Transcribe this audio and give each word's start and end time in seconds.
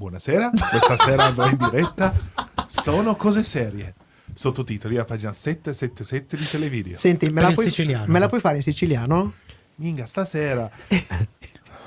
Buonasera, 0.00 0.48
questa 0.48 0.96
sera 0.96 1.24
andrò 1.24 1.46
in 1.46 1.58
diretta. 1.58 2.10
Sono 2.66 3.16
cose 3.16 3.44
serie. 3.44 3.94
Sottotitoli 4.32 4.96
a 4.96 5.04
pagina 5.04 5.30
777 5.30 6.38
di 6.38 6.48
Televideo. 6.48 6.96
Senti, 6.96 7.30
me 7.30 7.42
la, 7.42 7.52
puoi, 7.52 7.70
me 8.06 8.18
la 8.18 8.26
puoi 8.26 8.40
fare 8.40 8.56
in 8.56 8.62
siciliano? 8.62 9.34
Minga, 9.74 10.06
stasera. 10.06 10.70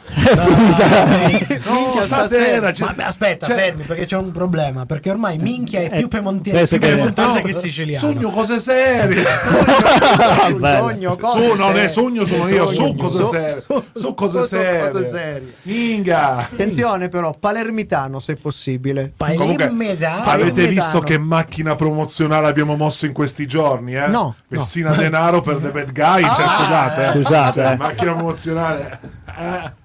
Minchia, 0.14 1.60
No, 1.66 2.02
stasera. 2.06 2.72
c'è- 2.72 2.84
Ma 2.86 2.94
beh, 2.94 3.04
aspetta, 3.04 3.46
c'è- 3.48 3.56
fermi 3.56 3.84
perché 3.84 4.06
c'è 4.06 4.18
un 4.18 4.32
problema. 4.32 4.86
Perché 4.86 5.10
ormai 5.10 5.38
minchia 5.38 5.80
è 5.82 5.90
più 5.98 6.08
penso 6.08 6.78
più 6.78 6.88
che- 6.88 6.94
piemontese 6.94 7.42
che 7.42 7.54
siciliano. 7.54 8.08
Sogno 8.08 8.30
cose 8.30 8.60
serie. 8.60 9.24
Sogno, 10.60 11.16
cose 11.18 11.50
Su, 11.50 11.56
non 11.56 11.78
è 11.78 11.88
sogno, 11.88 12.26
sono 12.26 12.48
io. 12.48 12.68
Su 12.70 12.74
Sogno. 12.76 12.96
cose 12.96 13.24
Su- 13.24 13.30
serie. 13.30 13.64
su- 13.94 14.14
cose 14.14 14.44
serie. 14.44 15.08
serie. 15.08 15.54
Minga. 15.64 16.36
Attenzione 16.38 17.10
però, 17.10 17.34
palermitano 17.38 18.20
se 18.20 18.36
possibile. 18.36 19.14
Comunque, 19.18 19.56
Palermitano. 19.68 20.24
avete 20.26 20.68
visto 20.68 21.00
che 21.00 21.18
macchina 21.18 21.76
promozionale 21.76 22.48
abbiamo 22.48 22.76
mosso 22.76 23.06
in 23.06 23.14
questi 23.14 23.48
giorni? 23.48 23.96
Eh? 23.96 24.08
No, 24.08 24.36
Messina 24.50 24.94
denaro 24.94 25.42
per 25.42 25.58
The 25.58 25.70
Bad 25.70 25.92
Guy. 25.92 26.24
cioè, 26.24 26.46
scusate, 26.48 27.04
eh. 27.06 27.12
Scusate, 27.24 27.62
Cioè, 27.62 27.72
eh. 27.72 27.78
macchina 27.78 28.14
promozionale. 28.14 29.00
Eh. 29.38 29.82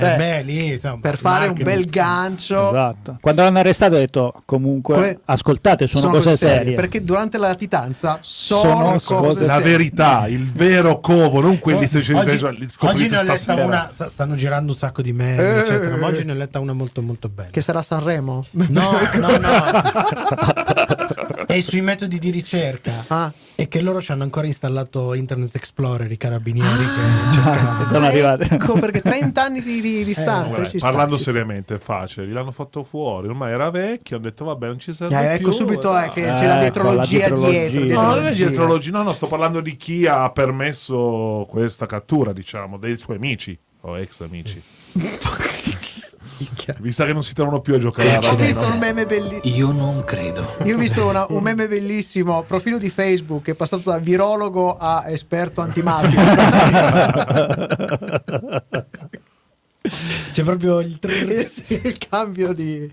Eh, 0.00 0.16
beh, 0.16 0.42
lì, 0.42 0.66
insomma, 0.68 0.98
Per 1.00 1.18
fare 1.18 1.48
un 1.48 1.54
marketing. 1.56 1.76
bel 1.76 1.90
gancio. 1.90 2.68
Esatto. 2.68 3.18
Quando 3.20 3.42
l'hanno 3.42 3.58
arrestato 3.58 3.96
ho 3.96 3.98
detto 3.98 4.42
comunque 4.44 4.94
Que- 4.94 5.18
ascoltate, 5.24 5.86
sono, 5.88 6.10
cose 6.10 6.36
serie. 6.36 6.74
Perché 6.74 7.02
durante 7.02 7.38
la 7.38 7.48
latitanza 7.48 8.18
sono, 8.20 8.98
Sono 8.98 9.20
cose 9.20 9.28
cose 9.38 9.46
La 9.46 9.54
serie. 9.56 9.70
verità, 9.72 10.26
il 10.28 10.48
vero 10.50 11.00
covo, 11.00 11.40
non 11.40 11.58
quelli 11.58 11.88
se 11.88 12.02
ce 12.02 12.12
li 12.12 12.18
oggi, 12.18 12.44
oggi 12.78 13.08
ne 13.08 13.18
ho 13.18 13.22
letta 13.24 13.54
una, 13.56 13.88
sta- 13.90 14.08
stanno 14.08 14.36
girando 14.36 14.70
un 14.72 14.78
sacco 14.78 15.02
di 15.02 15.12
meme, 15.12 15.36
Eh, 15.42 15.58
eccetera, 15.58 15.96
ma 15.96 16.06
eh, 16.06 16.10
oggi 16.12 16.24
ne 16.24 16.32
ho 16.32 16.36
letta 16.36 16.60
una 16.60 16.72
molto 16.72 17.02
molto 17.02 17.28
bella. 17.28 17.50
Che 17.50 17.60
sarà 17.60 17.82
Sanremo? 17.82 18.44
No, 18.52 18.90
no, 19.14 19.36
no. 19.38 21.06
è 21.48 21.60
sui 21.60 21.80
metodi 21.80 22.18
di 22.18 22.30
ricerca. 22.30 23.04
Ah. 23.08 23.32
E 23.54 23.66
che 23.68 23.80
loro 23.80 24.00
ci 24.02 24.12
hanno 24.12 24.22
ancora 24.22 24.46
installato 24.46 25.14
Internet 25.14 25.54
Explorer, 25.56 26.10
i 26.12 26.16
carabinieri 26.18 26.84
che 26.84 27.34
cercavano. 27.34 27.88
Sono 27.90 28.06
arrivate. 28.06 28.48
Ecco 28.50 28.74
perché 28.78 29.00
30 29.02 29.42
anni 29.42 29.62
di, 29.62 29.80
di 29.80 30.04
distanza. 30.04 30.64
Sta, 30.68 30.78
parlando 30.78 31.16
sta. 31.16 31.24
seriamente, 31.24 31.74
è 31.76 31.78
facile. 31.78 32.26
L'hanno 32.26 32.52
fatto 32.52 32.84
fuori. 32.84 33.26
Ormai 33.28 33.52
era 33.52 33.70
vecchio. 33.70 34.16
Hanno 34.16 34.26
detto, 34.26 34.44
vabbè, 34.44 34.66
non 34.66 34.78
ci 34.78 34.92
serve 34.92 35.14
Eh, 35.16 35.36
più. 35.38 35.46
ecco 35.46 35.56
subito 35.56 35.90
dai. 35.90 36.08
eh, 36.08 36.12
che 36.12 36.20
Eh, 36.20 36.30
c'è 36.30 36.46
la 36.46 36.54
ecco, 36.54 36.60
dietrologia 36.60 37.28
la 37.30 37.34
dietro. 37.36 37.50
dietrologia. 37.50 37.94
No, 37.94 38.14
non 38.14 38.26
è 38.26 38.34
dietrologia, 38.34 38.90
no, 38.92 39.02
no, 39.02 39.12
sto 39.14 39.26
parlando 39.26 39.60
di 39.60 39.76
chi 39.76 40.06
ha 40.06 40.30
permesso 40.30 41.46
questa 41.48 41.86
cattura, 41.86 42.32
diciamo, 42.32 42.76
dei 42.76 42.96
suoi 42.98 43.16
amici 43.16 43.58
o 43.80 43.98
ex 43.98 44.20
amici. 44.20 44.62
Minchia. 46.38 46.76
Vista 46.78 47.04
che 47.04 47.12
non 47.12 47.22
si 47.22 47.34
trovano 47.34 47.60
più 47.60 47.74
a 47.74 47.78
giocare 47.78 48.16
Ho 48.16 48.34
visto 48.36 48.60
Rovino. 48.60 48.72
un 48.74 48.78
meme 48.78 49.06
bellissimo. 49.06 49.40
Io 49.56 49.70
non 49.72 50.04
credo. 50.04 50.56
Io 50.64 50.74
ho 50.76 50.78
visto 50.78 51.06
una- 51.06 51.26
un 51.28 51.42
meme 51.42 51.66
bellissimo, 51.68 52.42
profilo 52.42 52.78
di 52.78 52.90
Facebook 52.90 53.44
che 53.44 53.50
è 53.52 53.54
passato 53.54 53.90
da 53.90 53.98
virologo 53.98 54.76
a 54.76 55.04
esperto 55.10 55.60
antimafia. 55.60 56.22
C'è 60.32 60.42
proprio 60.42 60.80
il 60.80 60.98
il 61.68 61.98
cambio 61.98 62.52
di 62.52 62.92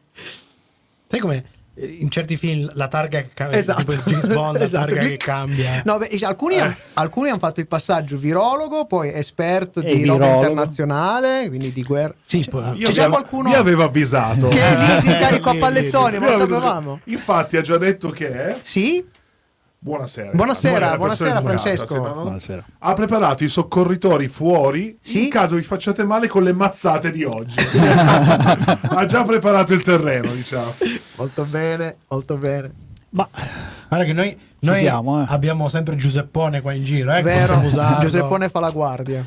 Sai 1.07 1.19
come 1.19 1.45
in 1.77 2.09
certi 2.09 2.37
film 2.37 2.69
la 2.73 2.87
targa 2.87 3.19
che 3.21 3.29
cambia, 3.33 3.57
Esatto. 3.57 3.79
tipo 3.83 3.91
il 3.93 4.01
James 4.05 4.27
Bond, 4.27 4.57
la 4.57 4.63
Esatto. 4.65 4.85
targa 4.85 4.99
che 5.01 5.07
Clic. 5.07 5.23
cambia. 5.23 5.81
No, 5.85 5.97
beh, 5.97 6.09
alcuni, 6.21 6.57
han- 6.59 6.75
alcuni 6.93 7.29
hanno 7.29 7.39
fatto 7.39 7.59
il 7.59 7.67
passaggio 7.67 8.17
virologo, 8.17 8.85
poi 8.85 9.11
esperto 9.13 9.81
E 9.81 9.95
di 9.95 10.05
roba 10.05 10.27
internazionale, 10.27 11.47
quindi 11.47 11.71
di 11.73 11.83
guerra. 11.83 12.13
Sì, 12.23 12.45
poi- 12.49 12.77
Io 12.77 12.91
C'è 12.91 13.07
qualcuno 13.09 13.49
Vi 13.49 13.55
avevo 13.55 13.83
avvisato. 13.83 14.47
che 14.47 14.61
è 14.61 14.75
lì 14.77 15.01
si 15.01 15.07
incarico 15.07 15.49
a 15.49 15.55
pallettoni, 15.59 16.19
ma 16.19 16.31
lo 16.31 16.37
sapevamo. 16.37 16.99
Infatti 17.05 17.57
ha 17.57 17.61
già 17.61 17.77
detto 17.77 18.09
che 18.09 18.29
è. 18.31 18.57
Sì? 18.61 19.05
Buonasera. 19.85 20.31
Buonasera, 20.31 20.97
buonasera, 20.97 21.41
Francesco. 21.41 21.95
no. 21.97 22.13
Buonasera. 22.23 22.65
Ha 22.79 22.93
preparato 22.95 23.43
i 23.43 23.47
soccorritori 23.47 24.27
fuori 24.27 24.97
Sì? 24.99 25.25
in 25.25 25.29
caso 25.29 25.57
vi 25.57 25.61
facciate 25.61 26.03
male 26.03 26.27
con 26.27 26.41
le 26.41 26.53
mazzate 26.53 27.11
di 27.11 27.23
oggi. 27.23 27.57
ha 27.61 29.05
già 29.05 29.23
preparato 29.23 29.73
il 29.73 29.83
terreno, 29.83 30.31
diciamo. 30.33 30.73
Molto 31.17 31.43
bene, 31.43 31.97
molto 32.07 32.39
bene. 32.39 32.71
Ma 33.11 33.29
Guarda 33.87 34.05
che 34.07 34.13
noi, 34.13 34.35
noi 34.61 34.77
siamo, 34.79 35.21
eh. 35.21 35.25
abbiamo 35.27 35.69
sempre 35.69 35.95
Giuseppone 35.95 36.61
qua 36.61 36.73
in 36.73 36.83
giro, 36.83 37.13
eh, 37.13 37.21
Vero. 37.21 37.61
Giuseppone 37.99 38.49
fa 38.49 38.59
la 38.61 38.71
guardia. 38.71 39.23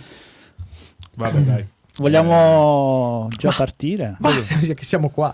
Vabbè, 1.14 1.38
dai. 1.38 1.68
vogliamo 1.98 3.28
già 3.30 3.54
partire? 3.56 4.16
Ma 4.18 4.30
che 4.32 4.82
siamo 4.84 5.08
qua. 5.10 5.32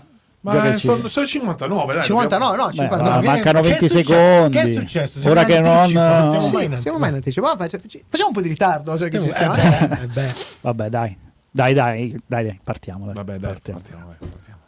Ma 0.53 0.61
che 0.61 0.69
eh, 0.69 0.77
ci- 0.77 0.87
sono, 0.87 1.07
sono 1.07 1.25
59, 1.25 1.93
dai. 1.95 2.03
59, 2.03 2.55
no, 2.57 2.65
Beh, 2.67 2.71
59. 2.73 3.09
ah, 3.09 3.19
che- 3.19 3.25
mancano 3.27 3.61
che 3.61 3.67
20 3.69 3.85
è 3.85 3.87
succe- 3.87 4.03
secondi. 4.03 4.57
che 4.57 4.61
è 4.63 4.73
successo? 4.73 5.19
Siamo 5.19 5.31
Ora 5.35 5.41
in 5.41 5.47
che 5.47 5.59
non. 5.59 5.71
anticipo, 5.77 5.99
non 5.99 6.27
siamo 6.29 6.41
Sì, 6.45 6.53
mai 6.53 6.65
in 6.65 6.77
siamo 6.81 6.97
mai 6.99 7.09
in 7.09 7.15
anticipo. 7.15 7.45
Ma 7.47 7.55
facciamo 7.57 8.27
un 8.27 8.33
po' 8.33 8.41
di 8.41 8.47
ritardo. 8.49 8.97
sai 8.97 9.09
che 9.09 9.19
ci 9.19 9.25
Eh, 9.25 9.31
siamo. 9.31 9.53
beh, 9.55 9.77
eh, 10.01 10.07
beh. 10.07 10.33
Vabbè, 10.61 10.89
dai. 10.89 11.17
Dai, 11.49 11.73
dai, 11.73 12.21
dai, 12.27 12.43
dai, 12.45 12.59
partiamo. 12.63 13.05
Dai. 13.05 13.13
Vabbè, 13.15 13.37
dai, 13.37 13.51
Partiamo. 13.53 13.79
partiamo, 13.79 14.05
vai, 14.05 14.15
partiamo. 14.29 14.59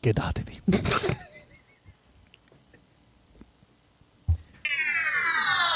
Chedatevi. 0.00 0.60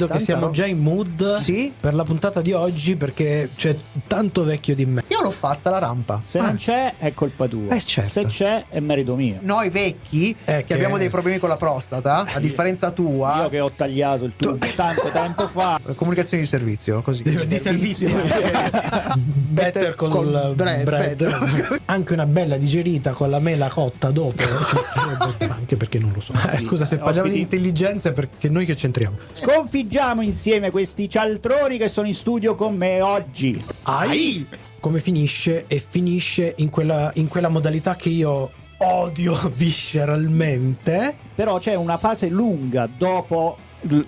Vedo 0.00 0.14
che 0.14 0.20
siamo 0.20 0.50
già 0.50 0.64
in 0.64 0.78
mood 0.78 1.34
Sì? 1.36 1.70
per 1.78 1.92
la 1.94 2.04
puntata 2.04 2.40
di 2.40 2.52
oggi 2.52 2.96
perché 2.96 3.50
c'è 3.54 3.76
tanto 4.06 4.44
vecchio 4.44 4.74
di 4.74 4.86
me. 4.86 5.02
Io 5.08 5.20
l'ho 5.22 5.30
fatta 5.30 5.68
la 5.68 5.78
rampa. 5.78 6.20
Se 6.24 6.38
non 6.40 6.56
c'è 6.56 6.94
è 6.98 7.12
colpa 7.12 7.46
tua. 7.46 7.74
Eh, 7.74 7.80
certo. 7.82 8.10
Se 8.10 8.24
c'è 8.26 8.64
è 8.70 8.80
merito 8.80 9.14
mio. 9.14 9.36
Noi 9.40 9.68
vecchi, 9.68 10.30
Eh, 10.44 10.56
che, 10.58 10.64
che- 10.64 10.74
abbiamo 10.74 10.96
dei 10.96 11.10
problemi 11.10 11.38
con 11.38 11.50
la 11.50 11.56
prostata, 11.56 12.24
a 12.32 12.38
differenza 12.40 12.90
tua, 12.92 13.42
Io 13.42 13.48
che 13.50 13.60
ho 13.60 13.70
tagliato 13.74 14.24
il 14.24 14.32
tubo 14.36 14.66
tanto 14.74 15.10
tempo 15.12 15.46
fa. 15.48 15.78
comunicazione 15.96 16.42
di 16.44 16.48
servizio, 16.48 17.02
così. 17.02 17.22
Di 17.22 17.58
servizio. 17.58 18.08
Better 19.50 19.94
col, 19.96 20.10
col 20.10 20.52
bread. 20.54 20.84
bread, 20.84 21.16
better. 21.16 21.80
Anche 21.86 22.12
una 22.14 22.26
bella 22.26 22.56
digerita 22.56 23.12
con 23.12 23.28
la 23.30 23.38
mela 23.40 23.68
cotta 23.68 24.10
dopo. 24.10 24.36
starebbe- 24.40 25.48
Anche 25.52 25.76
perché 25.76 25.98
non 25.98 26.12
lo 26.14 26.20
so. 26.20 26.32
Eh, 26.52 26.58
scusa, 26.58 26.84
se 26.84 26.98
parliamo 26.98 27.28
di 27.28 27.40
intelligenza, 27.40 28.12
perché 28.12 28.48
noi 28.48 28.64
che 28.64 28.74
c'entriamo? 28.74 29.16
Sconfiggiamo 29.34 29.88
insieme 30.22 30.70
questi 30.70 31.08
cialtroni 31.08 31.76
che 31.78 31.88
sono 31.88 32.06
in 32.06 32.14
studio 32.14 32.54
con 32.54 32.76
me 32.76 33.00
oggi. 33.00 33.62
Ai! 33.82 34.46
Come 34.78 34.98
finisce? 35.00 35.64
E 35.66 35.78
finisce 35.86 36.54
in 36.58 36.70
quella, 36.70 37.10
in 37.14 37.28
quella 37.28 37.48
modalità 37.48 37.96
che 37.96 38.08
io 38.08 38.50
odio 38.78 39.34
visceralmente. 39.54 41.16
Però 41.34 41.58
c'è 41.58 41.74
una 41.74 41.98
fase 41.98 42.28
lunga 42.28 42.88
dopo 42.96 43.56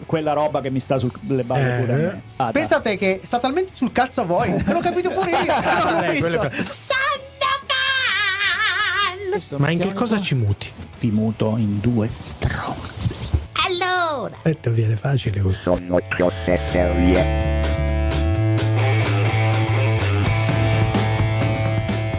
quella 0.06 0.32
roba 0.34 0.60
che 0.60 0.70
mi 0.70 0.80
sta 0.80 0.98
sulle 0.98 1.44
balle 1.44 1.76
Eh. 1.76 1.80
pure 1.80 1.92
a 1.92 1.96
me. 1.96 2.22
Ah. 2.36 2.50
Pensate 2.52 2.96
che 2.96 3.20
sta 3.24 3.38
talmente 3.38 3.74
sul 3.74 3.90
cazzo 3.92 4.20
a 4.20 4.24
voi, 4.24 4.54
che 4.62 4.72
l'ho 4.72 4.80
capito 4.80 5.10
pure 5.10 5.30
io. 5.30 6.18
quello. 6.20 6.50
Questo 9.30 9.58
Ma 9.58 9.70
in 9.70 9.78
che 9.78 9.94
cosa 9.94 10.16
qua. 10.16 10.24
ci 10.24 10.34
muti? 10.34 10.70
Vi 10.98 11.10
muto 11.10 11.54
in 11.56 11.80
due 11.80 12.06
stronzi. 12.12 13.40
E 14.42 14.54
te 14.54 14.70
viene 14.70 14.96
facile. 14.96 15.40
questo. 15.40 15.76
Sono 15.76 15.98
cose 16.16 16.60
serie. 16.66 17.60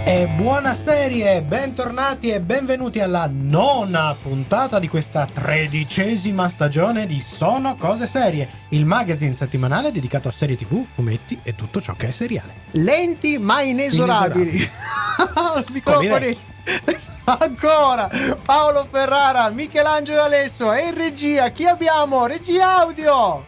E 0.05 0.27
buona 0.27 0.73
serie, 0.75 1.41
bentornati 1.41 2.29
e 2.29 2.41
benvenuti 2.41 2.99
alla 2.99 3.27
nona 3.31 4.15
puntata 4.21 4.77
di 4.77 4.87
questa 4.87 5.25
tredicesima 5.25 6.49
stagione 6.49 7.05
di 7.05 7.19
Sono 7.19 7.77
Cose 7.77 8.05
Serie, 8.05 8.47
il 8.69 8.85
magazine 8.85 9.33
settimanale 9.33 9.91
dedicato 9.91 10.27
a 10.27 10.31
serie 10.31 10.55
tv, 10.55 10.85
fumetti 10.85 11.39
e 11.41 11.55
tutto 11.55 11.81
ciò 11.81 11.95
che 11.95 12.07
è 12.07 12.11
seriale. 12.11 12.53
Lenti 12.71 13.37
ma 13.37 13.61
inesorabili. 13.61 14.69
Microfoni. 15.73 16.37
Ancora 17.25 18.09
Paolo 18.43 18.87
Ferrara, 18.89 19.49
Michelangelo 19.49 20.23
Alesso 20.23 20.71
e 20.73 20.87
in 20.87 20.95
regia 20.95 21.49
chi 21.49 21.65
abbiamo? 21.65 22.25
Regia 22.25 22.79
audio. 22.79 23.43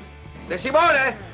De 0.47 0.57
Simone? 0.57 1.33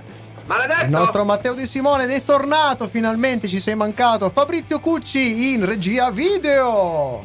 Il 0.83 0.89
nostro 0.89 1.23
Matteo 1.23 1.53
De 1.53 1.65
Simone 1.65 2.03
ed 2.03 2.11
è 2.11 2.23
tornato 2.23 2.87
finalmente, 2.87 3.47
ci 3.47 3.59
sei 3.59 3.75
mancato. 3.75 4.29
Fabrizio 4.29 4.79
Cucci 4.79 5.53
in 5.53 5.65
regia 5.65 6.09
video. 6.11 7.23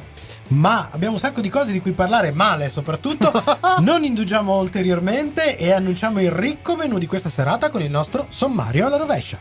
Ma 0.48 0.90
abbiamo 0.92 1.14
un 1.14 1.18
sacco 1.18 1.40
di 1.40 1.48
cose 1.48 1.72
di 1.72 1.80
cui 1.80 1.92
parlare 1.92 2.30
male, 2.30 2.68
soprattutto. 2.68 3.32
non 3.80 4.04
indugiamo 4.04 4.60
ulteriormente 4.60 5.56
e 5.56 5.72
annunciamo 5.72 6.20
il 6.20 6.30
ricco 6.30 6.76
menù 6.76 6.98
di 6.98 7.06
questa 7.06 7.28
serata 7.28 7.70
con 7.70 7.82
il 7.82 7.90
nostro 7.90 8.26
sommario 8.28 8.86
alla 8.86 8.96
rovescia. 8.96 9.38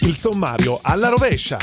Il 0.00 0.14
sommario 0.14 0.78
alla 0.80 1.08
rovescia. 1.08 1.58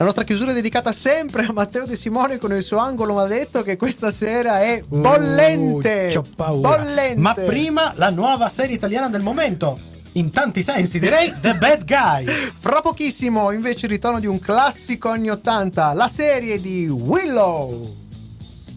La 0.00 0.06
nostra 0.06 0.24
chiusura 0.24 0.52
è 0.52 0.54
dedicata 0.54 0.92
sempre 0.92 1.44
a 1.44 1.52
Matteo 1.52 1.84
De 1.84 1.94
Simone 1.94 2.38
con 2.38 2.54
il 2.54 2.62
suo 2.62 2.78
angolo 2.78 3.12
maledetto 3.12 3.62
che 3.62 3.76
questa 3.76 4.10
sera 4.10 4.62
è 4.62 4.82
bollente. 4.88 6.06
Uh, 6.08 6.14
c'ho 6.14 6.24
paura. 6.34 6.78
Bollente. 6.78 7.20
Ma 7.20 7.34
prima 7.34 7.92
la 7.96 8.08
nuova 8.08 8.48
serie 8.48 8.74
italiana 8.74 9.10
del 9.10 9.20
momento. 9.20 9.78
In 10.12 10.30
tanti 10.30 10.62
sensi 10.62 10.98
direi 10.98 11.34
The 11.38 11.54
Bad 11.54 11.84
Guy. 11.84 12.24
Fra 12.58 12.80
pochissimo 12.80 13.50
invece 13.50 13.84
il 13.84 13.92
ritorno 13.92 14.20
di 14.20 14.26
un 14.26 14.38
classico 14.38 15.10
anni 15.10 15.28
80, 15.28 15.92
la 15.92 16.08
serie 16.08 16.58
di 16.58 16.88
Willow. 16.88 17.94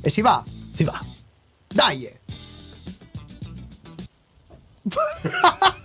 E 0.02 0.10
si 0.10 0.20
va. 0.20 0.44
Si 0.74 0.84
va. 0.84 1.00
Dai. 1.70 2.20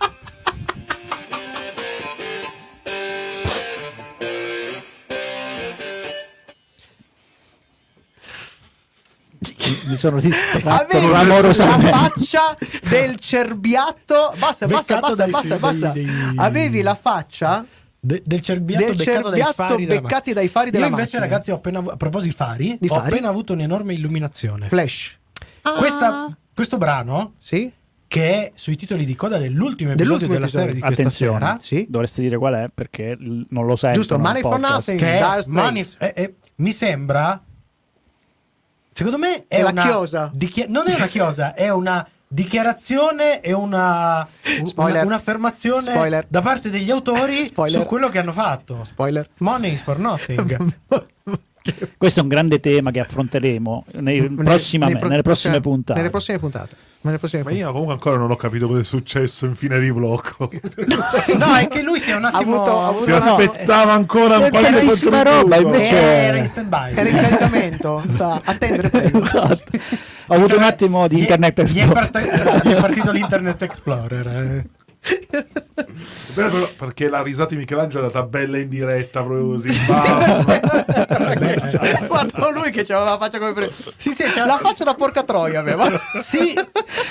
Mi 9.89 9.97
sono 9.97 10.19
distratto 10.19 10.69
Avevi 10.69 11.11
la 11.11 11.43
faccia 11.89 12.55
del 12.89 13.15
cerbiatto. 13.19 14.33
Basta, 14.37 14.67
basta, 14.67 14.99
basta, 14.99 15.15
dai- 15.15 15.29
basta, 15.31 15.47
dai- 15.49 15.59
basta. 15.59 15.89
dei- 15.89 16.07
Avevi 16.35 16.81
la 16.81 16.95
faccia 16.95 17.65
De- 18.01 18.21
del 18.25 18.41
cerbiatto 18.41 18.85
Del 18.85 18.95
beccato 18.95 19.29
dai 19.29 19.39
cerbiatto 19.39 19.53
fari 19.63 19.85
della 19.85 20.01
beccati 20.01 20.33
dai 20.33 20.47
fari 20.47 20.69
della 20.69 20.85
Io 20.85 20.91
invece, 20.91 21.17
macchina. 21.17 21.31
ragazzi, 21.33 21.51
ho 21.51 21.55
appena 21.55 21.79
a 21.79 21.97
proposito 21.97 22.29
di 22.29 22.31
fari, 22.31 22.77
Di 22.79 22.87
ho 22.87 22.93
fari? 22.95 23.07
appena 23.11 23.27
avuto 23.27 23.51
un'enorme 23.53 23.93
illuminazione. 23.93 24.67
flash. 24.67 25.17
Questa- 25.77 26.37
questo 26.53 26.77
brano, 26.77 27.33
Sì? 27.41 27.69
che 28.07 28.23
è 28.33 28.51
sui 28.55 28.75
titoli 28.77 29.03
di 29.05 29.15
coda 29.15 29.37
dell'ultimo 29.37 29.91
episodio 29.91 29.95
Dell'ultimo 30.03 30.33
della 30.33 30.45
episodio. 30.45 30.67
serie 30.67 30.73
di 30.75 30.79
questa 30.81 31.01
Attenzione, 31.01 31.39
sera, 31.39 31.57
Sì. 31.61 31.85
dovresti 31.89 32.21
dire 32.21 32.37
qual 32.37 32.53
è 32.53 32.69
perché 32.73 33.15
l- 33.19 33.45
non 33.49 33.65
lo 33.65 33.75
sento. 33.75 33.97
Giusto, 33.97 34.17
Money 34.17 34.41
for 34.41 34.59
Nothing. 34.59 34.97
che 34.99 35.19
è. 35.19 35.41
Money- 35.47 35.87
eh, 35.99 36.13
eh, 36.15 36.35
mi 36.55 36.71
sembra 36.71 37.41
secondo 38.89 39.17
me 39.17 39.45
è, 39.47 39.57
È 39.57 39.63
una 39.69 39.81
chiosa. 39.83 40.29
dichi- 40.33 40.65
non 40.67 40.87
è 40.87 40.95
una 40.95 41.07
chiosa 41.07 41.53
è 41.53 41.69
una 41.69 42.05
dichiarazione 42.27 43.41
e 43.41 43.53
una, 43.53 44.27
un- 44.59 44.67
Spoiler. 44.67 45.03
una- 45.03 45.15
un'affermazione 45.15 45.81
Spoiler. 45.81 46.25
da 46.27 46.41
parte 46.41 46.69
degli 46.69 46.91
autori 46.91 47.41
Spoiler. 47.43 47.79
su 47.81 47.85
quello 47.87 48.09
che 48.09 48.19
hanno 48.19 48.31
fatto 48.33 48.83
Spoiler. 48.83 49.27
Money 49.39 49.75
for 49.75 49.97
Nothing 49.99 50.73
Questo 51.97 52.19
è 52.19 52.23
un 52.23 52.29
grande 52.29 52.59
tema 52.59 52.89
che 52.91 52.99
affronteremo 52.99 53.85
nei- 53.93 54.19
Nei- 54.21 54.29
prossimamente- 54.35 54.85
nei 54.85 54.97
pro- 54.99 55.07
nelle 55.09 55.21
prossime 55.21 55.53
cioè, 55.55 55.61
puntate. 55.61 55.99
Nelle 55.99 56.09
prossime 56.11 56.39
puntate. 56.39 56.75
Ma 57.01 57.11
puntate. 57.17 57.51
io 57.53 57.71
comunque 57.71 57.93
ancora 57.93 58.17
non 58.17 58.29
ho 58.29 58.35
capito 58.35 58.67
cosa 58.67 58.81
è 58.81 58.83
successo 58.83 59.45
in 59.45 59.55
fine 59.55 59.79
di 59.79 59.91
blocco. 59.93 60.49
no 61.37 61.55
è 61.55 61.67
che 61.69 61.81
lui 61.81 61.97
si 61.99 62.11
è 62.11 62.15
un 62.15 62.25
attimo 62.25 62.55
avuto- 62.55 62.77
ha 62.79 62.87
avuto- 62.87 63.03
Si 63.05 63.09
no, 63.11 63.15
aspettava 63.17 63.93
ancora 63.93 64.37
qualche 64.49 64.61
tantissima 64.71 65.23
contributo. 65.23 65.41
roba, 65.41 65.55
invece- 65.55 65.95
era 65.95 66.37
in 66.37 66.45
stand 66.45 66.67
by 66.67 66.91
Era 66.95 67.09
in 67.09 67.15
caricamento. 67.15 68.03
Sta 68.11 68.33
a 68.33 68.41
attendere, 68.43 68.89
prego. 68.89 69.21
Esatto. 69.23 69.63
Ho 70.31 70.35
avuto 70.35 70.57
un 70.57 70.63
attimo 70.63 71.07
di 71.07 71.19
Internet 71.19 71.61
gli 71.63 71.77
è, 71.79 71.83
Explorer. 71.83 72.09
parti- 72.11 72.67
gli 72.67 72.71
è 72.73 72.79
partito 72.79 73.11
l'Internet 73.11 73.61
Explorer 73.63 74.27
eh. 74.27 74.65
Però- 75.01 76.49
però- 76.49 76.69
perché 76.77 77.07
la 77.09 77.21
risata 77.23 77.49
di 77.53 77.57
Michelangelo 77.57 78.03
è 78.03 78.05
andata 78.07 78.25
bella 78.25 78.57
in 78.57 78.67
diretta, 78.69 79.23
proprio 79.23 79.47
così. 79.47 79.69
Guarda 82.07 82.49
lui 82.51 82.71
che 82.71 82.81
aveva 82.81 83.03
la 83.11 83.17
faccia 83.17 83.39
come 83.39 83.53
pre- 83.53 83.71
sì 83.95 84.11
sì 84.13 84.23
c'era- 84.23 84.45
La 84.45 84.57
faccia 84.57 84.83
da 84.83 84.93
porca 84.93 85.23
troia 85.23 85.59
aveva. 85.61 85.87
sì 86.19 86.53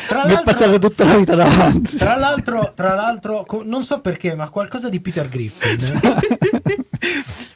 tra 0.06 0.26
Mi 0.26 0.38
passata 0.44 0.78
tutta 0.78 1.04
la 1.04 1.16
vita 1.16 1.34
davanti. 1.34 1.96
Tra 1.96 2.16
l'altro, 2.16 2.72
tra 2.74 2.94
l'altro, 2.94 3.44
co- 3.46 3.62
non 3.64 3.84
so 3.84 4.00
perché, 4.00 4.34
ma 4.34 4.48
qualcosa 4.50 4.88
di 4.88 5.00
Peter 5.00 5.28
Griffin. 5.28 6.00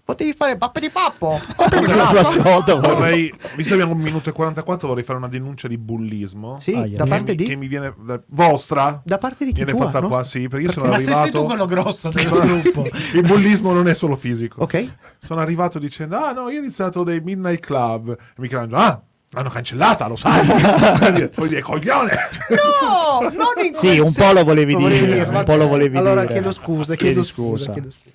Potevi 0.04 0.34
fare 0.34 0.56
pappe 0.56 0.80
di 0.80 0.90
pappo. 0.90 1.40
Vorrei- 1.56 3.32
visto 3.54 3.74
che 3.74 3.80
abbiamo 3.80 3.92
un 3.94 4.00
minuto 4.00 4.28
e 4.28 4.32
44, 4.32 4.88
vorrei 4.88 5.04
fare 5.04 5.16
una 5.18 5.28
denuncia 5.28 5.68
di 5.68 5.78
bullismo. 5.78 6.58
Sì, 6.58 6.72
da 6.74 7.04
Che 7.04 7.08
parte 7.08 7.30
mi, 7.32 7.36
che 7.38 7.44
di 7.44 7.56
mi 7.56 7.66
viene 7.66 7.94
da- 7.98 8.20
vostra? 8.26 9.00
da 9.04 9.16
parte 9.18 9.44
di 9.46 9.52
chi 9.52 9.64
Viene 9.64 9.72
tua, 9.72 9.86
fatta 9.86 10.00
no? 10.00 10.08
Sì, 10.24 10.48
perché 10.48 10.66
io 10.66 10.72
sono 10.72 10.88
ma 10.88 10.98
se 10.98 11.04
sei 11.04 11.12
tu 11.14 11.18
arrivato. 11.20 11.44
quello 11.44 11.64
grosso 11.66 12.08
del 12.10 12.28
gruppo. 12.30 12.86
Il 13.14 13.22
bullismo 13.26 13.72
non 13.72 13.88
è 13.88 13.94
solo 13.94 14.16
fisico. 14.16 14.62
Ok. 14.62 14.92
Sono 15.20 15.40
arrivato 15.40 15.78
dicendo: 15.78 16.16
Ah, 16.16 16.32
no, 16.32 16.48
io 16.50 16.56
ho 16.58 16.62
iniziato 16.62 17.02
dei 17.02 17.20
Midnight 17.20 17.60
Club. 17.60 18.10
E 18.10 18.16
Michelangelo, 18.36 18.78
ah, 18.80 19.02
l'hanno 19.30 19.50
cancellata, 19.50 20.06
lo 20.08 20.16
sai. 20.16 20.46
Poi 21.34 21.48
dire, 21.48 21.60
coglione. 21.62 22.12
No, 22.50 23.28
non 23.30 23.64
in 23.66 23.74
Sì, 23.74 23.98
un 23.98 24.12
po' 24.12 24.32
lo 24.32 24.44
volevi 24.44 24.74
dire, 24.74 25.24
va 25.24 25.38
un 25.38 25.44
po' 25.44 25.56
lo 25.56 25.68
volevi 25.68 25.96
allora 25.96 26.22
dire. 26.22 26.32
chiedo 26.34 26.52
scusa, 26.52 26.94
chiedo 26.94 27.22
scusa, 27.22 27.64
scusa. 27.64 27.72
chiedo 27.72 27.90
scusa. 27.90 28.10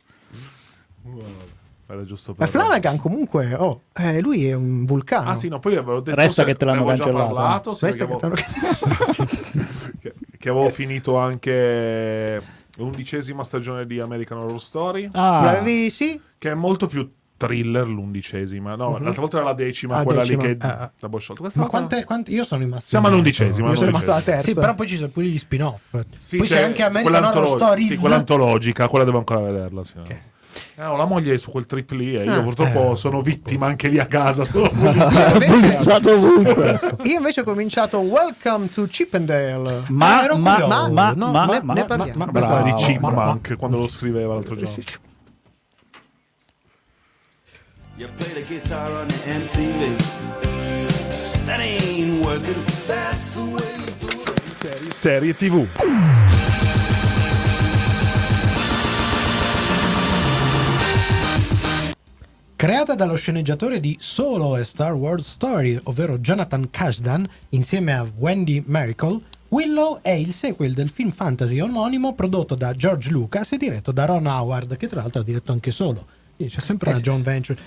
Era 1.89 2.03
giusto 2.03 2.31
Ma 2.31 2.43
per... 2.43 2.49
Flanagan 2.49 2.97
comunque, 2.97 3.53
oh, 3.53 3.83
eh, 3.95 4.19
lui 4.19 4.45
è 4.45 4.51
un 4.53 4.83
vulcano. 4.83 5.29
Ah, 5.29 5.35
sì, 5.37 5.47
no, 5.47 5.59
poi 5.59 5.77
avevo 5.77 6.01
detto. 6.01 6.19
Resta 6.19 6.43
che 6.43 6.53
te 6.55 6.65
l'hanno 6.65 6.83
cancellato. 6.83 7.33
parlato, 7.33 7.73
sì, 7.73 7.85
Resta 7.85 8.05
perché 8.05 8.19
che 8.19 8.25
avevo- 8.25 8.41
t'hanno- 8.43 9.13
che, 10.51 10.57
avevo 10.57 10.69
finito 10.69 11.17
anche 11.17 12.41
l'undicesima 12.77 13.43
stagione 13.43 13.85
di 13.85 13.99
American 13.99 14.37
Horror 14.39 14.61
Story. 14.61 15.09
Ah, 15.13 15.43
L'avevi, 15.43 15.89
sì? 15.89 16.19
Che 16.37 16.51
è 16.51 16.53
molto 16.53 16.87
più 16.87 17.11
thriller 17.37 17.87
l'undicesima. 17.87 18.75
No, 18.75 18.97
l'altra 18.97 19.21
volta 19.21 19.37
era 19.37 19.45
la 19.45 19.53
decima. 19.53 19.97
Ah, 19.97 20.03
quella 20.03 20.21
decima. 20.21 20.43
lì 20.43 20.57
che 20.57 20.65
Ah, 20.65 20.79
ah. 20.81 20.91
la 20.99 21.09
bosciolta. 21.09 21.41
Questa 21.41 21.59
Ma 21.59 21.67
quante, 21.67 22.03
quante- 22.03 22.31
io 22.31 22.43
sono 22.43 22.63
rimasto. 22.63 22.89
Siamo 22.89 23.07
all'undicesima. 23.07 23.69
Io 23.69 23.75
sono 23.75 23.87
rimasto 23.87 24.11
alla 24.11 24.21
terza. 24.21 24.43
Sì, 24.43 24.53
però 24.53 24.73
poi 24.73 24.87
ci 24.87 24.95
sono 24.95 25.09
pure 25.09 25.27
gli 25.27 25.37
spin-off. 25.37 26.01
Sì, 26.17 26.37
poi 26.37 26.47
c'è, 26.47 26.63
anche 26.63 26.83
American 26.83 27.23
Horror 27.23 27.47
Stories. 27.47 27.91
Sì, 27.91 27.97
quella 27.97 28.15
antologica, 28.15 28.87
quella 28.87 29.05
devo 29.05 29.19
ancora 29.19 29.39
vederla. 29.41 29.83
Sì. 29.83 29.97
Ok. 29.99 30.09
Eh, 30.09 30.21
ho 30.79 30.95
la 30.95 31.05
moglie 31.05 31.37
su 31.39 31.49
quel 31.49 31.65
trip 31.65 31.89
lì 31.91 32.15
e 32.15 32.23
io 32.23 32.33
Ah, 32.33 32.41
purtroppo 32.41 32.91
eh. 32.91 32.95
sono 32.95 33.21
vittima 33.21 33.65
anche 33.65 33.87
lì 33.87 33.97
a 33.97 34.05
casa. 34.05 34.45
bullizzato 34.51 36.13
ovunque. 36.13 36.79
Io 37.03 37.17
invece 37.17 37.41
ho 37.41 37.43
cominciato 37.43 37.97
Welcome 37.99 38.69
to 38.71 38.85
Chippendale. 38.85 39.83
Ma, 39.89 40.23
ero 40.23 40.37
ma, 40.37 40.67
ma, 40.67 40.87
ma, 40.89 41.13
No, 41.15 41.31
ma, 41.31 41.45
ne- 41.45 41.61
ma- 41.63 41.73
ne 41.73 41.85
parliamo. 41.85 42.17
ma- 42.25 42.25
Beh, 42.31 42.39
parla 42.39 42.61
di 42.61 42.69
Bravo. 42.71 42.83
Chipmunk 42.85 43.55
quando 43.57 43.77
lo 43.79 43.87
scriveva 43.87 44.33
l'altro 44.35 44.55
giorno. 44.55 44.75
You 47.95 48.07
play 48.15 48.31
the 48.33 48.43
guitar 48.47 48.91
on 48.91 49.07
the 49.07 49.15
MTV. 49.25 49.95
That 51.45 51.59
ain't 51.59 52.23
working. 52.23 52.63
That's 52.85 53.33
the 53.33 53.41
way 53.41 53.77
you 53.79 53.93
do 53.99 54.07
it. 54.09 54.91
Serie 54.91 55.33
TV. 55.33 55.67
Creata 62.57 62.95
dallo 62.95 63.13
sceneggiatore 63.13 63.79
di 63.79 63.95
Solo 63.99 64.55
a 64.55 64.63
Star 64.63 64.93
Wars 64.93 65.29
Story, 65.29 65.79
ovvero 65.83 66.17
Jonathan 66.17 66.67
Kasdan, 66.71 67.29
insieme 67.49 67.93
a 67.93 68.03
Wendy 68.17 68.63
Miracle, 68.65 69.21
Willow 69.49 69.99
è 70.01 70.09
il 70.09 70.33
sequel 70.33 70.73
del 70.73 70.89
film 70.89 71.11
fantasy 71.11 71.59
omonimo 71.59 72.15
prodotto 72.15 72.55
da 72.55 72.73
George 72.73 73.11
Lucas 73.11 73.51
e 73.51 73.57
diretto 73.57 73.91
da 73.91 74.05
Ron 74.05 74.25
Howard, 74.25 74.75
che 74.75 74.87
tra 74.87 75.01
l'altro 75.01 75.21
ha 75.21 75.23
diretto 75.23 75.51
anche 75.51 75.69
Solo. 75.69 76.03
C'è 76.35 76.59
sempre 76.59 76.89
una 76.89 76.99
John 76.99 77.21
Venture. 77.21 77.59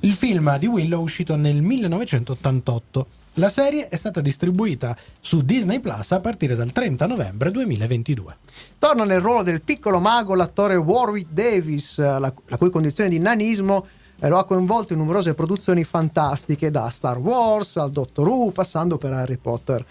Il 0.00 0.14
film 0.14 0.56
di 0.56 0.66
Willow 0.66 1.00
è 1.00 1.02
uscito 1.02 1.36
nel 1.36 1.60
1988. 1.60 3.06
La 3.34 3.50
serie 3.50 3.88
è 3.90 3.96
stata 3.96 4.22
distribuita 4.22 4.96
su 5.20 5.42
Disney 5.42 5.78
Plus 5.78 6.12
a 6.12 6.20
partire 6.20 6.56
dal 6.56 6.72
30 6.72 7.06
novembre 7.06 7.50
2022. 7.50 8.36
Torna 8.78 9.04
nel 9.04 9.20
ruolo 9.20 9.42
del 9.42 9.60
piccolo 9.60 10.00
mago 10.00 10.34
l'attore 10.34 10.76
Warwick 10.76 11.32
Davis, 11.32 11.98
la, 11.98 12.32
la 12.46 12.56
cui 12.56 12.70
condizione 12.70 13.10
di 13.10 13.18
nanismo 13.18 13.86
eh, 14.18 14.28
lo 14.28 14.38
ha 14.38 14.44
coinvolto 14.44 14.92
in 14.92 14.98
numerose 14.98 15.34
produzioni 15.34 15.84
fantastiche, 15.84 16.70
da 16.70 16.88
Star 16.90 17.18
Wars 17.18 17.76
al 17.76 17.90
Doctor 17.90 18.28
Who, 18.28 18.50
passando 18.50 18.98
per 18.98 19.12
Harry 19.12 19.36
Potter. 19.36 19.84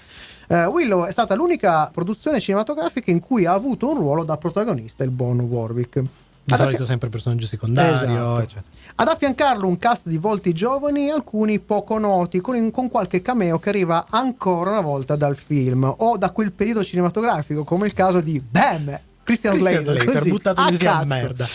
Eh, 0.48 0.65
Willow 0.65 1.05
è 1.05 1.12
stata 1.12 1.36
l'unica 1.36 1.89
produzione 1.91 2.39
cinematografica 2.39 3.12
in 3.12 3.20
cui 3.20 3.46
ha 3.46 3.53
avuto 3.53 3.89
un 3.89 3.98
ruolo 3.98 4.24
da 4.24 4.38
protagonista 4.38 5.03
il 5.03 5.12
buon 5.12 5.39
Warwick. 5.39 6.03
Di 6.46 6.53
Ad 6.53 6.60
solito 6.60 6.77
affi- 6.77 6.91
sempre 6.91 7.10
personaggio 7.10 7.48
secondario, 7.48 7.94
Esatto. 7.94 8.39
eccetera. 8.39 8.63
Ad 8.98 9.08
affiancarlo 9.08 9.67
un 9.67 9.79
cast 9.79 10.08
di 10.08 10.17
volti 10.20 10.53
giovani 10.53 11.10
alcuni 11.10 11.60
poco 11.60 11.98
noti, 11.98 12.39
con, 12.39 12.70
con 12.70 12.88
qualche 12.89 13.24
cameo 13.24 13.58
che 13.58 13.70
arriva 13.70 14.05
ancora 14.10 14.70
una 14.70 14.82
volta 14.82 15.15
dal 15.15 15.36
film 15.36 15.91
o 15.98 16.17
da 16.17 16.29
quel 16.29 16.51
periodo 16.51 16.84
cinematografico, 16.84 17.63
come 17.63 17.88
il 17.88 17.94
caso 17.94 18.22
di 18.22 18.39
Bam! 18.39 19.00
Christian, 19.25 19.53
Christian 19.53 19.82
Slater, 19.84 20.03
Slater, 20.03 20.29
buttato 20.29 20.62
così 20.63 20.86
a 20.86 21.03
merda. 21.03 21.48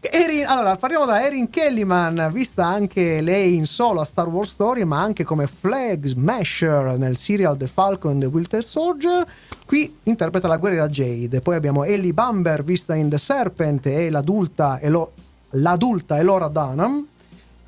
Erin- 0.00 0.46
allora, 0.46 0.76
parliamo 0.76 1.04
da 1.04 1.22
Erin 1.22 1.50
Kellyman, 1.50 2.30
vista 2.32 2.64
anche 2.64 3.20
lei 3.20 3.54
in 3.54 3.66
solo 3.66 4.00
a 4.00 4.04
Star 4.06 4.28
Wars 4.28 4.48
Story, 4.50 4.84
ma 4.84 5.02
anche 5.02 5.24
come 5.24 5.46
Flag 5.46 6.06
Smasher 6.06 6.96
nel 6.96 7.18
serial 7.18 7.58
The 7.58 7.66
Falcon 7.66 8.12
and 8.12 8.20
the 8.22 8.28
Winter 8.28 8.64
Soldier. 8.64 9.26
Qui 9.66 9.94
interpreta 10.04 10.48
la 10.48 10.56
guerriera 10.56 10.88
Jade. 10.88 11.42
Poi 11.42 11.54
abbiamo 11.56 11.84
Ellie 11.84 12.14
Bamber, 12.14 12.64
vista 12.64 12.94
in 12.94 13.10
The 13.10 13.18
Serpent, 13.18 13.84
e 13.86 14.08
l'adulta, 14.08 14.78
Elo- 14.80 15.12
l'adulta 15.50 16.16
Elora 16.18 16.48
Dunham. 16.48 17.06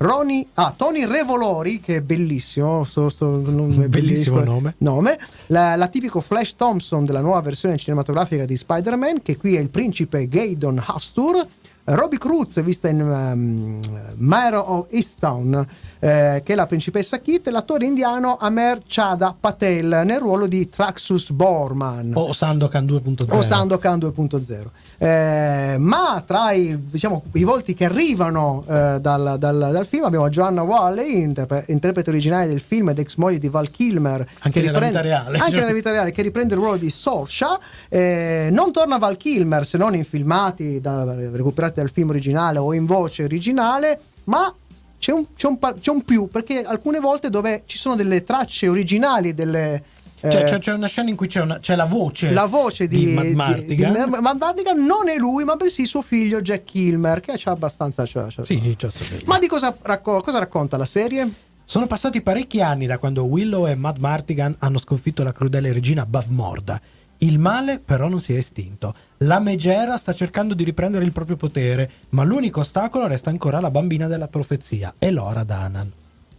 Ronnie, 0.01 0.47
ah, 0.55 0.73
Tony 0.75 1.05
Revolori, 1.05 1.79
che 1.79 1.97
è 1.97 2.01
bellissimo, 2.01 2.83
sto- 2.83 3.09
sto- 3.09 3.39
non- 3.45 3.71
è 3.83 3.85
Bellissimo 3.89 4.43
nome. 4.43 4.73
nome. 4.79 5.19
La, 5.47 5.75
la 5.75 5.87
tipico 5.89 6.21
Flash 6.21 6.55
Thompson 6.55 7.05
della 7.05 7.21
nuova 7.21 7.39
versione 7.41 7.77
cinematografica 7.77 8.45
di 8.45 8.57
Spider-Man, 8.57 9.21
che 9.21 9.37
qui 9.37 9.55
è 9.55 9.59
il 9.59 9.69
principe 9.69 10.27
Gaydon 10.27 10.81
Hastur. 10.83 11.45
Robbie 11.83 12.19
Cruz, 12.19 12.61
vista 12.61 12.87
in 12.89 13.01
um, 13.01 13.79
Mare 14.17 14.55
of 14.55 14.85
Easttown, 14.91 15.65
eh, 15.99 16.41
che 16.45 16.53
è 16.53 16.55
la 16.55 16.65
principessa 16.67 17.19
Kit, 17.19 17.47
e 17.47 17.51
l'attore 17.51 17.85
indiano 17.85 18.37
Amer 18.39 18.81
Chada 18.85 19.35
Patel 19.37 20.03
nel 20.05 20.19
ruolo 20.19 20.45
di 20.47 20.69
Traxus 20.69 21.31
Borman 21.31 22.11
O 22.13 22.33
Sandokan 22.33 22.85
2.0. 22.85 23.35
o 23.35 23.41
Sandokan 23.41 23.97
2.0. 23.99 24.65
Eh, 24.99 25.77
ma 25.79 26.23
tra 26.25 26.51
i, 26.51 26.77
diciamo, 26.89 27.23
i 27.33 27.43
volti 27.43 27.73
che 27.73 27.85
arrivano 27.85 28.63
eh, 28.67 28.99
dal, 29.01 29.37
dal- 29.39 29.69
dal 29.71 29.87
film 29.87 30.03
abbiamo 30.03 30.29
Joanna 30.29 30.61
Walley, 30.61 31.21
interpre- 31.21 31.65
interprete 31.69 32.11
originale 32.11 32.45
del 32.47 32.59
film 32.59 32.89
ed 32.89 32.99
ex 32.99 33.15
moglie 33.15 33.39
di 33.39 33.49
Val 33.49 33.71
Kilmer, 33.71 34.19
Anche 34.41 34.59
che 34.61 34.65
nella 34.67 34.79
vita 34.85 35.01
reale, 35.01 35.37
anche 35.39 35.51
cioè. 35.51 35.59
nella 35.61 35.73
vita 35.73 35.89
reale, 35.89 36.11
che 36.11 36.21
riprende 36.21 36.53
il 36.53 36.59
ruolo 36.59 36.77
di 36.77 36.91
Sorsha. 36.91 37.59
Eh, 37.89 38.49
non 38.51 38.71
torna 38.71 38.97
Val 38.99 39.17
Kilmer 39.17 39.65
se 39.65 39.77
non 39.79 39.95
in 39.95 40.05
filmati 40.05 40.79
da- 40.79 41.03
recuperati 41.03 41.70
dal 41.75 41.91
film 41.91 42.09
originale 42.09 42.57
o 42.57 42.73
in 42.73 42.85
voce 42.85 43.23
originale, 43.23 43.99
ma 44.25 44.53
c'è 44.99 45.11
un, 45.11 45.25
c'è 45.35 45.47
un 45.47 45.57
c'è 45.79 45.89
un 45.91 46.03
più 46.03 46.27
perché 46.27 46.63
alcune 46.63 46.99
volte 46.99 47.29
dove 47.29 47.63
ci 47.65 47.77
sono 47.77 47.95
delle 47.95 48.23
tracce 48.23 48.67
originali 48.67 49.33
delle 49.33 49.83
Cioè, 50.19 50.41
eh, 50.41 50.43
c'è, 50.43 50.59
c'è 50.59 50.73
una 50.73 50.85
scena 50.87 51.09
in 51.09 51.15
cui 51.15 51.25
c'è, 51.27 51.41
una- 51.41 51.57
c'è 51.59 51.75
la 51.75 51.85
voce. 51.85 52.29
la 52.31 52.45
voce 52.45 52.87
di, 52.87 52.97
di- 53.05 53.33
Martigan. 53.33 53.91
di 53.93 53.99
Mad 54.21 54.37
Martigan 54.39 54.77
non 54.85 55.09
è 55.09 55.17
lui, 55.17 55.43
ma 55.43 55.55
bensì 55.55 55.85
suo 55.87 56.03
figlio 56.03 56.41
Jack 56.41 56.65
Kilmer, 56.65 57.19
che 57.21 57.33
c'ha 57.37 57.49
abbastanza. 57.51 58.03
c'ha- 58.05 58.27
c'ha- 58.29 58.45
Sì, 58.45 58.75
assomiglia. 58.79 59.23
Ma 59.25 59.39
di 59.39 59.47
cosa, 59.47 59.75
racco- 59.81 60.21
cosa 60.21 60.37
racconta 60.37 60.77
la 60.77 60.85
serie? 60.85 61.27
Sono 61.65 61.87
passati 61.87 62.21
parecchi 62.21 62.61
anni 62.61 62.85
da 62.85 62.97
quando 62.99 63.23
Willow 63.23 63.65
e 63.65 63.73
Mad 63.75 63.97
Martigan 63.97 64.53
hanno 64.59 64.77
sconfitto 64.77 65.23
la 65.23 65.31
crudele 65.31 65.71
regina 65.73 66.05
Bavmorda. 66.05 66.79
Il 67.23 67.37
male 67.37 67.79
però 67.79 68.07
non 68.07 68.19
si 68.19 68.33
è 68.33 68.37
estinto. 68.37 68.95
La 69.17 69.39
Megera 69.39 69.95
sta 69.95 70.15
cercando 70.15 70.55
di 70.55 70.63
riprendere 70.63 71.05
il 71.05 71.11
proprio 71.11 71.35
potere, 71.35 71.89
ma 72.09 72.23
l'unico 72.23 72.61
ostacolo 72.61 73.05
resta 73.05 73.29
ancora 73.29 73.59
la 73.59 73.69
bambina 73.69 74.07
della 74.07 74.27
profezia, 74.27 74.95
Elora 74.97 75.43
Danan. 75.43 75.91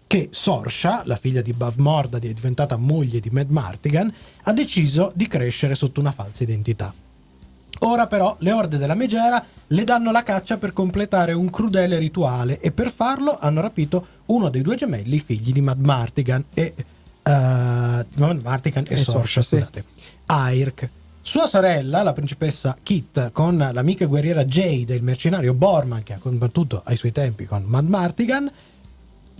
Che 0.08 0.28
Sorsha, 0.32 1.02
la 1.04 1.14
figlia 1.14 1.40
di 1.40 1.52
Bavmorda, 1.52 2.18
è 2.18 2.32
diventata 2.32 2.76
moglie 2.76 3.20
di 3.20 3.30
Mad 3.30 3.50
Martigan, 3.50 4.12
ha 4.42 4.52
deciso 4.52 5.12
di 5.14 5.28
crescere 5.28 5.76
sotto 5.76 6.00
una 6.00 6.10
falsa 6.10 6.42
identità. 6.42 6.92
Ora 7.78 8.08
però 8.08 8.34
le 8.40 8.50
orde 8.50 8.76
della 8.76 8.94
Megera 8.94 9.44
le 9.68 9.84
danno 9.84 10.10
la 10.10 10.24
caccia 10.24 10.58
per 10.58 10.72
completare 10.72 11.32
un 11.32 11.48
crudele 11.48 11.98
rituale 11.98 12.58
e 12.60 12.72
per 12.72 12.92
farlo 12.92 13.38
hanno 13.40 13.60
rapito 13.60 14.06
uno 14.26 14.48
dei 14.50 14.62
due 14.62 14.74
gemelli 14.74 15.20
figli 15.20 15.52
di 15.52 15.60
Mad 15.60 15.78
Martigan 15.78 16.44
e 16.52 16.74
eh, 17.22 18.06
Mad 18.14 18.40
Martigan 18.42 18.84
e, 18.88 18.94
E 18.94 18.96
Sorsha, 18.96 19.42
sì. 19.42 19.56
scusate. 19.56 19.84
Airk. 20.26 20.88
Sua 21.20 21.46
sorella, 21.46 22.02
la 22.02 22.12
principessa 22.12 22.76
Kit, 22.82 23.30
con 23.30 23.56
l'amica 23.56 24.06
guerriera 24.06 24.44
Jade 24.44 24.94
il 24.94 25.04
mercenario 25.04 25.54
Borman 25.54 26.02
che 26.02 26.14
ha 26.14 26.18
combattuto 26.18 26.82
ai 26.84 26.96
suoi 26.96 27.12
tempi 27.12 27.44
con 27.44 27.62
Mad 27.62 27.86
Martigan 27.86 28.50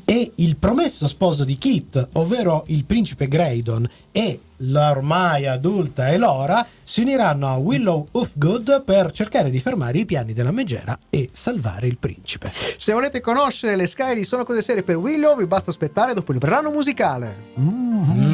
e 0.05 0.33
il 0.37 0.57
promesso 0.57 1.09
sposo 1.09 1.45
di 1.45 1.59
Kit, 1.59 2.09
ovvero 2.13 2.65
il 2.69 2.85
principe 2.85 3.29
Graydon 3.29 3.89
e 4.11 4.41
l'ormai 4.59 5.47
adulta 5.47 6.11
Elora, 6.11 6.67
si 6.83 7.01
uniranno 7.01 7.49
a 7.49 7.57
Willow 7.57 8.09
Ufgood 8.13 8.85
per 8.85 9.11
cercare 9.13 9.51
di 9.51 9.61
fermare 9.61 9.99
i 9.99 10.05
piani 10.05 10.33
della 10.33 10.53
Megera 10.53 10.99
e 11.11 11.31
salvare 11.33 11.87
il 11.87 11.99
principe. 11.99 12.53
Se 12.77 12.93
volete 12.93 13.21
conoscere 13.21 13.77
le 13.77 13.87
scale 13.87 14.15
di 14.15 14.25
Sono 14.25 14.45
Cose 14.45 14.63
Serie 14.63 14.83
per 14.83 14.97
Willow, 14.97 15.37
vi 15.37 15.47
basta 15.47 15.71
aspettare 15.71 16.15
dopo 16.15 16.33
il 16.33 16.39
brano 16.39 16.71
musicale. 16.71 17.35
Mm. 17.59 18.33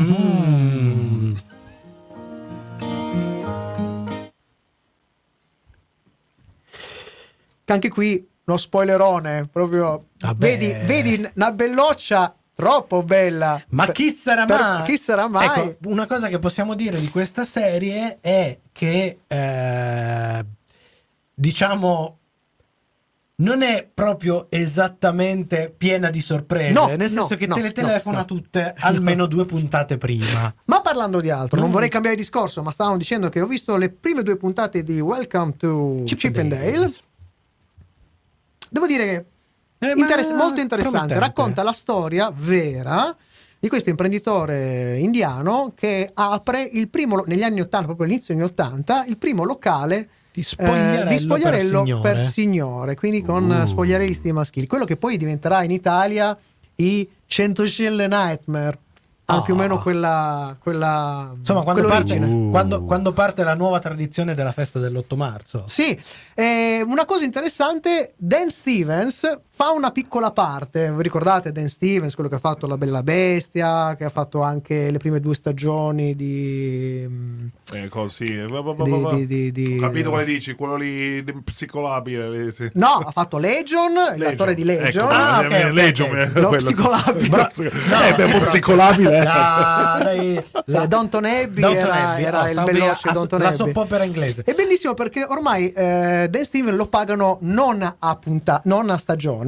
Che 7.64 7.74
Anche 7.74 7.90
qui 7.90 8.27
lo 8.48 8.56
spoilerone, 8.56 9.46
proprio. 9.52 10.06
Vabbè. 10.20 10.38
Vedi, 10.56 10.74
vedi 10.86 11.30
una 11.34 11.52
belloccia 11.52 12.34
troppo 12.54 13.02
bella. 13.02 13.62
Ma 13.70 13.86
chi 13.92 14.10
sarà 14.10 14.46
per- 14.46 14.58
mai? 14.60 14.82
Chi 14.84 14.96
sarà 14.96 15.28
mai? 15.28 15.46
Ecco, 15.46 15.76
una 15.90 16.06
cosa 16.06 16.28
che 16.28 16.38
possiamo 16.38 16.74
dire 16.74 16.98
di 16.98 17.10
questa 17.10 17.44
serie 17.44 18.16
è 18.22 18.58
che, 18.72 19.18
eh, 19.26 20.44
diciamo, 21.34 22.16
non 23.40 23.60
è 23.62 23.86
proprio 23.92 24.46
esattamente 24.48 25.72
piena 25.76 26.08
di 26.08 26.20
sorprese. 26.22 26.72
No, 26.72 26.86
nel 26.86 27.08
senso 27.10 27.28
no, 27.32 27.36
che 27.36 27.46
no, 27.46 27.54
te 27.54 27.60
le 27.62 27.72
telefona 27.72 28.18
no. 28.20 28.24
tutte 28.24 28.74
almeno 28.80 29.26
due 29.26 29.44
puntate 29.44 29.98
prima. 29.98 30.52
Ma 30.64 30.80
parlando 30.80 31.20
di 31.20 31.28
altro, 31.30 31.60
non 31.60 31.68
Mm. 31.68 31.72
vorrei 31.72 31.88
cambiare 31.90 32.16
discorso, 32.16 32.62
ma 32.62 32.70
stavamo 32.72 32.96
dicendo 32.96 33.28
che 33.28 33.42
ho 33.42 33.46
visto 33.46 33.76
le 33.76 33.90
prime 33.90 34.22
due 34.22 34.38
puntate 34.38 34.82
di 34.82 34.98
Welcome 35.00 35.54
to 35.58 36.02
Chip 36.06 36.18
Chip, 36.18 36.38
and 36.38 36.48
Dale. 36.50 36.90
Devo 38.70 38.86
dire 38.86 39.04
che 39.04 39.24
Eh, 39.86 39.94
ma 39.94 40.00
interess- 40.02 40.34
molto 40.34 40.60
interessante. 40.60 40.98
promettente. 40.98 41.18
Racconta 41.18 41.62
la 41.62 41.72
storia 41.72 42.32
vera 42.34 43.16
di 43.60 43.68
questo 43.68 43.90
imprenditore 43.90 44.98
indiano 44.98 45.72
che 45.74 46.10
apre 46.14 46.62
il 46.62 46.88
primo, 46.88 47.24
negli 47.26 47.42
anni 47.42 47.60
80, 47.60 47.86
proprio 47.86 48.06
all'inizio 48.06 48.34
degli 48.34 48.42
anni 48.42 48.52
80, 48.52 49.04
il 49.06 49.18
primo 49.18 49.44
locale 49.44 50.08
Di 50.32 50.40
eh, 50.40 50.44
spogliarello, 50.44 51.08
di 51.10 51.18
spogliarello 51.18 51.82
per 51.82 51.86
signore. 51.86 52.02
per 52.02 52.20
signore, 52.26 52.94
quindi 52.96 53.22
con 53.22 53.50
uh. 53.50 53.66
spogliarellisti 53.66 54.32
maschili. 54.32 54.66
Quello 54.66 54.84
che 54.84 54.96
poi 54.96 55.16
diventerà 55.16 55.62
in 55.64 55.70
Italia 55.72 56.36
i 56.76 57.08
Centoscelle 57.26 58.06
Nightmare. 58.06 58.78
Ha 59.30 59.36
Ah. 59.36 59.42
più 59.42 59.52
o 59.52 59.56
meno 59.58 59.78
quella, 59.78 60.56
quella 60.58 61.30
Insomma, 61.36 61.60
quando 61.60 61.86
parte. 61.86 62.16
Uh. 62.16 62.48
quando, 62.48 62.84
quando 62.84 63.12
parte 63.12 63.44
la 63.44 63.52
nuova 63.52 63.78
tradizione 63.78 64.32
della 64.32 64.52
festa 64.52 64.78
dell'8 64.78 65.16
marzo. 65.16 65.64
Sì, 65.66 66.00
eh, 66.32 66.82
una 66.86 67.04
cosa 67.04 67.24
interessante, 67.24 68.14
Dan 68.16 68.48
Stevens 68.48 69.38
fa 69.58 69.70
una 69.70 69.90
piccola 69.90 70.30
parte, 70.30 70.92
vi 70.92 71.02
ricordate 71.02 71.50
Dan 71.50 71.68
Stevens, 71.68 72.14
quello 72.14 72.28
che 72.30 72.36
ha 72.36 72.38
fatto 72.38 72.68
La 72.68 72.76
Bella 72.78 73.02
Bestia, 73.02 73.96
che 73.96 74.04
ha 74.04 74.08
fatto 74.08 74.40
anche 74.40 74.88
le 74.88 74.98
prime 74.98 75.18
due 75.18 75.34
stagioni 75.34 76.14
di... 76.14 77.04
mm, 77.04 77.46
Eh, 77.72 77.88
così. 77.88 78.36
Va, 78.48 78.60
va, 78.60 78.72
va, 78.72 78.84
di- 78.84 79.26
di- 79.26 79.26
di- 79.26 79.50
di- 79.52 79.76
Ho 79.78 79.80
capito 79.80 80.10
quale 80.10 80.24
dici, 80.26 80.54
quello 80.54 80.76
lì 80.76 81.24
di- 81.24 81.32
psicolabile. 81.42 82.30
lì, 82.30 82.52
sì. 82.52 82.70
No, 82.74 83.02
ha 83.04 83.10
fatto 83.10 83.36
Legion, 83.38 83.94
l'attore 84.14 84.54
di 84.54 84.62
Legion. 84.62 85.08
Ecco, 85.08 85.12
Ah, 85.12 85.42
eh, 85.42 85.46
ok, 85.46 85.52
eh, 85.52 85.64
ok, 85.66 85.72
Legion, 85.74 86.16
eh, 86.16 86.30
Lo 86.34 86.48
quello. 86.50 86.64
psicolabile. 86.64 87.28
Bra- 87.28 87.48
eh, 87.50 88.14
beh, 88.14 88.24
un 88.26 88.30
po' 88.30 88.38
psicolabile. 88.44 89.18
eh. 89.18 89.22
La, 89.24 90.00
dai, 90.04 90.44
La 90.66 90.86
Downton 90.86 91.24
Abbey 91.24 91.62
Downton 91.62 91.82
era, 91.84 92.08
Abbey, 92.10 92.24
era 92.24 92.42
oh, 92.42 92.48
il 92.48 92.60
veloce 92.64 93.10
Downton 93.10 93.40
la 93.40 93.50
soap 93.50 93.74
opera 93.76 94.04
inglese. 94.04 94.42
È 94.44 94.54
bellissimo 94.54 94.94
perché 94.94 95.24
ormai 95.24 95.72
eh, 95.72 96.28
Dan 96.30 96.44
Steven 96.44 96.76
lo 96.76 96.86
pagano 96.86 97.38
non 97.40 97.96
a, 97.98 98.16
punta- 98.16 98.60
non 98.66 98.88
a 98.90 98.96
stagione, 98.98 99.46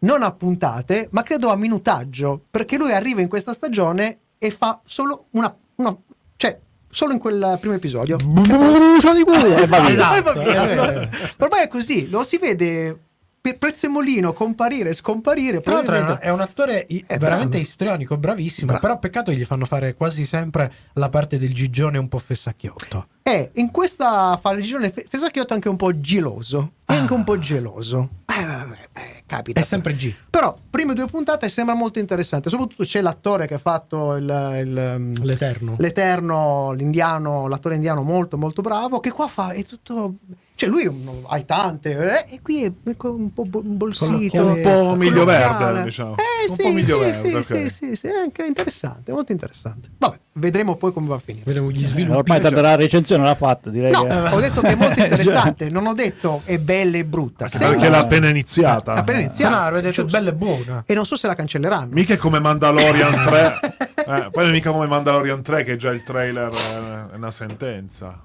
non 0.00 0.22
a 0.22 0.30
puntate, 0.32 1.08
ma 1.12 1.22
credo 1.22 1.50
a 1.50 1.56
minutaggio, 1.56 2.42
perché 2.50 2.76
lui 2.76 2.92
arriva 2.92 3.20
in 3.20 3.28
questa 3.28 3.52
stagione 3.52 4.18
e 4.38 4.50
fa 4.50 4.80
solo 4.84 5.26
una... 5.32 5.54
una- 5.76 5.96
cioè, 6.36 6.58
solo 6.90 7.12
in 7.12 7.18
quel 7.18 7.56
primo 7.60 7.74
episodio. 7.74 8.16
Brucio 8.16 9.12
di 9.14 9.22
culo 9.22 9.44
via. 9.46 9.58
Esatto, 9.60 10.40
eh. 10.40 11.08
Ormai 11.38 11.62
è 11.62 11.68
così, 11.68 12.08
lo 12.10 12.22
si 12.24 12.36
vede 12.38 13.00
per 13.46 13.58
prezzemolino 13.58 14.32
comparire 14.32 14.92
scomparire. 14.92 15.60
Tra 15.60 15.74
l'altro 15.74 15.94
è, 15.94 15.98
un- 16.00 16.04
probabilmente- 16.04 16.28
è 16.28 16.32
un 16.32 16.40
attore 16.40 16.84
i- 16.88 17.04
È 17.06 17.16
veramente 17.16 17.48
bravo. 17.50 17.62
istrionico, 17.62 18.16
bravissimo. 18.18 18.66
Bravo. 18.72 18.80
Però 18.86 18.98
peccato 18.98 19.30
che 19.30 19.36
gli 19.38 19.44
fanno 19.44 19.64
fare 19.66 19.94
quasi 19.94 20.24
sempre 20.26 20.72
la 20.94 21.08
parte 21.08 21.38
del 21.38 21.54
gigione 21.54 21.96
un 21.96 22.08
po' 22.08 22.18
fessacchiotto. 22.18 23.06
E 23.22 23.50
in 23.54 23.70
questa 23.70 24.36
fa 24.40 24.50
il 24.52 24.62
girone 24.62 24.90
Fe- 24.90 25.06
Fesacchiotto 25.08 25.54
anche 25.54 25.68
un 25.68 25.76
po' 25.76 25.98
geloso. 25.98 26.72
Anche 26.86 27.12
un 27.12 27.22
po' 27.24 27.38
geloso. 27.38 28.08
Eh, 28.26 28.44
vabbè, 28.44 28.88
eh, 28.94 29.15
capita. 29.26 29.60
È 29.60 29.62
sempre 29.62 29.94
G. 29.94 30.14
Però, 30.30 30.56
prime 30.70 30.94
due 30.94 31.06
puntate 31.06 31.48
sembra 31.48 31.74
molto 31.74 31.98
interessante. 31.98 32.48
Soprattutto 32.48 32.84
c'è 32.84 33.00
l'attore 33.00 33.46
che 33.46 33.54
ha 33.54 33.58
fatto 33.58 34.14
il, 34.14 34.24
il, 34.24 34.94
um, 34.96 35.24
L'Eterno. 35.24 35.76
l'Eterno, 35.78 36.72
l'indiano, 36.72 37.48
l'attore 37.48 37.74
indiano 37.74 38.02
molto 38.02 38.38
molto 38.38 38.62
bravo. 38.62 39.00
Che 39.00 39.10
qua 39.10 39.28
fa 39.28 39.50
è 39.50 39.64
tutto. 39.64 40.14
Cioè 40.56 40.70
lui 40.70 40.84
non- 40.84 41.22
hai 41.28 41.44
tante, 41.44 41.90
eh, 42.26 42.34
e 42.36 42.40
qui 42.40 42.64
è 42.64 42.72
un 43.02 43.30
po' 43.34 43.44
bo- 43.44 43.60
un 43.62 43.76
bolsito. 43.76 44.42
un 44.42 44.60
po' 44.62 44.94
miglio 44.96 45.26
verde, 45.26 45.82
diciamo. 45.82 46.14
Eh, 46.16 46.48
Un 46.50 46.56
sì, 46.56 46.62
po' 46.62 46.70
miglio 46.70 46.96
sì, 46.96 47.04
verde, 47.04 47.28
sì, 47.28 47.34
ok. 47.52 47.70
sì, 47.70 47.74
sì, 47.90 47.96
sì, 47.96 48.06
è 48.06 48.16
anche 48.16 48.42
interessante, 48.46 49.12
molto 49.12 49.32
interessante. 49.32 49.90
Vabbè, 49.98 50.18
vedremo 50.32 50.76
poi 50.76 50.94
come 50.94 51.08
va 51.08 51.16
a 51.16 51.18
finire. 51.18 51.44
Vedremo 51.44 51.70
gli 51.70 51.84
Eh, 51.84 51.88
sviluppi. 51.88 52.16
ormai 52.18 52.40
tanto 52.40 52.60
la 52.62 52.74
recensione 52.74 53.22
l'ha 53.24 53.34
fatta, 53.34 53.68
direi 53.68 53.92
No, 53.92 54.06
che... 54.06 54.14
ho 54.16 54.40
detto 54.40 54.60
che 54.62 54.68
è 54.68 54.74
molto 54.80 55.02
interessante, 55.02 55.68
non 55.68 55.86
ho 55.86 55.92
detto 55.92 56.40
è 56.46 56.56
bella 56.58 56.96
e 56.96 57.04
brutta. 57.04 57.44
Anche 57.44 57.58
perché 57.58 57.88
l'ha 57.90 57.98
appena 57.98 58.28
iniziata. 58.30 58.94
Appena 58.94 59.18
Se 59.18 59.24
iniziata. 59.24 59.70
no, 59.70 59.80
detto 59.82 60.04
bella 60.06 60.30
e 60.30 60.34
buona. 60.34 60.82
E 60.86 60.94
non 60.94 61.04
so 61.04 61.16
se 61.16 61.26
la 61.26 61.34
cancelleranno. 61.34 61.88
Mica 61.92 62.14
è 62.14 62.16
come 62.16 62.40
Mandalorian 62.40 63.24
3. 63.26 63.74
Eh, 64.06 64.28
poi 64.30 64.44
non 64.44 64.50
è 64.50 64.52
mica 64.52 64.70
come 64.70 64.86
Mandalorian 64.86 65.42
3 65.42 65.64
che 65.64 65.76
già 65.76 65.90
il 65.90 66.04
trailer 66.04 66.48
è 66.52 67.12
è 67.12 67.16
una 67.16 67.32
sentenza. 67.32 68.22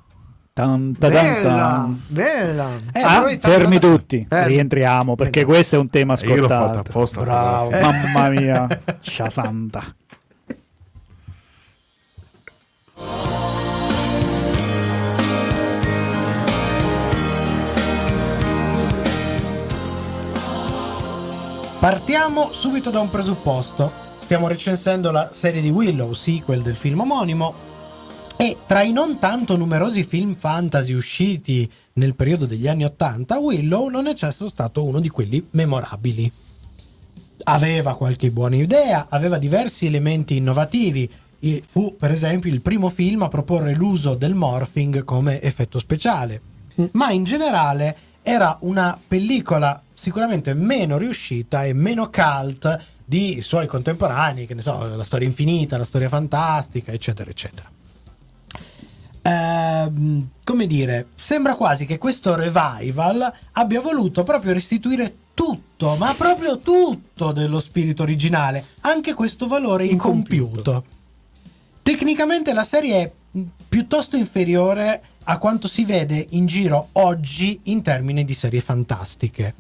Tan, 0.62 0.96
tan, 0.96 1.10
Bella, 1.12 1.41
tan. 1.41 2.01
bella. 2.06 2.70
Eh, 2.94 3.01
Ah, 3.01 3.36
fermi 3.39 3.80
tutti, 3.80 4.24
Fermi. 4.30 4.53
rientriamo 4.53 5.15
perché 5.15 5.39
Fermi. 5.39 5.53
questo 5.56 5.75
è 5.75 5.80
un 5.80 5.89
tema 5.89 6.13
E 6.13 6.27
io 6.27 6.36
l'ho 6.36 6.48
fatto 6.48 6.77
apposta, 6.77 7.22
Bravo, 7.22 7.72
fra 7.72 7.91
mamma 7.91 8.30
mia, 8.30 8.68
cia 9.01 9.27
santa. 9.32 9.82
Partiamo 21.80 22.50
subito 22.53 22.89
da 22.91 23.00
un 23.00 23.10
presupposto. 23.10 23.91
Stiamo 24.18 24.48
recensendo 24.48 25.10
la 25.12 25.30
serie 25.34 25.62
di 25.62 25.70
Willow, 25.70 26.13
sequel 26.13 26.62
del 26.62 26.75
film 26.75 27.00
omonimo. 27.01 27.70
E 28.42 28.58
tra 28.66 28.82
i 28.82 28.92
non 28.92 29.20
tanto 29.20 29.56
numerosi 29.56 30.04
film 30.04 30.34
fantasy 30.34 30.94
usciti 30.94 31.72
nel 31.94 32.16
periodo 32.16 32.48
degli 32.48 32.68
anni 32.68 32.84
Ottanta, 32.84 33.38
Willow 33.38 33.88
non 33.88 34.08
è 34.08 34.16
certo 34.16 34.50
stato 34.50 34.84
uno 34.84 35.00
di 35.00 35.10
quelli 35.10 35.46
memorabili. 35.52 36.32
Aveva 37.44 37.96
qualche 37.96 38.32
buona 38.32 38.56
idea, 38.56 39.06
aveva 39.10 39.38
diversi 39.38 39.86
elementi 39.86 40.38
innovativi. 40.38 41.08
e 41.40 41.62
Fu, 41.64 41.96
per 41.96 42.10
esempio, 42.10 42.50
il 42.50 42.62
primo 42.62 42.90
film 42.90 43.22
a 43.22 43.28
proporre 43.28 43.76
l'uso 43.76 44.16
del 44.16 44.34
morphing 44.34 45.04
come 45.04 45.40
effetto 45.40 45.78
speciale. 45.78 46.42
Ma 46.94 47.12
in 47.12 47.26
generale 47.26 47.96
era 48.24 48.58
una 48.62 49.00
pellicola 49.08 49.84
sicuramente 49.94 50.56
meno 50.56 50.98
riuscita 50.98 51.64
e 51.64 51.74
meno 51.74 52.10
cult 52.10 52.86
di 53.06 53.44
suoi 53.44 53.68
contemporanei, 53.68 54.48
che 54.48 54.56
ne 54.56 54.64
so, 54.64 54.84
la 54.84 55.04
storia 55.04 55.28
infinita, 55.28 55.78
la 55.78 55.86
storia 55.86 56.10
fantastica, 56.10 56.92
eccetera, 56.92 57.30
eccetera. 57.30 57.70
Ehm, 59.24 60.30
come 60.44 60.68
dire, 60.68 61.08
sembra 61.16 61.56
quasi 61.56 61.86
che 61.86 61.98
questo 61.98 62.36
revival 62.36 63.32
abbia 63.54 63.82
voluto 63.82 64.24
proprio 64.24 64.54
restituire 64.54 65.16
tutto, 65.34 65.96
ma 65.96 66.13
proprio 66.13 66.58
tutto 66.58 67.32
dello 67.32 67.60
spirito 67.60 68.04
originale, 68.04 68.66
anche 68.82 69.13
questo 69.13 69.48
valore 69.48 69.86
incompiuto. 69.86 70.84
Tecnicamente 71.82 72.54
la 72.54 72.63
serie 72.63 73.01
è 73.01 73.12
piuttosto 73.68 74.16
inferiore 74.18 75.01
a 75.24 75.38
quanto 75.38 75.68
si 75.68 75.86
vede 75.86 76.25
in 76.32 76.46
giro 76.46 76.90
oggi 76.94 77.60
in 77.63 77.82
termini 77.82 78.25
di 78.25 78.34
serie 78.34 78.62
fantastiche. 78.62 79.56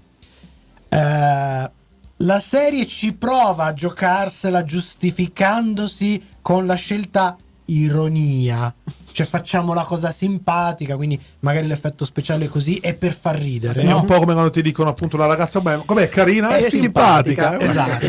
Eh, 0.89 1.71
la 2.17 2.39
serie 2.39 2.85
ci 2.85 3.13
prova 3.13 3.65
a 3.65 3.73
giocarsela 3.73 4.63
giustificandosi 4.63 6.21
con 6.41 6.65
la 6.65 6.75
scelta 6.75 7.35
ironia. 7.65 8.73
Cioè 9.11 9.25
facciamo 9.25 9.73
la 9.73 9.83
cosa 9.83 10.11
simpatica, 10.11 10.95
quindi 10.95 11.19
magari 11.39 11.67
l'effetto 11.67 12.05
speciale 12.05 12.45
è 12.45 12.47
così 12.47 12.77
è 12.77 12.93
per 12.93 13.17
far 13.19 13.37
ridere. 13.37 13.81
È 13.81 13.85
no? 13.85 13.99
un 13.99 14.05
po' 14.05 14.19
come 14.19 14.33
quando 14.33 14.51
ti 14.51 14.61
dicono 14.61 14.89
appunto 14.89 15.17
la 15.17 15.25
ragazza, 15.25 15.59
beh, 15.59 15.83
com'è 15.85 16.07
carina 16.09 16.55
È 16.55 16.63
e 16.63 16.69
simpatica. 16.69 17.57
simpatica, 17.57 17.57
eh, 17.57 17.69
Esatto. 17.69 18.07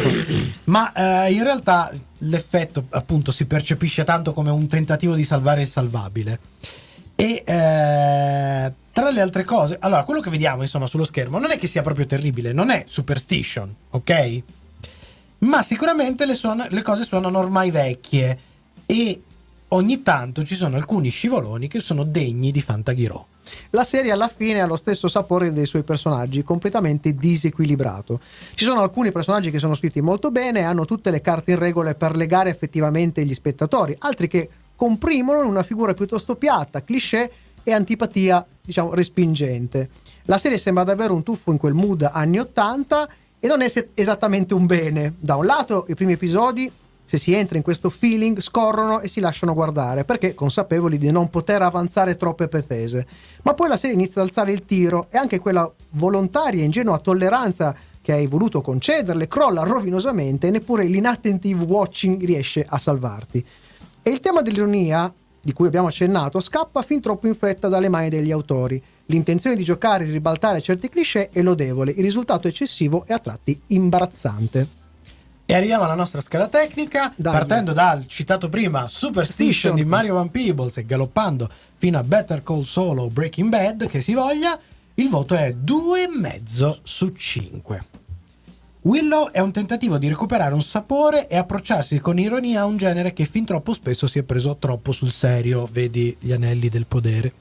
Ma 0.65 0.93
eh, 1.27 1.33
in 1.33 1.43
realtà 1.43 1.93
l'effetto 2.19 2.85
appunto 2.91 3.33
si 3.33 3.47
percepisce 3.47 4.05
tanto 4.05 4.33
come 4.33 4.51
un 4.51 4.69
tentativo 4.69 5.15
di 5.15 5.25
salvare 5.25 5.63
il 5.63 5.69
salvabile. 5.69 6.39
E 7.15 7.43
eh, 7.45 8.73
tra 8.93 9.11
le 9.11 9.21
altre 9.21 9.45
cose, 9.45 9.77
allora 9.81 10.05
quello 10.05 10.21
che 10.21 10.31
vediamo 10.31 10.63
insomma 10.63 10.87
sullo 10.87 11.05
schermo 11.05 11.39
non 11.39 11.51
è 11.51 11.59
che 11.59 11.67
sia 11.67 11.83
proprio 11.83 12.07
terribile, 12.07 12.53
non 12.53 12.71
è 12.71 12.85
superstition, 12.87 13.75
ok? 13.91 14.43
Ma 15.39 15.63
sicuramente 15.63 16.25
le, 16.25 16.35
suona- 16.35 16.69
le 16.71 16.83
cose 16.83 17.05
suonano 17.05 17.39
ormai 17.39 17.71
vecchie 17.71 18.39
e 18.87 19.23
ogni 19.73 20.03
tanto 20.03 20.43
ci 20.45 20.55
sono 20.55 20.77
alcuni 20.77 21.09
scivoloni 21.11 21.69
che 21.69 21.81
sono 21.81 22.05
degni 22.05 22.51
di 22.51 22.61
Fantaghirò. 22.61 23.27
La 23.71 23.85
serie 23.85 24.13
alla 24.13 24.29
fine 24.29 24.61
ha 24.61 24.67
lo 24.67 24.77
stesso 24.77 25.09
sapore 25.09 25.53
dei 25.53 25.67
suoi 25.67 25.83
personaggi, 25.83 26.43
completamente 26.43 27.15
disequilibrato. 27.15 28.21
Ci 28.55 28.65
sono 28.65 28.81
alcuni 28.81 29.13
personaggi 29.13 29.51
che 29.51 29.59
sono 29.59 29.75
scritti 29.75 30.01
molto 30.01 30.31
bene 30.31 30.63
hanno 30.63 30.85
tutte 30.85 31.11
le 31.11 31.21
carte 31.21 31.53
in 31.53 31.59
regola 31.59 31.95
per 31.95 32.17
legare 32.17 32.51
effettivamente 32.51 33.25
gli 33.25 33.35
spettatori, 33.35 33.95
altri 33.99 34.29
che 34.29 34.49
comprimono 34.77 35.43
in 35.43 35.49
una 35.49 35.63
figura 35.63 35.95
piuttosto 35.95 36.37
piatta, 36.37 36.83
cliché 36.83 37.31
e 37.63 37.73
antipatia, 37.73 38.45
diciamo, 38.61 38.95
respingente. 38.95 39.91
La 40.25 40.39
serie 40.39 40.59
sembra 40.59 40.85
davvero 40.85 41.15
un 41.15 41.23
tuffo 41.23 41.51
in 41.51 41.59
quel 41.59 41.75
mood 41.75 42.09
anni 42.11 42.39
80 42.39 43.09
e 43.39 43.49
non 43.49 43.61
è 43.61 43.73
esattamente 43.95 44.55
un 44.55 44.67
bene. 44.67 45.15
Da 45.19 45.37
un 45.37 45.47
lato, 45.47 45.85
i 45.89 45.95
primi 45.95 46.13
episodi 46.13 46.71
se 47.05 47.19
si 47.19 47.35
entra 47.35 47.57
in 47.57 47.63
questo 47.63 47.91
feeling, 47.91 48.41
scorrono 48.41 49.01
e 49.01 49.09
si 49.09 49.21
lasciano 49.21 49.55
guardare 49.55 50.05
perché 50.05 50.35
consapevoli 50.35 50.99
di 50.99 51.11
non 51.11 51.29
poter 51.29 51.63
avanzare 51.63 52.17
troppe 52.17 52.49
pretese. 52.49 53.07
Ma 53.43 53.55
poi 53.55 53.69
la 53.69 53.77
serie 53.77 53.97
inizia 53.97 54.23
ad 54.23 54.29
alzare 54.29 54.53
il 54.53 54.65
tiro 54.65 55.09
e 55.11 55.19
anche 55.19 55.39
quella 55.39 55.71
volontaria 55.91 56.63
e 56.63 56.65
ingenua 56.65 56.99
tolleranza 56.99 57.75
che 58.01 58.13
hai 58.13 58.27
voluto 58.27 58.61
concederle 58.61 59.29
crolla 59.29 59.63
rovinosamente 59.63 60.49
e 60.49 60.51
neppure 60.51 60.87
l'inattentive 60.87 61.65
watching 61.65 62.25
riesce 62.25 62.65
a 62.69 62.79
salvarti. 62.79 63.45
E 64.03 64.11
il 64.11 64.21
tema 64.21 64.43
dell'ironia, 64.43 65.13
di 65.41 65.53
cui 65.53 65.69
abbiamo 65.69 65.87
accennato, 65.87 66.41
scappa 66.41 66.83
fin 66.83 67.01
troppo 67.01 67.29
in 67.29 67.37
fretta 67.37 67.69
dalle 67.69 67.89
mani 67.89 68.09
degli 68.09 68.33
autori. 68.33 68.83
L'intenzione 69.07 69.55
di 69.55 69.65
giocare 69.65 70.05
e 70.05 70.11
ribaltare 70.11 70.61
certi 70.61 70.89
cliché 70.89 71.31
è 71.31 71.43
lodevole, 71.43 71.93
il 71.93 72.03
risultato 72.03 72.49
eccessivo 72.49 73.05
e 73.07 73.13
a 73.13 73.19
tratti 73.19 73.61
imbarazzante. 73.69 74.82
E 75.53 75.55
arriviamo 75.55 75.85
alla 75.85 75.95
nostra 75.95 76.23
scala 76.23 76.49
tecnica, 76.49 77.13
Dai. 77.15 77.31
partendo 77.31 77.75
dal 77.75 78.07
citato 78.07 78.49
prima 78.49 78.89
Superstition 78.89 79.75
di 79.75 79.85
Mario 79.85 80.15
Van 80.15 80.31
Peebles 80.31 80.79
e 80.79 80.87
galoppando 80.87 81.47
fino 81.77 81.99
a 81.99 82.03
Better 82.03 82.43
Call 82.43 82.63
Saul 82.63 83.01
o 83.01 83.11
Breaking 83.11 83.51
Bad, 83.51 83.87
che 83.87 84.01
si 84.01 84.15
voglia, 84.15 84.59
il 84.95 85.11
voto 85.11 85.35
è 85.35 85.55
2,5 85.55 86.79
su 86.83 87.13
5. 87.13 87.85
Willow 88.85 89.31
è 89.31 89.39
un 89.39 89.53
tentativo 89.53 89.97
di 89.97 90.09
recuperare 90.09 90.55
un 90.55 90.61
sapore 90.61 91.29
e 91.29 91.37
approcciarsi 91.37 92.01
con 92.01 92.19
ironia 92.19 92.63
a 92.63 92.65
un 92.65 92.77
genere 92.77 93.13
che 93.13 93.27
fin 93.27 93.45
troppo 93.45 93.75
spesso 93.75 94.09
si 94.09 94.19
è 94.19 94.25
preso 94.25 94.57
troppo 94.57 94.91
sul 94.91 95.13
serio, 95.13 95.69
vedi 95.71 96.17
gli 96.19 96.33
anelli 96.33 96.69
del 96.69 96.87
podere, 96.87 97.35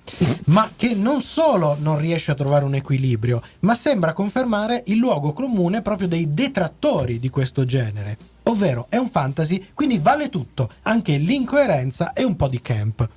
ma 0.46 0.70
che 0.76 0.94
non 0.94 1.24
solo 1.24 1.78
non 1.80 1.98
riesce 1.98 2.30
a 2.30 2.36
trovare 2.36 2.64
un 2.64 2.76
equilibrio, 2.76 3.42
ma 3.62 3.74
sembra 3.74 4.14
confermare 4.14 4.84
il 4.86 4.98
luogo 4.98 5.34
comune 5.34 5.82
proprio 5.82 6.08
dei 6.08 6.32
detrattori 6.32 7.18
di 7.18 7.30
questo 7.30 7.66
genere, 7.66 8.20
ovvero 8.44 8.86
è 8.88 8.98
un 8.98 9.10
fantasy, 9.10 9.70
quindi 9.74 9.98
vale 9.98 10.30
tutto, 10.30 10.70
anche 10.84 11.18
l'incoerenza 11.18 12.14
e 12.14 12.24
un 12.24 12.36
po' 12.36 12.50
di 12.50 12.62
camp. 12.62 13.10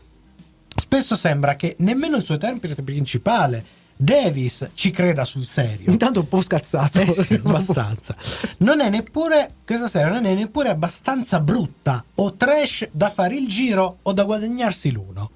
Spesso 0.75 1.15
sembra 1.15 1.57
che 1.57 1.77
nemmeno 1.81 2.17
il 2.17 2.25
suo 2.25 2.35
interprete 2.35 2.83
principale, 2.83 3.83
Davis, 3.97 4.71
ci 4.75 4.91
creda 4.91 5.25
sul 5.25 5.45
serio. 5.45 5.91
Intanto 5.91 6.21
un 6.21 6.29
po' 6.29 6.41
scazzato. 6.41 7.01
Eh 7.01 7.11
sì, 7.11 7.35
abbastanza. 7.35 8.17
Non 8.59 8.81
è 8.81 8.89
neppure, 8.89 9.55
questa 9.65 9.89
serie 9.89 10.13
non 10.13 10.27
è 10.27 10.35
neppure 10.35 10.69
abbastanza 10.69 11.41
brutta 11.41 12.05
o 12.17 12.35
trash 12.35 12.89
da 12.91 13.11
fare 13.11 13.37
il 13.37 13.49
giro 13.49 13.99
o 14.03 14.13
da 14.13 14.25
guadagnarsi 14.25 14.91
l'uno. 14.91 15.31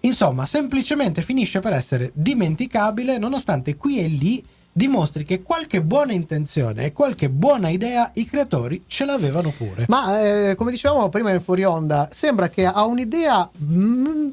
Insomma, 0.00 0.46
semplicemente 0.46 1.22
finisce 1.22 1.60
per 1.60 1.72
essere 1.72 2.10
dimenticabile 2.14 3.18
nonostante 3.18 3.76
qui 3.76 3.98
e 3.98 4.06
lì 4.08 4.44
dimostri 4.72 5.24
che 5.24 5.42
qualche 5.42 5.82
buona 5.82 6.12
intenzione 6.12 6.86
e 6.86 6.92
qualche 6.92 7.28
buona 7.28 7.68
idea 7.68 8.10
i 8.14 8.24
creatori 8.24 8.84
ce 8.86 9.04
l'avevano 9.04 9.52
pure. 9.56 9.84
Ma 9.88 10.22
eh, 10.22 10.54
come 10.54 10.70
dicevamo 10.70 11.08
prima 11.08 11.30
nel 11.30 11.42
fuori 11.42 11.64
onda, 11.64 12.08
sembra 12.12 12.48
che 12.48 12.64
a 12.64 12.84
un'idea 12.84 13.50
mm, 13.62 14.28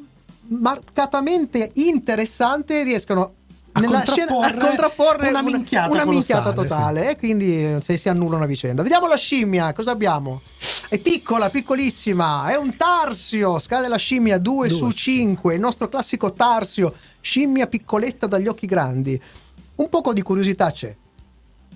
marcatamente 0.48 1.72
interessante 1.74 2.84
riescano 2.84 3.34
A 3.78 3.80
nella 3.80 4.04
scena 4.06 4.32
a 4.32 4.36
contrapporre 4.36 4.68
contrapporre 4.68 5.30
una 5.30 5.42
minchiata 5.42 5.92
una 5.92 6.06
minchiata 6.06 6.52
totale 6.52 7.12
e 7.12 7.18
quindi 7.18 7.76
eh, 7.76 7.80
se 7.84 7.98
si 7.98 8.10
annulla 8.10 8.38
una 8.38 8.46
vicenda. 8.46 8.82
Vediamo 8.82 9.08
la 9.08 9.18
scimmia, 9.18 9.72
cosa 9.74 9.92
abbiamo? 9.92 10.42
È 10.90 10.98
piccola, 11.00 11.50
piccolissima, 11.50 12.48
è 12.48 12.56
un 12.56 12.76
tarsio, 12.76 13.60
scala 13.60 13.82
della 13.82 13.98
scimmia 13.98 14.38
2 14.38 14.68
Due 14.68 14.70
su 14.70 14.78
su 14.78 14.92
5, 14.92 15.54
il 15.54 15.60
nostro 15.60 15.90
classico 15.90 16.34
tarsio, 16.34 16.94
scimmia 17.20 17.68
piccoletta 17.68 18.26
dagli 18.26 18.48
occhi 18.48 18.66
grandi. 18.66 19.22
Un 19.76 19.90
poco 19.90 20.13
di 20.13 20.22
curiosità 20.22 20.72
c'è. 20.72 20.96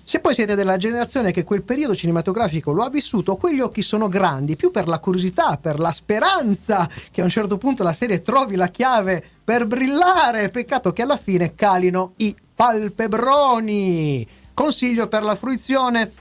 Se 0.04 0.18
poi 0.18 0.34
siete 0.34 0.56
della 0.56 0.76
generazione 0.76 1.30
che 1.30 1.44
quel 1.44 1.62
periodo 1.62 1.94
cinematografico 1.94 2.72
lo 2.72 2.82
ha 2.82 2.90
vissuto, 2.90 3.36
quegli 3.36 3.60
occhi 3.60 3.82
sono 3.82 4.08
grandi 4.08 4.56
più 4.56 4.72
per 4.72 4.88
la 4.88 4.98
curiosità, 4.98 5.58
per 5.58 5.78
la 5.78 5.92
speranza 5.92 6.88
che 7.10 7.20
a 7.20 7.24
un 7.24 7.30
certo 7.30 7.56
punto 7.56 7.84
la 7.84 7.92
serie 7.92 8.20
trovi 8.20 8.56
la 8.56 8.68
chiave 8.68 9.24
per 9.44 9.66
brillare. 9.66 10.48
Peccato 10.50 10.92
che 10.92 11.02
alla 11.02 11.16
fine 11.16 11.54
calino 11.54 12.12
i 12.16 12.34
palpebroni. 12.54 14.26
Consiglio 14.54 15.08
per 15.08 15.22
la 15.22 15.34
fruizione. 15.34 16.12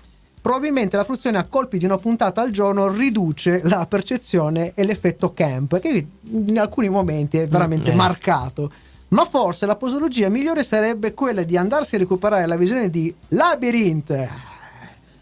Probabilmente 0.41 0.97
la 0.97 1.03
fruizione 1.03 1.37
a 1.37 1.43
colpi 1.43 1.77
di 1.77 1.85
una 1.85 1.99
puntata 1.99 2.41
al 2.41 2.49
giorno 2.49 2.87
riduce 2.91 3.61
la 3.65 3.85
percezione 3.85 4.71
e 4.73 4.83
l'effetto 4.83 5.33
camp, 5.33 5.79
che 5.79 6.07
in 6.23 6.59
alcuni 6.59 6.89
momenti 6.89 7.37
è 7.37 7.47
veramente 7.47 7.91
Mm, 7.91 7.93
eh. 7.93 7.95
marcato. 7.95 8.71
Ma 9.09 9.25
forse 9.25 9.67
la 9.67 9.75
posologia 9.75 10.29
migliore 10.29 10.63
sarebbe 10.63 11.13
quella 11.13 11.43
di 11.43 11.57
andarsi 11.57 11.93
a 11.93 11.99
recuperare 11.99 12.47
la 12.47 12.55
visione 12.55 12.89
di 12.89 13.13
Labyrinth, 13.27 14.29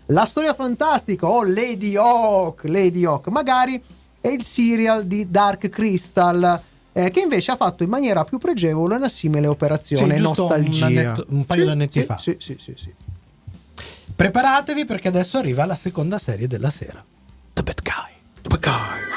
la 0.06 0.26
storia 0.26 0.54
fantastica 0.54 1.28
o 1.28 1.44
Lady 1.44 1.98
Hawk, 1.98 2.64
Lady 2.64 3.04
Hawk 3.04 3.28
magari, 3.28 3.82
e 4.22 4.30
il 4.30 4.44
serial 4.44 5.06
di 5.06 5.30
Dark 5.30 5.68
Crystal. 5.70 6.62
Eh, 6.94 7.10
che 7.12 7.20
invece 7.22 7.52
ha 7.52 7.56
fatto 7.56 7.84
in 7.84 7.90
maniera 7.90 8.24
più 8.24 8.38
pregevole 8.38 8.96
una 8.96 9.10
simile 9.10 9.48
operazione 9.48 10.16
Sì, 10.18 10.24
giusto 10.24 10.44
un 10.44 10.50
nostalgia. 10.50 10.86
annetto- 10.86 11.26
un 11.30 11.46
paio 11.46 11.62
Sì, 11.62 11.68
d'annetti 11.68 12.00
sì, 12.00 12.06
fa. 12.06 12.18
Sì, 12.18 12.36
sì, 12.40 12.58
sì, 12.60 12.74
sì. 12.78 12.94
Preparatevi 14.16 14.86
perché 14.86 15.08
adesso 15.08 15.38
arriva 15.38 15.66
la 15.66 15.76
seconda 15.76 16.18
serie 16.18 16.48
della 16.48 16.70
sera. 16.70 17.04
The 17.54 17.64
Bad 17.64 17.82
Guy. 17.82 18.14
The 18.42 18.50
Bad 18.50 18.60
Guy. 18.62 19.08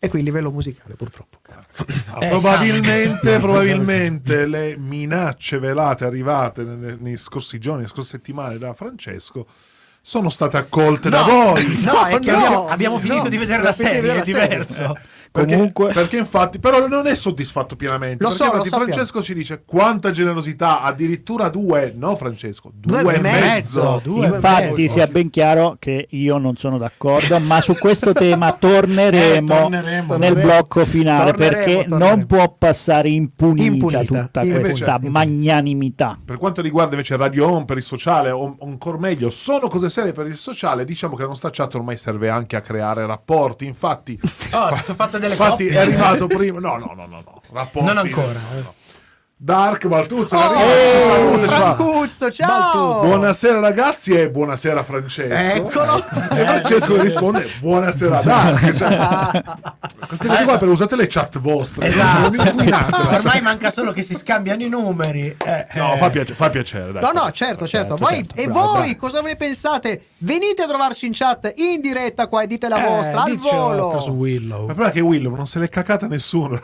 E 0.00 0.08
qui 0.08 0.20
il 0.20 0.24
livello 0.24 0.52
musicale, 0.52 0.94
purtroppo. 0.94 1.38
Ah, 1.48 2.24
Eh, 2.24 2.28
probabilmente, 2.28 3.08
cambia. 3.20 3.38
probabilmente 3.40 4.46
le 4.46 4.76
minacce 4.76 5.58
velate 5.58 6.04
arrivate 6.04 6.62
nei, 6.62 6.96
nei 7.00 7.16
scorsi 7.16 7.58
giorni, 7.58 7.78
nelle 7.80 7.90
scorse 7.92 8.10
settimane 8.10 8.58
da 8.58 8.74
Francesco 8.74 9.46
sono 10.08 10.30
state 10.30 10.56
accolte 10.56 11.10
da 11.10 11.22
voi. 11.22 11.82
No, 11.82 12.06
è 12.06 12.16
che 12.18 12.30
No, 12.30 12.38
abbiamo, 12.38 12.54
no, 12.62 12.68
abbiamo 12.68 12.98
finito 12.98 13.24
no. 13.24 13.28
di 13.28 13.36
vedere 13.36 13.62
la 13.62 13.72
serie, 13.72 14.14
è 14.14 14.22
diverso. 14.22 14.96
Perché, 15.38 15.54
Comunque- 15.54 15.92
perché 15.92 16.16
infatti, 16.18 16.58
però 16.58 16.86
non 16.88 17.06
è 17.06 17.14
soddisfatto 17.14 17.76
pienamente. 17.76 18.22
Lo 18.24 18.30
so, 18.30 18.44
lo 18.44 18.64
sappiamo. 18.64 18.84
Francesco 18.84 19.22
ci 19.22 19.34
dice 19.34 19.62
quanta 19.64 20.10
generosità, 20.10 20.82
addirittura 20.82 21.48
due, 21.48 21.92
no 21.96 22.16
Francesco, 22.16 22.70
due, 22.74 23.02
Due 23.02 23.14
e 23.16 23.20
mezzo. 23.20 23.40
mezzo, 23.46 24.00
due 24.02 24.26
Infatti 24.26 24.80
mezzo. 24.80 24.92
sia 24.94 25.06
ben 25.06 25.30
chiaro 25.30 25.76
che 25.78 26.06
io 26.10 26.38
non 26.38 26.56
sono 26.56 26.78
d'accordo, 26.78 27.38
ma 27.40 27.60
su 27.60 27.74
questo 27.76 28.12
tema 28.12 28.52
torneremo, 28.58 29.54
Eh, 29.54 29.58
torneremo, 29.60 30.16
nel 30.16 30.32
torneremo. 30.32 30.40
blocco 30.42 30.84
finale 30.84 31.30
Torneremo, 31.32 31.64
perché 31.64 31.88
torneremo. 31.88 32.16
non 32.16 32.26
può 32.26 32.54
passare 32.58 33.08
impunita, 33.10 33.66
Impunita, 33.72 34.04
tutta 34.22 34.42
invece- 34.42 34.60
questa 34.60 34.94
invece- 34.96 35.10
magnanimità. 35.10 36.18
Per 36.24 36.36
quanto 36.36 36.60
riguarda 36.62 36.92
invece 36.94 37.16
Radio 37.16 37.48
On 37.48 37.64
per 37.64 37.76
il 37.76 37.82
sociale, 37.82 38.30
o 38.30 38.56
o 38.58 38.66
ancora 38.66 38.98
meglio, 38.98 39.30
sono 39.30 39.68
cose 39.68 39.90
serie 39.90 40.12
per 40.12 40.26
il 40.26 40.36
sociale, 40.36 40.84
diciamo 40.84 41.16
che 41.16 41.22
la 41.22 41.28
nostra 41.28 41.50
chat 41.50 41.74
ormai 41.74 41.96
serve 41.96 42.28
anche 42.28 42.56
a 42.56 42.60
creare 42.60 43.04
rapporti. 43.06 43.66
Infatti, 43.66 44.18
Oh, 44.52 44.68
sono 44.76 44.96
fatte 44.96 45.18
delle 45.18 45.27
infatti 45.32 45.64
coppie. 45.64 45.70
è 45.78 45.80
arrivato 45.80 46.26
prima. 46.26 46.58
No, 46.60 46.76
no, 46.76 46.92
no, 46.94 47.06
no, 47.06 47.22
no. 47.24 47.42
Rapporti, 47.52 47.86
Non 47.88 47.98
ancora, 47.98 48.32
no, 48.32 48.58
eh. 48.58 48.62
no. 48.62 48.74
Dark 49.40 49.86
Baltuzzo, 49.86 50.34
Oh, 50.36 50.40
arriva, 50.40 50.64
ci 51.38 51.48
saluta, 51.48 52.30
ciao! 52.32 52.48
Baltuzzo. 52.48 53.06
Buonasera 53.06 53.60
ragazzi 53.60 54.12
e 54.12 54.30
buonasera 54.32 54.82
Francesco. 54.82 55.32
Eccolo. 55.32 55.96
E 56.32 56.44
Francesco 56.44 57.00
risponde 57.00 57.48
buonasera 57.60 58.20
Dark. 58.22 58.72
Cioè, 58.74 59.42
queste 60.08 60.26
cose 60.26 60.42
qua 60.42 60.58
per 60.58 60.66
usate 60.68 60.96
le 60.96 61.06
chat 61.06 61.38
vostre. 61.38 61.86
Esatto. 61.86 62.32
Ormai 63.14 63.40
manca 63.40 63.70
solo 63.70 63.92
che 63.92 64.02
si 64.02 64.14
scambiano 64.14 64.60
i 64.64 64.68
numeri. 64.68 65.36
Eh, 65.44 65.66
No, 65.74 65.94
eh. 65.94 65.96
fa, 65.98 66.10
piace- 66.10 66.34
fa 66.34 66.50
piacere. 66.50 66.90
Dai, 66.90 67.00
No, 67.02 67.12
no, 67.12 67.22
piacere. 67.26 67.32
certo, 67.32 67.68
certo. 67.68 67.96
certo, 67.96 68.04
Voi, 68.04 68.14
certo. 68.26 68.34
e 68.34 68.44
Bravo, 68.46 68.60
voi 68.72 68.80
bravo. 68.80 68.96
cosa 68.98 69.22
ve 69.22 69.28
ne 69.28 69.36
pensate? 69.36 70.02
Venite 70.20 70.62
a 70.62 70.66
trovarci 70.66 71.06
in 71.06 71.12
chat 71.14 71.52
in 71.58 71.80
diretta 71.80 72.26
qua 72.26 72.42
e 72.42 72.48
dite 72.48 72.66
la 72.68 72.84
Eh, 72.84 72.88
vostra 72.88 73.22
al 73.22 73.36
volo. 73.36 74.00
su 74.00 74.10
Willow. 74.10 74.66
Ma 74.66 74.74
però 74.74 74.88
è 74.88 74.90
che 74.90 74.98
Willow 75.00 75.32
non 75.36 75.46
se 75.46 75.60
l'è 75.60 75.68
cacata 75.68 76.08
nessuno. 76.08 76.60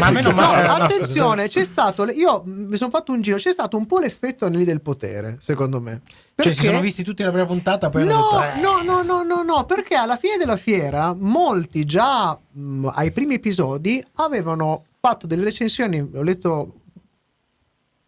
Ma 0.00 0.10
meno 0.10 0.30
No, 0.30 0.34
male. 0.34 0.66
no, 0.66 0.72
attenzione, 0.74 1.46
c'è 1.48 1.62
stato. 1.62 2.06
Io 2.12 2.44
mm, 2.46 2.66
mi 2.68 2.76
sono 2.76 2.90
fatto 2.90 3.12
un 3.12 3.20
giro. 3.20 3.36
C'è 3.36 3.52
stato 3.52 3.76
un 3.76 3.86
po' 3.86 3.98
l'effetto 3.98 4.44
anelli 4.46 4.64
del 4.64 4.80
potere, 4.80 5.38
secondo 5.40 5.80
me. 5.80 6.00
Cioè, 6.04 6.52
si 6.52 6.60
Perché- 6.60 6.64
sono 6.66 6.80
visti 6.80 7.02
tutti 7.02 7.22
la 7.22 7.30
prima 7.30 7.46
puntata, 7.46 7.90
poi 7.90 8.02
hanno 8.02 8.14
No, 8.14 8.28
detto. 8.38 8.42
eh, 8.56 8.60
no, 8.60 8.82
no, 8.82 9.02
no, 9.02 9.22
no, 9.22 9.42
no, 9.42 9.64
perché 9.64 9.94
alla 9.94 10.16
fine 10.16 10.36
della 10.36 10.56
fiera 10.56 11.14
molti 11.18 11.84
già 11.84 12.38
mh, 12.50 12.92
ai 12.94 13.10
primi 13.12 13.34
episodi 13.34 14.04
avevano 14.14 14.84
fatto 15.00 15.26
delle 15.26 15.44
recensioni, 15.44 16.00
ho 16.00 16.22
letto 16.22 16.74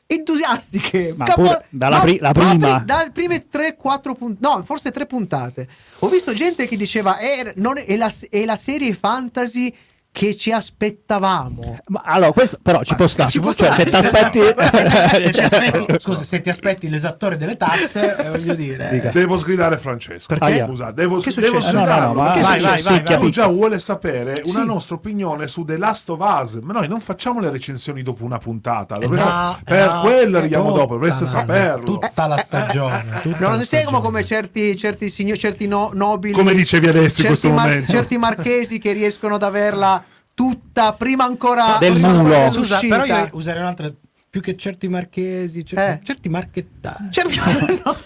entusiastiche. 0.06 1.14
Ma 1.16 1.24
pure 1.26 1.66
dalla 1.70 2.00
pri- 2.00 2.18
la 2.18 2.32
ma 2.34 2.48
prima. 2.50 2.76
pri- 2.76 2.84
dalle 2.86 3.10
prime 3.12 3.46
3-4 3.48 4.14
puntate, 4.14 4.38
no, 4.56 4.62
forse 4.64 4.90
3 4.90 5.06
puntate. 5.06 5.68
Ho 6.00 6.08
visto 6.08 6.32
gente 6.32 6.66
che 6.66 6.76
diceva 6.76 7.18
"Eh, 7.18 7.52
non 7.56 7.78
è, 7.78 7.84
è 7.84 7.96
la, 7.96 8.12
è 8.28 8.44
la 8.44 8.56
serie 8.56 8.92
fantasy 8.94 9.72
che 10.12 10.36
ci 10.36 10.50
aspettavamo. 10.50 11.78
Ma 11.86 12.02
allora, 12.04 12.32
questo 12.32 12.58
però 12.60 12.82
ci 12.82 12.94
può 12.96 13.06
stare. 13.06 13.30
ci 13.30 13.38
può 13.38 13.52
Cioè, 13.52 13.72
se 13.72 13.86
stare. 13.86 14.10
ti 14.10 14.16
aspetti, 14.16 14.38
Ma 14.56 14.66
se, 14.68 14.90
se 15.22 15.30
ti 15.30 15.40
aspetti, 15.40 15.94
scusa, 15.98 16.22
se 16.24 16.40
ti 16.40 16.48
aspetti 16.48 16.88
l'esattore 16.88 17.36
delle 17.36 17.56
tasse, 17.56 18.16
eh, 18.16 18.28
voglio 18.30 18.54
dire. 18.54 18.88
Dica. 18.90 19.10
Devo 19.12 19.36
sgridare 19.36 19.78
Francesco. 19.78 20.34
Perché? 20.36 20.64
Scusa, 20.66 20.90
devo, 20.90 21.18
Che 21.20 21.32
devo 21.34 21.60
successo? 21.60 21.76
No, 21.76 21.84
no, 21.84 21.86
no, 21.86 21.92
sgridarlo. 21.92 22.22
ma 22.22 22.30
Che 22.32 22.40
vai, 22.40 22.60
successo? 22.60 22.72
vai, 22.72 22.82
vai, 22.82 22.98
Picchia, 22.98 23.16
vai. 23.16 23.24
Tu 23.26 23.30
già 23.32 23.46
vuole 23.46 23.78
sapere 23.78 24.42
una 24.44 24.60
Sì. 24.60 24.66
nostra 24.66 24.94
opinione 24.96 25.46
su 25.46 25.64
The 25.64 25.76
Last 25.78 26.08
of 26.10 26.20
Us, 26.20 26.54
ma 26.60 26.72
noi 26.72 26.88
non 26.88 27.00
facciamo 27.00 27.38
le 27.40 27.50
recensioni 27.50 28.02
dopo 28.02 28.24
una 28.24 28.38
puntata. 28.38 28.96
Dovreste- 28.96 29.28
No, 29.30 29.58
per 29.64 29.92
no, 29.94 30.00
quello 30.00 30.38
arriviamo 30.38 30.72
dopo, 30.72 30.94
dovreste 30.94 31.24
saperlo. 31.24 31.84
Tutta 31.84 32.26
la 32.26 32.36
stagione. 32.38 33.20
tutta 33.22 33.38
Non 33.38 33.56
la 33.58 33.62
siamo 33.64 33.84
stagione. 33.88 34.00
come 34.00 34.24
certi, 34.24 34.76
certi 34.76 35.08
signori, 35.08 35.38
certi 35.38 35.66
no- 35.68 35.90
nobili. 35.94 36.34
Come 36.34 36.52
dicevi 36.54 36.88
adesso 36.88 37.20
in 37.20 37.26
questo 37.28 37.48
momento. 37.50 37.92
certi 37.92 38.18
marchesi 38.18 38.78
che 38.78 38.92
riescono 38.92 39.36
ad 39.36 39.42
averla 39.44 39.98
tutta 40.40 40.92
prima 40.94 41.24
ancora 41.24 41.76
Del 41.78 41.98
mulo. 41.98 42.50
Scusa, 42.50 42.78
però 42.80 43.04
io 43.04 43.28
userei 43.32 43.60
un'altra. 43.60 43.92
Più 44.30 44.40
che 44.40 44.56
certi 44.56 44.86
marchesi, 44.86 45.64
certi, 45.66 45.90
Eh. 46.02 46.06
certi 46.06 46.28
marchettari. 46.28 47.06
Certi- 47.10 47.40
no. 47.84 47.96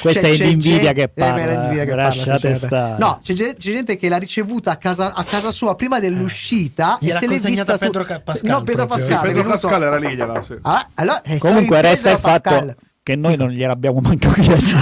Questa 0.00 0.22
C'è- 0.22 0.32
è 0.32 0.36
l'invidia 0.46 0.78
gente- 0.78 0.94
che 0.94 1.08
parla, 1.08 1.42
Eh, 1.42 1.44
beh, 1.44 1.50
l'invidia 1.52 1.84
che 1.84 1.90
parla, 1.90 2.04
lasciate 2.06 2.54
stare. 2.54 2.96
No, 2.98 3.20
c'è, 3.22 3.34
c'è 3.34 3.54
gente 3.58 3.96
che 3.98 4.08
l'ha 4.08 4.16
ricevuta 4.16 4.70
a 4.70 4.76
casa, 4.76 5.12
a 5.12 5.22
casa 5.22 5.50
sua 5.50 5.74
prima 5.74 6.00
dell'uscita 6.00 6.96
Gliel'ha 6.98 7.16
e 7.18 7.20
se 7.20 7.26
l'è 7.26 7.38
vista 7.38 7.76
Pedro 7.76 8.00
tu- 8.02 8.08
Ca- 8.08 8.20
Pascal 8.20 8.50
No, 8.50 8.62
Pedro. 8.62 8.82
Sì, 8.82 8.86
Pascal. 8.88 9.20
Pedro 9.20 9.42
Pascal 9.44 9.82
era 9.82 9.96
lì, 9.98 10.14
gliela- 10.16 10.40
sì. 10.42 10.54
Ah, 10.62 10.88
allora, 10.94 11.20
eh, 11.20 11.36
Comunque 11.36 11.80
resta 11.82 12.10
il 12.12 12.18
fatto 12.20 12.40
Pascal. 12.50 12.76
Che 13.06 13.14
noi 13.14 13.36
non 13.36 13.50
gliel'abbiamo 13.50 14.00
manco 14.00 14.30
chiesto. 14.34 14.74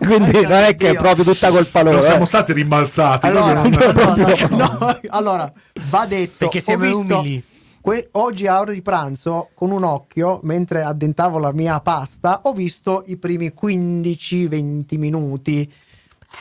Quindi 0.00 0.42
non 0.42 0.64
è 0.64 0.76
che 0.76 0.90
è 0.90 0.94
proprio 0.96 1.24
tutta 1.24 1.48
colpa 1.48 1.80
loro. 1.80 1.94
Non 1.94 2.02
siamo 2.04 2.24
eh. 2.24 2.26
stati 2.26 2.52
rimbalzati. 2.52 3.26
Allora, 3.26 3.62
no, 3.62 3.68
non- 3.70 3.94
no, 3.94 4.16
no, 4.50 4.76
no, 4.78 5.00
allora, 5.08 5.50
va 5.88 6.04
detto 6.04 6.34
Perché 6.36 6.60
siamo 6.60 6.84
visto 6.84 7.18
umili. 7.20 7.42
que- 7.80 8.10
oggi 8.12 8.46
a 8.46 8.60
ora 8.60 8.72
di 8.72 8.82
pranzo, 8.82 9.48
con 9.54 9.70
un 9.70 9.82
occhio, 9.82 10.40
mentre 10.42 10.82
addentavo 10.82 11.38
la 11.38 11.50
mia 11.54 11.80
pasta, 11.80 12.40
ho 12.42 12.52
visto 12.52 13.04
i 13.06 13.16
primi 13.16 13.50
15-20 13.58 14.98
minuti. 14.98 15.72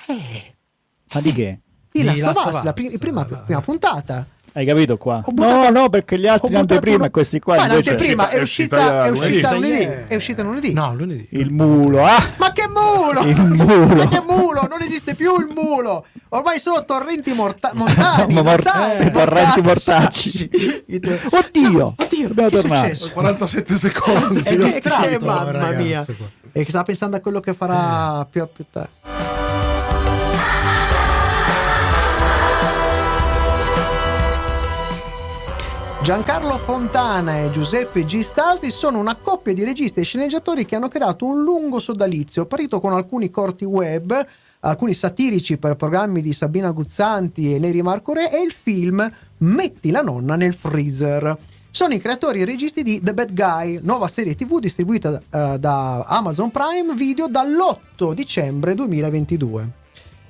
Eh, 0.07 0.55
Ma 1.13 1.21
di 1.21 1.31
che? 1.31 1.59
di 1.89 2.01
Di 2.01 2.19
Last 2.19 2.37
of 2.37 2.53
Us, 2.53 2.63
la 2.63 2.73
prima, 2.73 3.23
prima 3.23 3.61
puntata. 3.61 4.27
Hai 4.57 4.65
capito 4.65 4.97
qua? 4.97 5.21
Buttato- 5.23 5.69
no, 5.69 5.81
no, 5.81 5.89
perché 5.89 6.17
gli 6.17 6.25
altri 6.25 6.49
in 6.49 6.55
anteprima 6.55 7.05
e 7.05 7.11
questi 7.11 7.39
qua 7.39 7.57
Ma 7.57 7.65
in 7.65 7.69
invece 7.69 7.91
anteprima 7.91 8.29
è 8.29 8.37
È 8.37 8.41
uscita, 8.41 9.05
è 9.05 9.09
lunedì. 9.11 9.27
uscita 9.29 9.53
Lunedì. 9.53 9.83
lunedì. 9.85 10.03
È 10.07 10.15
uscita 10.15 10.41
lunedì. 10.41 10.73
No, 10.73 10.95
lunedì. 10.95 11.27
il 11.33 11.51
mulo. 11.51 12.03
Ah! 12.03 12.23
Ma 12.37 12.51
che 12.53 12.63
mulo! 12.67 13.21
Il 13.21 13.39
mulo. 13.39 13.93
Ma 13.95 14.07
che 14.07 14.23
mulo! 14.27 14.65
Non 14.67 14.81
esiste 14.81 15.13
più 15.13 15.37
il 15.39 15.47
mulo! 15.53 16.05
Ormai 16.29 16.57
sono 16.57 16.83
torrenti 16.85 17.33
morta- 17.33 17.69
montani, 17.75 18.33
Ma 18.33 18.41
mor- 18.41 18.61
sai, 18.63 18.97
eh, 19.05 19.11
torrenti 19.11 19.61
mortacci. 19.61 20.49
Oddio, 21.29 21.93
Oddio! 21.95 22.27
Dobbiamo 22.29 22.49
che 22.49 22.55
è 22.55 22.59
successo? 22.61 23.11
47 23.11 23.75
secondi. 23.75 24.39
È 24.41 24.57
Che- 24.57 25.19
mamma 25.21 25.51
ragazzo, 25.51 25.83
mia. 25.83 26.03
qua. 26.03 26.15
E 26.51 26.63
che 26.63 26.69
sta 26.71 26.81
pensando 26.81 27.15
a 27.15 27.19
quello 27.19 27.39
che 27.41 27.53
farà 27.53 28.25
più, 28.27 28.47
più 28.51 28.65
tardi. 28.71 28.89
Giancarlo 36.07 36.57
Fontana 36.57 37.41
e 37.41 37.51
Giuseppe 37.51 38.05
G. 38.05 38.21
Stasi 38.21 38.71
sono 38.71 38.97
una 38.97 39.15
coppia 39.15 39.53
di 39.53 39.65
registi 39.65 39.99
e 39.99 40.03
sceneggiatori 40.03 40.65
che 40.65 40.77
hanno 40.77 40.87
creato 40.87 41.25
un 41.25 41.43
lungo 41.43 41.79
sodalizio, 41.79 42.45
partito 42.45 42.79
con 42.79 42.93
alcuni 42.93 43.29
corti 43.29 43.65
web, 43.65 44.25
alcuni 44.61 44.93
satirici 44.93 45.57
per 45.57 45.75
programmi 45.75 46.21
di 46.21 46.31
Sabina 46.31 46.71
Guzzanti 46.71 47.53
e 47.53 47.59
Neri 47.59 47.81
Marco 47.81 48.13
Re 48.13 48.31
e 48.31 48.41
il 48.41 48.53
film 48.53 49.05
Metti 49.39 49.91
la 49.91 50.01
nonna 50.01 50.37
nel 50.37 50.53
freezer. 50.53 51.37
Sono 51.71 51.93
i 51.93 51.99
creatori 51.99 52.39
e 52.39 52.45
registi 52.45 52.83
di 52.83 53.01
The 53.01 53.13
Bad 53.13 53.33
Guy, 53.33 53.79
nuova 53.83 54.07
serie 54.07 54.33
TV 54.33 54.59
distribuita 54.59 55.21
eh, 55.29 55.57
da 55.59 56.03
Amazon 56.03 56.49
Prime 56.51 56.93
Video 56.95 57.27
dall'8 57.27 58.13
dicembre 58.13 58.75
2022. 58.75 59.86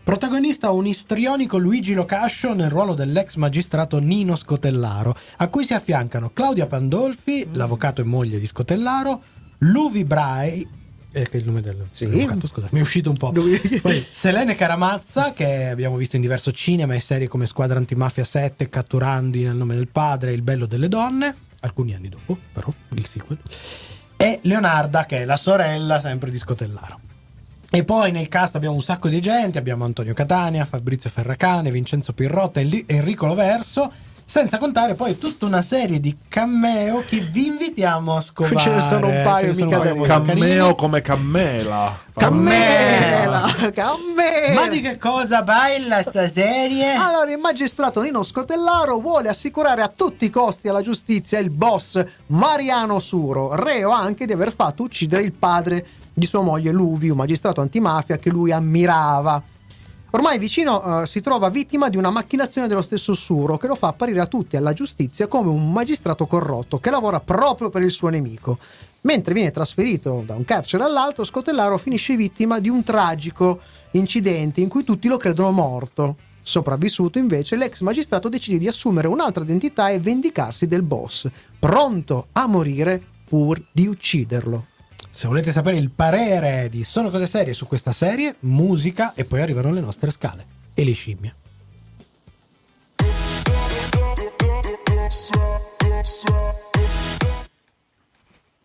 Protagonista 0.08 0.72
un 0.72 0.88
istrionico 0.88 1.58
Luigi 1.58 1.94
Locascio 1.94 2.54
nel 2.54 2.70
ruolo 2.70 2.94
dell'ex 2.94 3.36
magistrato 3.36 4.00
Nino 4.00 4.38
Scotellaro, 4.38 5.14
a 5.36 5.50
cui 5.50 5.66
si 5.66 5.74
affiancano 5.74 6.30
Claudia 6.30 6.66
Pandolfi, 6.66 7.50
l'avvocato 7.52 8.00
e 8.00 8.06
moglie 8.06 8.40
di 8.40 8.48
Scotellaro, 8.48 9.22
Luvi 9.58 10.06
Brai, 10.06 10.66
eh, 11.12 11.24
che 11.28 11.32
è 11.38 11.42
il 11.42 11.46
nome 11.46 11.60
del 11.60 11.88
Sì. 11.92 12.08
dell'avvocato, 12.08 12.48
scusa, 12.48 12.70
mi 12.72 12.80
è 12.80 12.82
uscito 12.84 13.10
un 13.10 13.18
po'. 13.18 13.34
Poi 13.82 14.06
Selene 14.10 14.56
Caramazza, 14.56 15.34
che 15.34 15.68
abbiamo 15.68 15.98
visto 15.98 16.16
in 16.16 16.22
diverso 16.22 16.54
cinema 16.54 16.94
e 16.94 17.02
serie 17.02 17.28
come 17.28 17.46
Squadra 17.46 17.78
Antimafia 17.78 18.24
7, 18.24 18.70
Catturandi 18.70 19.44
nel 19.44 19.58
nome 19.58 19.76
del 19.76 19.90
padre, 19.90 20.32
Il 20.32 20.42
bello 20.42 20.68
delle 20.68 20.88
donne, 20.88 21.36
alcuni 21.60 21.94
anni 21.94 22.08
dopo, 22.08 22.38
però, 22.54 22.74
il 22.94 23.06
sequel. 23.06 23.40
E 24.16 24.40
Leonarda, 24.44 25.06
che 25.06 25.18
è 25.18 25.26
la 25.26 25.36
sorella 25.36 26.00
sempre 26.00 26.32
di 26.32 26.38
Scotellaro. 26.38 27.02
E 27.70 27.84
poi 27.84 28.12
nel 28.12 28.30
cast 28.30 28.56
abbiamo 28.56 28.76
un 28.76 28.82
sacco 28.82 29.10
di 29.10 29.20
gente, 29.20 29.60
abbiamo 29.60 29.84
Antonio 29.84 30.14
Catania, 30.14 30.64
Fabrizio 30.64 31.10
Ferracane, 31.10 31.70
Vincenzo 31.70 32.14
Pirrotta, 32.14 32.62
Enri- 32.62 32.86
Enrico 32.88 33.26
Loverso, 33.26 33.92
senza 34.24 34.58
contare 34.58 34.96
poi 34.96 35.18
tutta 35.18 35.46
una 35.46 35.62
serie 35.62 36.00
di 36.00 36.16
cameo 36.30 37.04
che 37.06 37.20
vi 37.20 37.48
invitiamo 37.48 38.16
a 38.16 38.22
scovare. 38.22 38.58
Ce 38.58 38.70
ne 38.70 38.80
sono 38.80 39.08
un 39.08 39.22
paio, 39.22 39.54
mica 39.54 39.64
un 39.64 39.70
paio 39.84 40.06
da 40.06 40.22
carini. 40.22 40.76
come 40.76 41.02
cammela. 41.02 42.00
Cammela! 42.14 43.54
Cammela! 43.74 44.62
Ma 44.62 44.68
di 44.70 44.80
che 44.80 44.98
cosa 44.98 45.44
baila 45.44 46.02
sta 46.04 46.28
serie? 46.30 46.94
Allora, 46.94 47.30
il 47.30 47.38
magistrato 47.38 48.02
Nino 48.02 48.24
Scotellaro 48.24 48.98
vuole 49.00 49.28
assicurare 49.28 49.82
a 49.82 49.92
tutti 49.94 50.24
i 50.24 50.30
costi 50.30 50.70
alla 50.70 50.82
giustizia 50.82 51.38
il 51.40 51.50
boss 51.50 52.02
Mariano 52.28 53.00
Suro, 53.00 53.56
reo 53.56 53.92
anche 53.92 54.26
di 54.26 54.32
aver 54.32 54.54
fatto 54.54 54.84
uccidere 54.84 55.24
il 55.24 55.34
padre 55.34 55.86
di 56.18 56.26
sua 56.26 56.42
moglie 56.42 56.72
Luvi, 56.72 57.10
un 57.10 57.18
magistrato 57.18 57.62
antimafia 57.62 58.18
che 58.18 58.32
lui 58.32 58.52
ammirava. 58.52 59.40
Ormai 60.10 60.40
vicino 60.40 61.04
eh, 61.04 61.06
si 61.06 61.22
trova 61.22 61.50
vittima 61.50 61.90
di 61.90 61.98
una 61.98 62.10
macchinazione 62.10 62.68
dello 62.68 62.82
stesso 62.82 63.14
Suro 63.14 63.58
che 63.58 63.68
lo 63.68 63.76
fa 63.76 63.90
apparire 63.90 64.20
a 64.20 64.26
tutti 64.26 64.58
alla 64.58 64.74
giustizia 64.74 65.28
come 65.28 65.52
un 65.52 65.72
magistrato 65.72 66.26
corrotto 66.26 66.80
che 66.80 66.90
lavora 66.90 67.20
proprio 67.20 67.70
per 67.70 67.84
il 67.84 67.92
suo 67.92 68.10
nemico. 68.10 68.58
Mentre 69.02 69.36
viene 69.36 69.52
trasferito 69.52 70.24
da 70.26 70.34
un 70.34 70.44
carcere 70.44 70.86
all'altro, 70.86 71.24
Scotellaro 71.24 71.78
finisce 71.78 72.16
vittima 72.16 72.58
di 72.58 72.70
un 72.70 72.84
tragico 72.84 73.60
incidente 73.92 74.60
in 74.60 74.70
cui 74.70 74.84
tutti 74.84 75.08
lo 75.08 75.18
credono 75.18 75.52
morto. 75.52 76.16
Sopravvissuto 76.42 77.20
invece, 77.20 77.58
l'ex 77.58 77.82
magistrato 77.82 78.28
decide 78.28 78.58
di 78.58 78.68
assumere 78.68 79.08
un'altra 79.08 79.44
identità 79.44 79.90
e 79.90 80.00
vendicarsi 80.00 80.66
del 80.66 80.82
boss, 80.82 81.28
pronto 81.60 82.30
a 82.32 82.48
morire 82.48 83.00
pur 83.24 83.64
di 83.72 83.86
ucciderlo. 83.86 84.66
Se 85.18 85.28
volete 85.28 85.52
sapere 85.52 85.78
il 85.78 85.90
parere 85.90 86.70
di 86.70 86.84
Sono 86.84 87.10
cose 87.10 87.26
serie 87.26 87.54
su 87.54 87.66
questa 87.66 87.92
serie, 87.92 88.36
musica 88.42 89.16
e 89.16 89.26
poi 89.26 89.42
arrivano 89.42 89.72
le 89.72 89.80
nostre 89.80 90.12
scale 90.12 90.46
e 90.76 90.86
le 90.86 90.92
scimmie. 90.92 91.36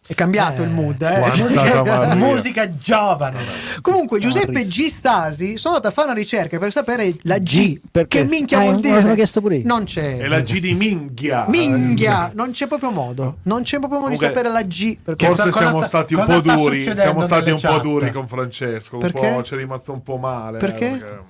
È 0.05 0.15
cambiato 0.15 0.63
Eh, 0.63 0.65
il 0.65 0.71
mood, 0.71 1.01
eh? 1.01 1.31
Musica-. 1.41 2.15
Musica 2.17 2.77
giovane. 2.77 3.39
Comunque, 3.81 4.19
Giuseppe. 4.19 4.65
G. 4.65 4.87
Stasi, 4.89 5.57
sono 5.57 5.77
andato 5.77 5.91
a 5.93 5.95
fare 5.95 6.11
una 6.11 6.19
ricerca 6.19 6.59
per 6.59 6.73
sapere 6.73 7.15
la 7.23 7.39
G. 7.39 7.43
G, 7.75 7.81
perché? 7.91 8.23
Che 8.23 8.29
minchia 8.29 8.59
Ah, 8.59 8.63
vuol 8.63 8.75
me 8.75 8.81
dire? 8.81 9.15
chiesto 9.15 9.41
pure 9.41 9.57
io. 9.57 9.63
Non 9.67 9.85
c'è. 9.85 10.19
È 10.19 10.27
la 10.27 10.41
G 10.41 10.59
di 10.59 10.75
minghia. 10.75 11.47
Minghia, 11.49 12.31
non 12.35 12.51
c'è 12.51 12.67
proprio 12.67 12.91
modo. 12.91 13.39
Non 13.45 13.63
c'è 13.63 13.79
proprio 13.79 14.01
modo 14.01 14.11
di 14.11 14.17
Comunque, 14.17 14.27
sapere 14.27 14.51
la 14.53 14.63
G. 14.69 14.99
Perché 15.03 15.27
Forse 15.27 15.53
siamo 15.53 15.77
sta- 15.79 15.87
stati 15.87 16.15
un 16.15 16.25
po' 16.25 16.41
duri. 16.41 16.83
Siamo 16.83 17.23
stati 17.23 17.51
un 17.51 17.61
po' 17.61 17.69
chat? 17.69 17.81
duri 17.83 18.13
con 18.13 18.27
Francesco. 18.29 18.97
Un 18.97 19.01
Perché? 19.03 19.33
po' 19.33 19.43
ci 19.45 19.55
è 19.55 19.57
rimasto 19.57 19.93
un 19.93 20.03
po' 20.03 20.17
male. 20.17 20.59
eh, 20.59 20.61
Perché? 20.61 21.21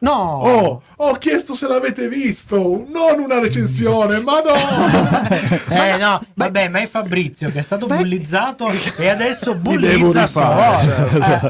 No. 0.00 0.12
Oh, 0.42 0.82
ho 0.96 1.12
chiesto 1.14 1.54
se 1.54 1.66
l'avete 1.66 2.08
visto, 2.08 2.86
non 2.88 3.18
una 3.18 3.40
recensione, 3.40 4.20
ma 4.20 4.40
no! 4.40 4.52
Eh 5.74 5.96
no, 5.96 6.22
vabbè, 6.34 6.68
ma 6.68 6.78
è 6.78 6.86
Fabrizio 6.86 7.50
che 7.50 7.58
è 7.58 7.62
stato 7.62 7.86
bullizzato 7.86 8.70
e 8.96 9.08
adesso 9.08 9.54
bullizza 9.56 10.26
sua 10.26 10.42
rifare. 10.48 10.86
volta. 11.10 11.48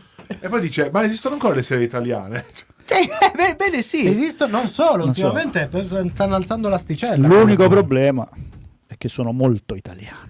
E 0.42 0.48
poi 0.48 0.60
dice, 0.60 0.88
ma 0.92 1.04
esistono 1.04 1.34
ancora 1.34 1.54
le 1.56 1.62
serie 1.62 1.84
italiane? 1.84 2.46
Sì, 2.84 2.94
eh, 2.94 3.32
beh, 3.34 3.56
bene 3.56 3.82
sì. 3.82 4.06
Esistono 4.06 4.58
non 4.58 4.68
solo, 4.68 5.04
Non 5.04 5.14
so. 5.14 5.26
ultimamente 5.26 5.68
stanno 6.14 6.34
alzando 6.36 6.68
l'asticella. 6.68 7.26
L'unico 7.26 7.68
problema 7.68 8.26
è 8.86 8.94
che 8.96 9.08
sono 9.08 9.32
molto 9.32 9.74
italiano. 9.74 10.28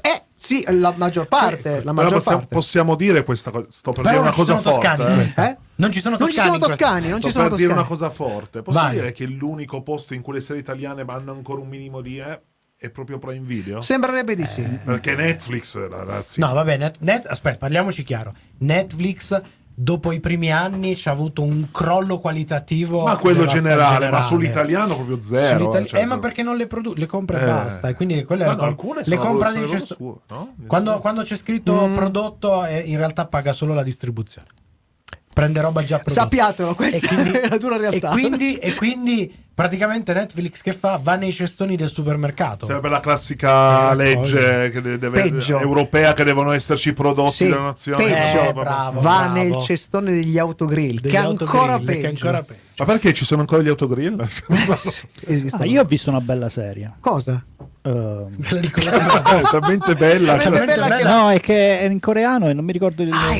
Eh, 0.00 0.22
sì, 0.34 0.64
la 0.68 0.92
maggior 0.96 1.28
parte. 1.28 1.70
La 1.70 1.80
Però 1.80 1.92
maggior 1.92 2.12
possiamo, 2.14 2.38
parte. 2.38 2.54
possiamo 2.54 2.94
dire 2.96 3.22
questa 3.22 3.50
cosa. 3.50 3.66
Sto 3.70 3.92
per 3.92 4.02
Però 4.02 4.14
dire 4.14 4.22
una 4.22 4.32
cosa 4.34 4.58
sono 4.58 4.70
forte. 4.72 4.88
toscani 4.88 5.12
eh. 5.12 5.14
questa. 5.16 5.50
Eh? 5.50 5.56
Non 5.78 5.92
ci 5.92 6.00
sono 6.00 6.16
Non 6.18 6.28
ci 6.28 6.34
toscani. 6.34 6.54
sono 6.58 6.66
toscani, 6.66 7.08
non 7.08 7.20
ci 7.20 7.30
sono 7.30 7.48
per 7.48 7.56
dire 7.56 7.72
una 7.72 7.84
toscani. 7.84 8.00
cosa 8.00 8.10
forte. 8.14 8.62
Posso 8.62 8.78
Vai. 8.80 8.94
dire 8.94 9.12
che 9.12 9.26
l'unico 9.26 9.82
posto 9.82 10.12
in 10.14 10.22
cui 10.22 10.34
le 10.34 10.40
serie 10.40 10.60
italiane 10.60 11.04
hanno 11.06 11.30
ancora 11.32 11.60
un 11.60 11.68
minimo 11.68 12.00
di 12.00 12.18
eh, 12.18 12.40
è 12.76 12.90
proprio 12.90 13.18
Prime 13.18 13.46
Video? 13.46 13.80
Sembrerebbe 13.80 14.34
di 14.34 14.44
sì. 14.44 14.62
Perché 14.62 15.14
Netflix, 15.14 15.76
ragazzi. 15.88 16.40
No, 16.40 16.52
va 16.52 16.64
bene. 16.64 16.92
Net, 17.00 17.26
aspetta, 17.26 17.58
parliamoci 17.58 18.02
chiaro. 18.02 18.34
Netflix, 18.58 19.40
dopo 19.72 20.10
i 20.10 20.18
primi 20.18 20.50
anni, 20.50 20.96
ci 20.96 21.08
ha 21.08 21.12
avuto 21.12 21.42
un 21.42 21.68
crollo 21.70 22.18
qualitativo. 22.18 23.04
ma 23.04 23.16
quello 23.16 23.44
devastante 23.44 23.68
generale, 23.68 24.10
ma 24.10 24.20
sull'italiano 24.20 24.94
proprio 24.96 25.20
zero. 25.20 25.58
Sull'itali- 25.60 25.84
eh, 25.84 25.88
cioè, 25.88 26.00
eh, 26.00 26.06
ma 26.06 26.18
perché 26.18 26.42
non 26.42 26.56
le 26.56 26.66
produce? 26.66 26.98
Le 26.98 27.06
compra 27.06 27.38
e 27.38 27.42
Eh. 27.42 27.46
basta. 27.46 27.88
E 27.88 27.94
quindi 27.94 28.24
quelle 28.24 28.44
Ma 28.46 28.50
le, 28.50 28.56
no, 28.56 28.62
alcune 28.64 28.98
le 28.98 29.04
sono 29.04 29.20
compra 29.20 29.52
loro 29.52 29.78
sue, 29.78 30.14
no? 30.30 30.54
Quando, 30.66 30.98
quando 30.98 31.22
c'è 31.22 31.36
scritto 31.36 31.86
Mm. 31.86 31.94
prodotto, 31.94 32.64
eh, 32.64 32.80
in 32.80 32.96
realtà 32.96 33.26
paga 33.26 33.52
solo 33.52 33.74
la 33.74 33.84
distribuzione. 33.84 34.48
Prende 35.38 35.60
roba 35.60 35.84
già 35.84 35.98
prodotta. 36.00 36.20
Sappiatelo, 36.20 36.74
questa 36.74 37.06
quindi- 37.06 37.30
è 37.38 37.48
la 37.48 37.58
dura 37.58 37.76
realtà. 37.76 38.08
E 38.08 38.10
quindi, 38.10 38.56
e 38.56 38.74
quindi 38.74 39.32
praticamente 39.54 40.12
Netflix 40.12 40.62
che 40.62 40.72
fa? 40.72 40.98
Va 41.00 41.14
nei 41.14 41.32
cestoni 41.32 41.76
del 41.76 41.88
supermercato. 41.88 42.66
Sarebbe 42.66 42.88
la 42.88 42.98
classica 42.98 43.92
Eh, 43.92 43.94
legge 43.94 44.70
che 44.72 44.80
de- 44.82 44.98
deve- 44.98 45.32
europea 45.60 46.12
che 46.12 46.24
devono 46.24 46.50
esserci 46.50 46.92
prodotti 46.92 47.32
Sì, 47.34 47.48
dalla 47.48 47.62
nazione. 47.62 48.02
peggio. 48.04 48.48
Eh, 48.48 48.52
bravo. 48.52 49.00
Va 49.00 49.16
bravo. 49.30 49.32
nel 49.34 49.62
cestone 49.62 50.10
degli 50.10 50.38
autogrill, 50.38 50.98
Degli 50.98 51.12
che 51.12 51.16
è 51.16 51.20
autogrill, 51.20 51.60
ancora 51.60 51.78
che 51.78 52.06
ancora 52.08 52.42
peggio. 52.42 52.60
Ma 52.78 52.84
perché 52.84 53.12
ci 53.12 53.24
sono 53.24 53.40
ancora 53.40 53.60
gli 53.62 53.68
autogrill? 53.68 54.24
Sì, 54.28 54.42
esistono. 55.26 55.62
Ah, 55.62 55.66
io 55.66 55.82
ho 55.82 55.84
visto 55.84 56.10
una 56.10 56.20
bella 56.20 56.48
serie. 56.48 56.92
Cosa? 57.00 57.44
Ricordate? 57.82 59.36
è 59.38 59.42
talmente 59.50 59.94
bella. 59.94 60.36
Talmente 60.36 60.74
cioè- 60.74 60.88
bella 60.88 60.96
che- 60.96 61.02
no, 61.04 61.30
è 61.30 61.40
che 61.40 61.80
è 61.80 61.84
in 61.84 62.00
coreano 62.00 62.48
e 62.48 62.52
non 62.52 62.64
mi 62.64 62.72
ricordo 62.72 63.02
il 63.02 63.10
Ah, 63.12 63.30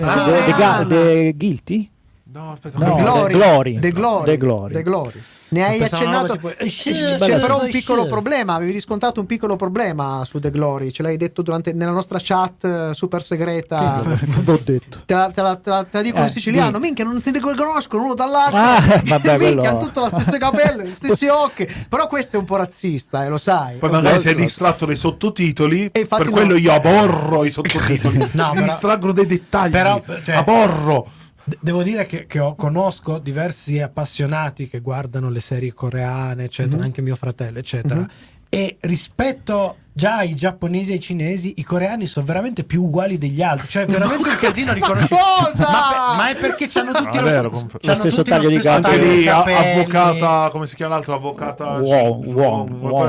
è 0.81 0.87
The- 0.87 1.35
Guilty? 1.37 1.91
No, 2.33 2.53
aspetta, 2.53 2.79
No, 2.79 2.95
The. 2.97 3.03
Glory. 3.03 3.33
The 3.33 3.39
Glory. 3.39 3.79
The 3.81 3.93
Glory. 3.93 4.25
The 4.25 4.37
Glory. 4.39 4.73
The 4.75 4.83
Glory. 4.83 5.23
Ne 5.51 5.65
hai 5.65 5.83
accennato. 5.83 6.33
tipo, 6.33 6.57
eh, 6.57 6.69
sì, 6.69 6.91
C'è 6.93 7.39
però 7.41 7.63
un 7.63 7.71
piccolo 7.71 8.07
problema. 8.07 8.55
Avevi 8.55 8.73
riscontrato 8.73 9.21
un 9.21 9.27
piccolo 9.27 9.57
problema 9.57 10.23
su 10.25 10.39
The 10.39 10.51
Glory. 10.51 10.91
Ce 10.91 11.03
l'hai 11.03 11.17
detto 11.17 11.43
durante, 11.43 11.73
nella 11.73 11.91
nostra 11.91 12.19
chat 12.23 12.65
eh, 12.65 12.91
super 12.95 13.23
segreta. 13.23 14.03
L'ho 14.45 14.61
detto. 14.63 15.03
Te 15.07 15.15
la, 15.15 15.31
te 15.31 15.41
la- 15.43 15.57
te 15.57 15.71
la- 15.71 15.83
te 15.85 15.97
la 15.97 16.03
dico 16.03 16.19
in 16.19 16.25
Eh, 16.25 16.29
siciliano. 16.29 16.75
sì. 16.75 16.81
Minchia, 16.81 17.05
non 17.05 17.19
si 17.21 17.31
riconoscono 17.31 18.05
uno 18.05 18.15
dall'altro. 18.15 18.59
Ah, 18.59 19.01
vabbè, 19.05 19.39
Minchia, 19.39 19.71
hanno 19.71 19.79
tutte 19.81 20.01
le 20.01 20.09
stesse 20.21 20.39
capelle, 20.39 20.85
gli 20.87 20.93
stessi 20.93 21.27
occhi. 21.29 21.67
Però 21.89 22.07
questo 22.09 22.37
è 22.37 22.39
un 22.41 22.45
po' 22.45 22.57
razzista, 22.57 23.25
eh, 23.25 23.29
lo 23.29 23.39
sai. 23.39 23.77
Poi 23.79 23.89
È 23.89 23.93
magari 23.93 24.15
sei 24.21 24.33
razzista. 24.35 24.41
distratto 24.43 24.87
dai 24.87 24.97
sottotitoli. 24.97 25.89
E 25.93 26.07
per 26.07 26.25
no. 26.27 26.31
quello 26.31 26.57
io 26.57 26.73
aborro 26.73 27.45
i 27.45 27.51
sottotitoli. 27.51 28.17
No, 28.39 28.49
Mi 28.49 28.55
però- 28.55 28.67
distraggono 28.67 29.13
dei 29.13 29.27
dettagli. 29.27 29.71
però, 29.71 30.03
cioè- 30.25 30.35
aborro. 30.37 31.11
De- 31.49 31.59
Devo 31.61 31.83
dire 31.83 32.05
che, 32.07 32.27
che 32.27 32.39
ho- 32.41 32.55
conosco 32.55 33.19
diversi 33.19 33.81
appassionati 33.81 34.69
che 34.69 34.81
guardano 34.81 35.31
le 35.31 35.41
serie 35.41 35.73
coreane, 35.73 36.45
eccetera, 36.45 36.77
Mhm. 36.79 36.83
anche 36.85 37.01
mio 37.03 37.17
fratello, 37.17 37.59
eccetera. 37.59 38.01
Mhm. 38.01 38.09
E 38.51 38.77
rispetto 38.81 39.77
già 39.93 40.17
ai 40.19 40.35
giapponesi 40.35 40.91
e 40.91 40.95
ai 40.95 41.01
cinesi, 41.01 41.55
i 41.57 41.63
coreani 41.63 42.07
sono 42.07 42.25
veramente 42.25 42.65
più 42.65 42.85
uguali 42.85 43.19
degli 43.19 43.43
altri. 43.43 43.69
Cioè, 43.69 43.83
è 43.83 43.87
veramente 43.87 44.29
un 44.29 44.37
casino 44.41 44.73
riconoscere. 44.73 45.15
Ma 45.15 45.43
cosa? 45.45 46.17
Ma, 46.17 46.31
è 46.31 46.35
perché 46.37 46.69
hanno 46.79 46.93
tutti 46.93 47.17
Ah, 47.19 47.21
lo, 47.21 47.27
vero, 47.27 47.51
Lo 47.51 47.95
stesso 47.95 48.17
tutti 48.17 48.31
taglio 48.31 48.49
di. 48.49 48.57
Anche 48.67 48.99
di 48.99 49.09
lì, 49.19 49.29
avvocata, 49.29 50.49
come 50.51 50.67
si 50.67 50.77
chiama 50.77 50.95
l'altro? 50.95 51.15
Avvocata 51.15 51.79
Wow, 51.79 52.23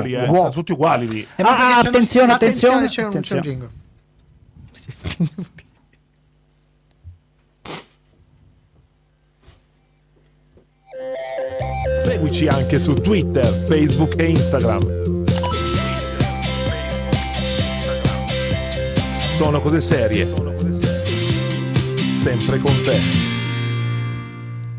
lì, 0.02 0.14
eh. 0.14 0.26
wow. 0.26 0.36
Sono 0.36 0.50
tutti 0.52 0.72
uguali 0.74 1.08
lì. 1.08 1.28
Eh, 1.36 1.44
Ah, 1.44 1.78
attenzione, 1.80 2.34
Attenzione, 2.34 2.86
attenzione. 2.86 2.88
c'è 2.88 3.04
un, 3.04 3.22
c'è 3.22 3.36
un 3.36 3.40
attenzione. 3.40 3.42
jingle. 3.42 3.70
Seguici 12.00 12.48
anche 12.48 12.80
su 12.80 12.94
Twitter, 12.94 13.46
Facebook 13.68 14.18
e 14.18 14.30
Instagram. 14.30 15.24
Sono 19.28 19.60
cose 19.60 19.82
serie. 19.82 20.26
Sempre 22.12 22.60
con 22.60 22.72
te. 22.86 23.02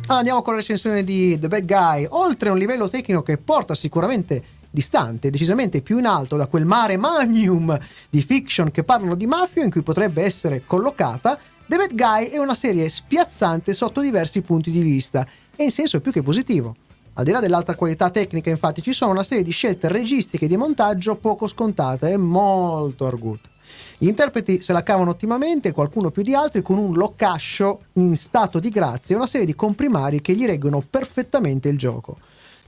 Andiamo 0.07 0.41
con 0.41 0.55
la 0.55 0.61
recensione 0.61 1.05
di 1.05 1.39
The 1.39 1.49
Bad 1.49 1.67
Guy. 1.67 2.07
Oltre 2.09 2.49
a 2.49 2.53
un 2.53 2.59
livello 2.59 2.89
tecnico 2.89 3.23
che 3.23 3.37
porta 3.37 3.75
sicuramente 3.75 4.43
distante, 4.71 5.29
decisamente 5.29 5.83
più 5.83 5.99
in 5.99 6.07
alto 6.07 6.37
da 6.37 6.47
quel 6.47 6.65
mare 6.65 6.97
magnum 6.97 7.79
di 8.09 8.23
fiction 8.23 8.71
che 8.71 8.83
parlano 8.83 9.15
di 9.15 9.27
mafia 9.27 9.63
in 9.63 9.71
cui 9.71 9.83
potrebbe 9.83 10.23
essere 10.23 10.63
collocata, 10.65 11.39
The 11.67 11.77
Bad 11.77 11.95
Guy 11.95 12.29
è 12.29 12.39
una 12.39 12.55
serie 12.55 12.89
spiazzante 12.89 13.75
sotto 13.75 14.01
diversi 14.01 14.41
punti 14.41 14.71
di 14.71 14.81
vista 14.81 15.27
e 15.55 15.65
in 15.65 15.71
senso 15.71 16.01
più 16.01 16.13
che 16.13 16.23
positivo. 16.23 16.77
Al 17.21 17.27
di 17.27 17.33
là 17.33 17.41
dell'alta 17.41 17.75
qualità 17.75 18.09
tecnica, 18.09 18.49
infatti, 18.49 18.81
ci 18.81 18.95
sono 18.95 19.11
una 19.11 19.23
serie 19.23 19.45
di 19.45 19.51
scelte 19.51 19.89
registiche 19.89 20.47
e 20.47 20.49
di 20.49 20.57
montaggio 20.57 21.17
poco 21.17 21.47
scontate 21.47 22.13
e 22.13 22.17
molto 22.17 23.05
argute. 23.05 23.51
Gli 23.99 24.07
interpreti 24.07 24.63
se 24.63 24.73
la 24.73 24.83
cavano 24.83 25.11
ottimamente, 25.11 25.73
qualcuno 25.73 26.11
più 26.11 26.23
di 26.23 26.35
altri, 26.35 26.63
con 26.63 26.79
un 26.79 26.95
locascio 26.95 27.83
in 27.95 28.17
stato 28.17 28.59
di 28.59 28.71
grazia 28.71 29.15
e 29.15 29.19
una 29.19 29.27
serie 29.27 29.45
di 29.45 29.55
comprimari 29.55 30.23
che 30.23 30.33
gli 30.33 30.47
reggono 30.47 30.83
perfettamente 30.89 31.69
il 31.69 31.77
gioco. 31.77 32.17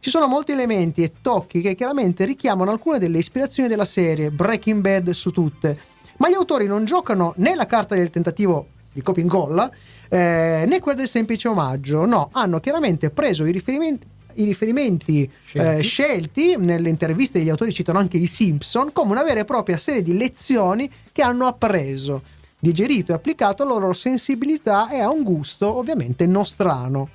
Ci 0.00 0.10
sono 0.10 0.26
molti 0.26 0.52
elementi 0.52 1.02
e 1.02 1.12
tocchi 1.22 1.62
che 1.62 1.74
chiaramente 1.74 2.26
richiamano 2.26 2.70
alcune 2.70 2.98
delle 2.98 3.16
ispirazioni 3.16 3.70
della 3.70 3.86
serie, 3.86 4.30
Breaking 4.30 4.82
Bad 4.82 5.12
su 5.12 5.30
tutte, 5.30 5.78
ma 6.18 6.28
gli 6.28 6.34
autori 6.34 6.66
non 6.66 6.84
giocano 6.84 7.32
né 7.38 7.54
la 7.54 7.64
carta 7.64 7.94
del 7.94 8.10
tentativo 8.10 8.66
di 8.92 9.00
copia 9.00 9.22
incolla, 9.22 9.70
eh, 10.10 10.66
né 10.68 10.78
quella 10.78 10.98
del 10.98 11.08
semplice 11.08 11.48
omaggio, 11.48 12.04
no, 12.04 12.28
hanno 12.32 12.60
chiaramente 12.60 13.08
preso 13.08 13.46
i 13.46 13.52
riferimenti 13.52 14.10
i 14.36 14.44
riferimenti 14.44 15.30
Scelti. 15.44 15.78
eh, 15.78 15.82
scelti 15.82 16.56
nelle 16.58 16.88
interviste 16.88 17.38
degli 17.38 17.48
autori 17.48 17.72
citano 17.72 17.98
anche 17.98 18.16
i 18.16 18.26
Simpson 18.26 18.92
come 18.92 19.12
una 19.12 19.22
vera 19.22 19.40
e 19.40 19.44
propria 19.44 19.76
serie 19.76 20.02
di 20.02 20.16
lezioni 20.16 20.90
che 21.12 21.22
hanno 21.22 21.46
appreso, 21.46 22.22
digerito 22.58 23.12
e 23.12 23.14
applicato 23.14 23.62
alla 23.62 23.72
loro 23.72 23.92
sensibilità 23.92 24.90
e 24.90 25.00
a 25.00 25.10
un 25.10 25.22
gusto 25.22 25.76
ovviamente 25.76 26.26
nostrano. 26.26 27.08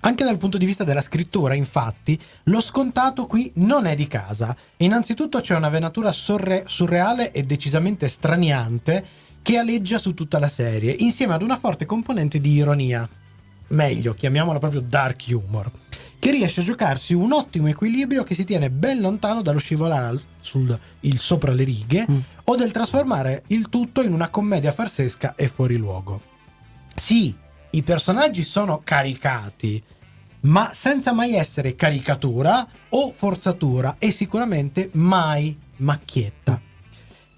Anche 0.00 0.24
dal 0.24 0.36
punto 0.36 0.58
di 0.58 0.66
vista 0.66 0.84
della 0.84 1.00
scrittura, 1.00 1.54
infatti, 1.54 2.20
lo 2.44 2.60
scontato 2.60 3.26
qui 3.26 3.50
non 3.54 3.86
è 3.86 3.94
di 3.94 4.06
casa. 4.06 4.54
Innanzitutto 4.76 5.40
c'è 5.40 5.56
una 5.56 5.70
venatura 5.70 6.12
sorre- 6.12 6.64
surreale 6.66 7.32
e 7.32 7.44
decisamente 7.44 8.06
straniante 8.08 9.04
che 9.40 9.56
aleggia 9.56 9.98
su 9.98 10.12
tutta 10.12 10.38
la 10.38 10.48
serie, 10.48 10.94
insieme 10.98 11.32
ad 11.32 11.40
una 11.40 11.58
forte 11.58 11.86
componente 11.86 12.38
di 12.38 12.52
ironia. 12.52 13.08
Meglio, 13.68 14.12
chiamiamola 14.12 14.58
proprio 14.58 14.82
dark 14.82 15.24
humor, 15.28 15.70
che 16.24 16.30
riesce 16.30 16.62
a 16.62 16.64
giocarsi 16.64 17.12
un 17.12 17.32
ottimo 17.32 17.66
equilibrio 17.66 18.24
che 18.24 18.34
si 18.34 18.44
tiene 18.44 18.70
ben 18.70 18.98
lontano 18.98 19.42
dallo 19.42 19.58
scivolare 19.58 20.18
sul 20.40 20.78
il 21.00 21.18
sopra 21.18 21.52
le 21.52 21.64
righe 21.64 22.06
Mm. 22.10 22.18
o 22.44 22.56
del 22.56 22.70
trasformare 22.70 23.42
il 23.48 23.68
tutto 23.68 24.00
in 24.00 24.10
una 24.10 24.30
commedia 24.30 24.72
farsesca 24.72 25.34
e 25.36 25.48
fuori 25.48 25.76
luogo. 25.76 26.22
Sì, 26.96 27.36
i 27.72 27.82
personaggi 27.82 28.42
sono 28.42 28.80
caricati, 28.82 29.82
ma 30.40 30.70
senza 30.72 31.12
mai 31.12 31.34
essere 31.34 31.76
caricatura 31.76 32.66
o 32.88 33.12
forzatura 33.12 33.96
e 33.98 34.10
sicuramente 34.10 34.88
mai 34.92 35.54
macchietta. 35.76 36.58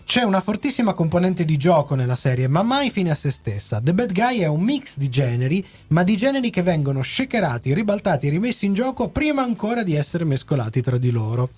C'è 0.07 0.23
una 0.23 0.41
fortissima 0.41 0.95
componente 0.95 1.45
di 1.45 1.57
gioco 1.57 1.97
nella 1.97 2.15
serie, 2.15 2.47
ma 2.47 2.63
mai 2.63 2.93
fine 2.93 3.11
a 3.11 3.17
se 3.17 3.29
stessa. 3.29 3.81
The 3.81 3.93
Bad 3.93 4.13
Guy 4.13 4.39
è 4.39 4.47
un 4.47 4.61
mix 4.61 4.99
di 4.99 5.09
generi, 5.09 5.67
ma 5.89 6.05
di 6.05 6.17
generi 6.17 6.49
che 6.51 6.63
vengono 6.63 7.03
shakerati, 7.03 7.75
ribaltati 7.75 8.29
e 8.29 8.31
rimessi 8.31 8.67
in 8.67 8.73
gioco 8.73 9.09
prima 9.09 9.43
ancora 9.43 9.83
di 9.83 9.97
essere 9.97 10.23
mescolati 10.23 10.81
tra 10.81 10.97
di 10.97 11.11
loro. 11.11 11.51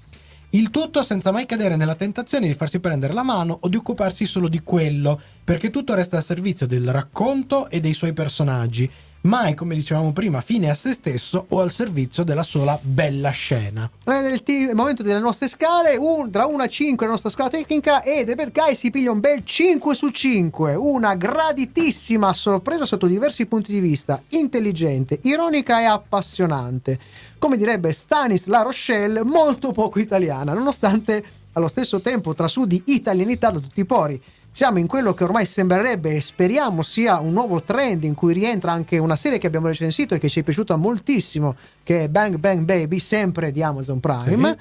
Il 0.50 0.70
tutto 0.70 1.02
senza 1.02 1.30
mai 1.30 1.44
cadere 1.44 1.76
nella 1.76 1.94
tentazione 1.94 2.46
di 2.46 2.54
farsi 2.54 2.80
prendere 2.80 3.12
la 3.12 3.22
mano 3.22 3.58
o 3.61 3.68
di 3.68 3.76
occuparsi 3.76 4.24
solo 4.24 4.48
di 4.48 4.62
quello, 4.64 5.20
perché 5.44 5.68
tutto 5.68 5.92
resta 5.92 6.16
al 6.16 6.24
servizio 6.24 6.66
del 6.66 6.90
racconto 6.90 7.68
e 7.68 7.80
dei 7.80 7.92
suoi 7.92 8.14
personaggi, 8.14 8.90
mai, 9.22 9.54
come 9.54 9.74
dicevamo 9.74 10.12
prima, 10.12 10.40
fine 10.40 10.70
a 10.70 10.74
se 10.74 10.92
stesso 10.92 11.46
o 11.48 11.61
al 11.61 11.70
servizio 11.70 12.22
della 12.24 12.42
sola 12.42 12.78
bella 12.81 13.31
scena. 13.31 13.90
È 14.04 14.12
il, 14.12 14.42
ti- 14.42 14.52
il 14.68 14.74
momento 14.74 15.02
delle 15.02 15.18
nostre 15.18 15.48
scale, 15.48 15.96
un- 15.96 16.31
tra 16.31 16.46
1 16.46 16.62
a 16.62 16.66
5 16.66 17.04
la 17.07 17.12
nostra 17.12 17.31
scala 17.31 17.50
tecnica 17.50 18.02
e 18.02 18.24
The 18.24 18.35
Bad 18.35 18.52
Guy 18.52 18.74
si 18.74 18.90
piglia 18.90 19.11
un 19.11 19.20
bel 19.20 19.44
5 19.44 19.94
su 19.94 20.09
5, 20.09 20.74
una 20.74 21.14
graditissima 21.14 22.33
sorpresa 22.33 22.87
sotto 22.87 23.07
diversi 23.07 23.46
punti 23.46 23.72
di 23.72 23.81
vista, 23.81 24.22
intelligente, 24.28 25.18
ironica 25.22 25.81
e 25.81 25.85
appassionante. 25.85 26.98
Come 27.38 27.57
direbbe 27.57 27.92
Stanis 27.92 28.46
La 28.46 28.62
Rochelle, 28.62 29.24
molto 29.24 29.72
poco 29.72 29.98
italiana, 29.98 30.54
nonostante 30.54 31.24
allo 31.52 31.68
stesso 31.68 32.00
tempo 32.00 32.35
trasudi 32.35 32.81
italianità 32.87 33.50
da 33.50 33.59
tutti 33.59 33.81
i 33.81 33.85
pori. 33.87 34.20
Siamo 34.58 34.80
in 34.80 34.88
quello 34.88 35.14
che 35.14 35.22
ormai 35.22 35.46
sembrerebbe 35.46 36.16
e 36.16 36.20
speriamo 36.20 36.82
sia 36.82 37.20
un 37.20 37.32
nuovo 37.32 37.62
trend 37.62 38.02
in 38.02 38.14
cui 38.14 38.32
rientra 38.32 38.72
anche 38.72 38.98
una 38.98 39.14
serie 39.14 39.38
che 39.38 39.46
abbiamo 39.46 39.68
recensito 39.68 40.16
e 40.16 40.18
che 40.18 40.28
ci 40.28 40.40
è 40.40 40.42
piaciuta 40.42 40.74
moltissimo, 40.74 41.54
che 41.84 42.02
è 42.02 42.08
Bang 42.08 42.38
Bang 42.38 42.64
Baby, 42.64 42.98
sempre 42.98 43.52
di 43.52 43.62
Amazon 43.62 44.00
Prime. 44.00 44.58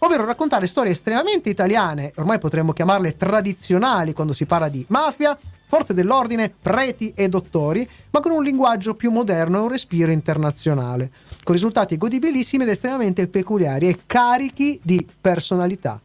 Ovvero 0.00 0.26
raccontare 0.26 0.66
storie 0.66 0.92
estremamente 0.92 1.48
italiane, 1.48 2.12
ormai 2.16 2.38
potremmo 2.38 2.74
chiamarle 2.74 3.16
tradizionali 3.16 4.12
quando 4.12 4.34
si 4.34 4.44
parla 4.44 4.68
di 4.68 4.84
mafia, 4.88 5.34
forze 5.66 5.94
dell'ordine, 5.94 6.52
preti 6.60 7.14
e 7.16 7.30
dottori, 7.30 7.88
ma 8.10 8.20
con 8.20 8.32
un 8.32 8.42
linguaggio 8.42 8.96
più 8.96 9.10
moderno 9.10 9.56
e 9.56 9.60
un 9.62 9.68
respiro 9.68 10.12
internazionale, 10.12 11.10
con 11.42 11.54
risultati 11.54 11.96
godibilissimi 11.96 12.64
ed 12.64 12.68
estremamente 12.68 13.26
peculiari 13.28 13.88
e 13.88 14.00
carichi 14.04 14.78
di 14.82 15.08
personalità. 15.18 15.98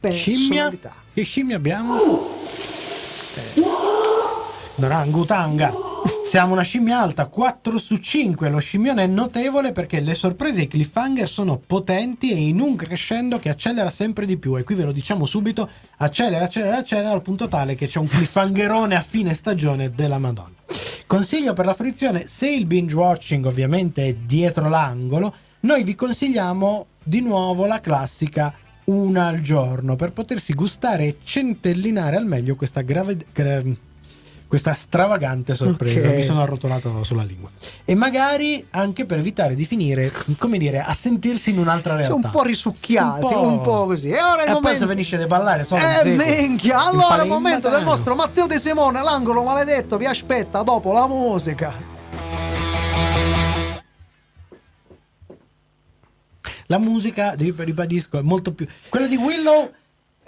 Scimmia? 0.00 0.70
Personalità. 0.70 0.94
Che 1.12 1.22
scimmia 1.24 1.56
abbiamo? 1.56 2.37
Orangutanga. 4.86 5.72
Siamo 6.24 6.52
una 6.52 6.62
scimmia 6.62 7.00
alta, 7.00 7.26
4 7.26 7.78
su 7.78 7.96
5. 7.96 8.48
Lo 8.48 8.58
scimmione 8.58 9.04
è 9.04 9.06
notevole 9.06 9.72
perché 9.72 9.98
le 10.00 10.14
sorprese 10.14 10.60
e 10.60 10.62
i 10.64 10.68
cliffhanger 10.68 11.28
sono 11.28 11.58
potenti 11.58 12.30
e 12.30 12.36
in 12.36 12.60
un 12.60 12.76
crescendo 12.76 13.38
che 13.38 13.48
accelera 13.48 13.90
sempre 13.90 14.24
di 14.24 14.36
più. 14.36 14.56
E 14.56 14.62
qui 14.62 14.74
ve 14.74 14.84
lo 14.84 14.92
diciamo 14.92 15.26
subito: 15.26 15.68
accelera, 15.96 16.44
accelera, 16.44 16.78
accelera 16.78 17.10
al 17.10 17.22
punto 17.22 17.48
tale 17.48 17.74
che 17.74 17.86
c'è 17.86 17.98
un 17.98 18.06
cliffhangerone 18.06 18.94
a 18.94 19.00
fine 19.00 19.34
stagione 19.34 19.90
della 19.90 20.18
Madonna. 20.18 20.54
Consiglio 21.06 21.54
per 21.54 21.64
la 21.64 21.74
frizione: 21.74 22.28
se 22.28 22.48
il 22.48 22.66
binge 22.66 22.94
watching 22.94 23.44
ovviamente 23.46 24.04
è 24.06 24.14
dietro 24.14 24.68
l'angolo, 24.68 25.34
noi 25.60 25.82
vi 25.82 25.94
consigliamo 25.94 26.86
di 27.02 27.20
nuovo 27.20 27.66
la 27.66 27.80
classica 27.80 28.54
una 28.84 29.26
al 29.26 29.40
giorno 29.40 29.96
per 29.96 30.12
potersi 30.12 30.54
gustare 30.54 31.04
e 31.04 31.18
centellinare 31.22 32.16
al 32.16 32.26
meglio 32.26 32.54
questa 32.54 32.82
grave. 32.82 33.18
gra- 33.32 33.62
questa 34.48 34.72
stravagante 34.72 35.54
sorpresa, 35.54 36.08
Ok. 36.08 36.14
mi 36.16 36.22
sono 36.22 36.40
arrotolato 36.42 37.04
sulla 37.04 37.22
lingua. 37.22 37.50
E 37.84 37.94
magari 37.94 38.66
anche 38.70 39.04
per 39.04 39.18
evitare 39.18 39.54
di 39.54 39.66
finire, 39.66 40.10
come 40.38 40.56
dire, 40.58 40.80
a 40.80 40.92
sentirsi 40.94 41.50
in 41.50 41.58
un'altra 41.58 41.94
realtà. 41.96 42.14
un 42.14 42.28
po' 42.30 42.42
risucchiati, 42.42 43.24
Un 43.24 43.46
un 43.46 43.56
po'. 43.60 43.62
po', 43.80 43.86
così. 43.86 44.08
E 44.08 44.20
ora 44.22 44.38
è 44.40 44.44
il 44.44 44.48
E 44.48 44.52
poi 44.52 44.60
momento. 44.62 44.78
se 44.78 44.86
finisce 44.88 45.18
di 45.18 45.26
ballare, 45.26 45.64
sono 45.64 45.82
Eh, 45.84 46.16
minchia! 46.16 46.78
Allora 46.86 47.20
è 47.20 47.22
il 47.24 47.28
momento 47.28 47.68
del 47.68 47.82
nostro 47.84 47.96
nostro 47.98 48.14
Matteo 48.14 48.46
De 48.46 48.58
Simone, 48.58 49.02
l'angolo 49.02 49.42
maledetto, 49.42 49.96
vi 49.96 50.06
aspetta 50.06 50.62
dopo 50.62 50.92
la 50.92 51.06
musica. 51.08 51.74
La 56.66 56.78
musica, 56.78 57.34
di- 57.34 57.54
ribadisco, 57.56 58.18
è 58.18 58.22
molto 58.22 58.52
più. 58.52 58.66
Quella 58.88 59.06
di 59.06 59.16
Willow 59.16 59.70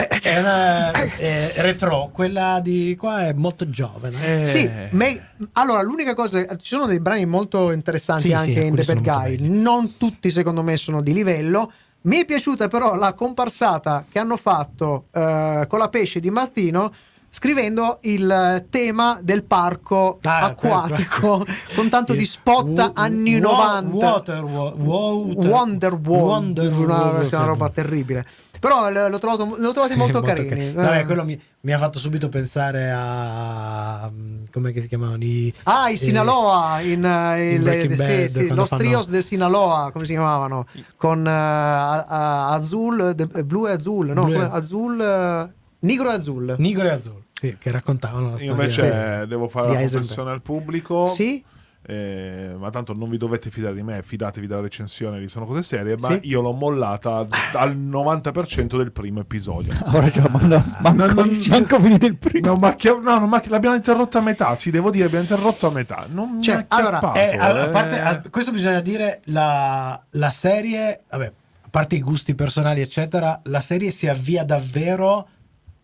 è, 0.08 0.38
una, 0.38 0.90
è 0.92 1.52
retro, 1.56 2.10
quella 2.12 2.60
di 2.60 2.96
qua 2.98 3.26
è 3.26 3.32
molto 3.32 3.68
giovane. 3.68 4.42
Eh, 4.42 4.46
Sì, 4.46 4.68
me- 4.90 5.28
allora 5.52 5.82
l'unica 5.82 6.14
cosa, 6.14 6.44
ci 6.56 6.74
sono 6.74 6.86
dei 6.86 7.00
brani 7.00 7.26
molto 7.26 7.70
interessanti 7.72 8.28
Sì, 8.28 8.32
anche 8.32 8.60
sì, 8.60 8.66
in 8.66 8.74
The 8.74 8.84
Bad 8.84 9.02
Guy, 9.02 9.36
non 9.48 9.96
tutti 9.96 10.30
secondo 10.30 10.62
me 10.62 10.76
sono 10.76 11.00
di 11.02 11.12
livello. 11.12 11.72
Mi 12.02 12.16
è 12.18 12.24
piaciuta 12.24 12.68
però 12.68 12.94
la 12.94 13.12
comparsata 13.12 14.06
che 14.10 14.18
hanno 14.18 14.36
fatto 14.38 15.06
eh, 15.12 15.66
con 15.68 15.78
la 15.78 15.88
pesce 15.88 16.18
di 16.20 16.30
Martino 16.30 16.90
scrivendo 17.32 17.98
il 18.02 18.66
tema 18.70 19.18
del 19.22 19.44
parco 19.44 20.18
Ah, 20.22 20.46
acquatico 20.46 21.46
con 21.76 21.88
tanto 21.88 22.14
di 22.16 22.24
spot 22.24 22.66
Wo- 22.70 22.90
anni 22.94 23.38
Wo- 23.38 23.52
90 23.52 23.96
Water, 24.06 24.44
wo- 24.44 24.74
water- 24.76 25.46
Wonder 25.50 25.92
World 25.94 26.06
Wonder 26.24 26.72
una, 26.72 27.02
World, 27.10 27.32
una 27.32 27.44
roba 27.44 27.68
terribile 27.68 28.26
però 28.60 28.88
l'ho 29.08 29.18
trovato, 29.18 29.44
l'ho 29.58 29.72
trovati 29.72 29.92
Sì, 29.94 29.98
molto 29.98 30.20
carini 30.20 30.48
cari- 30.48 30.72
Vabbè, 30.72 30.98
Eh. 31.00 31.04
quello 31.06 31.24
mi, 31.24 31.40
mi 31.62 31.72
ha 31.72 31.78
fatto 31.78 31.98
subito 31.98 32.28
pensare 32.28 32.92
a. 32.94 34.08
come 34.52 34.72
si 34.80 34.86
chiamavano? 34.86 35.24
I, 35.24 35.52
Ah, 35.64 35.90
i 35.90 35.94
eh, 35.94 35.96
Sinaloa 35.96 36.80
in, 36.80 37.04
eh, 37.04 37.48
in 37.50 37.54
il- 37.56 37.62
Breaking 37.62 37.92
sì, 37.92 37.96
Bad, 37.98 38.24
sì, 38.26 38.32
quando 38.34 38.54
los 38.54 38.68
fanno- 38.68 38.82
trios 38.82 39.08
del 39.08 39.22
Sinaloa, 39.24 39.90
come 39.92 40.04
si 40.04 40.12
chiamavano? 40.12 40.66
Con 40.96 41.26
a- 41.26 42.04
a- 42.04 42.52
Azul, 42.52 43.12
de- 43.14 43.44
blu 43.44 43.66
e 43.66 43.72
Azul, 43.72 44.06
no, 44.08 44.24
Blu 44.24 44.34
e- 44.40 44.48
Azul, 44.52 45.00
eh, 45.00 45.52
Nigro 45.80 46.10
e 46.10 46.14
Azul. 46.14 46.54
Nigro 46.58 46.84
e 46.86 46.90
Azzurro, 46.90 47.22
sì, 47.32 47.56
che 47.58 47.70
raccontavano 47.70 48.26
la 48.32 48.38
Io 48.42 48.52
storia. 48.52 48.52
invece 48.52 49.26
devo 49.26 49.48
fare 49.48 49.68
Heisenberg. 49.68 49.92
confessione 49.94 50.30
al 50.30 50.42
pubblico. 50.42 51.06
Sì? 51.06 51.42
Eh, 51.82 52.54
ma 52.58 52.70
tanto 52.70 52.92
non 52.92 53.08
vi 53.08 53.16
dovete 53.16 53.50
fidare 53.50 53.74
di 53.74 53.82
me, 53.82 54.02
fidatevi 54.02 54.46
della 54.46 54.60
recensione 54.60 55.18
di 55.18 55.28
Sono 55.28 55.46
Cose 55.46 55.62
Serie. 55.62 55.96
Ma 55.98 56.08
Sì. 56.08 56.20
io 56.24 56.40
l'ho 56.42 56.52
mollata 56.52 57.26
al 57.54 57.76
90% 57.76 58.76
del 58.76 58.92
primo 58.92 59.20
episodio. 59.20 59.72
Ora 59.92 60.08
già, 60.10 60.28
ma 60.30 60.40
no, 60.42 60.62
manco, 60.80 61.14
non- 61.22 61.40
manco 61.48 61.80
finito 61.80 62.06
il 62.06 62.16
primo. 62.16 62.48
No, 62.48 62.56
ma 62.56 62.74
che- 62.76 62.96
no, 63.02 63.26
ma 63.26 63.40
che 63.40 63.48
l'abbiamo 63.48 63.76
interrotto 63.76 64.18
a 64.18 64.20
metà. 64.20 64.56
Sì, 64.56 64.70
devo 64.70 64.90
dire, 64.90 65.06
abbiamo 65.06 65.24
interrotto 65.24 65.68
a 65.68 65.70
metà. 65.72 66.06
Non 66.10 66.36
mi 66.36 66.42
Cioè, 66.42 66.54
ha 66.56 66.76
allora, 66.76 66.98
acchiappato, 66.98 67.18
Eh, 67.18 67.36
a, 67.38 67.46
a 67.46 67.64
eh. 67.64 67.68
parte, 67.70 68.00
a- 68.00 68.22
questo 68.30 68.50
bisogna 68.52 68.80
dire, 68.80 69.22
la, 69.26 70.00
la 70.10 70.30
serie, 70.30 71.02
vabbè, 71.10 71.32
a 71.62 71.68
parte 71.70 71.96
i 71.96 72.00
gusti 72.00 72.34
personali, 72.34 72.80
eccetera, 72.82 73.40
la 73.44 73.60
serie 73.60 73.90
si 73.90 74.06
avvia 74.06 74.44
davvero 74.44 75.28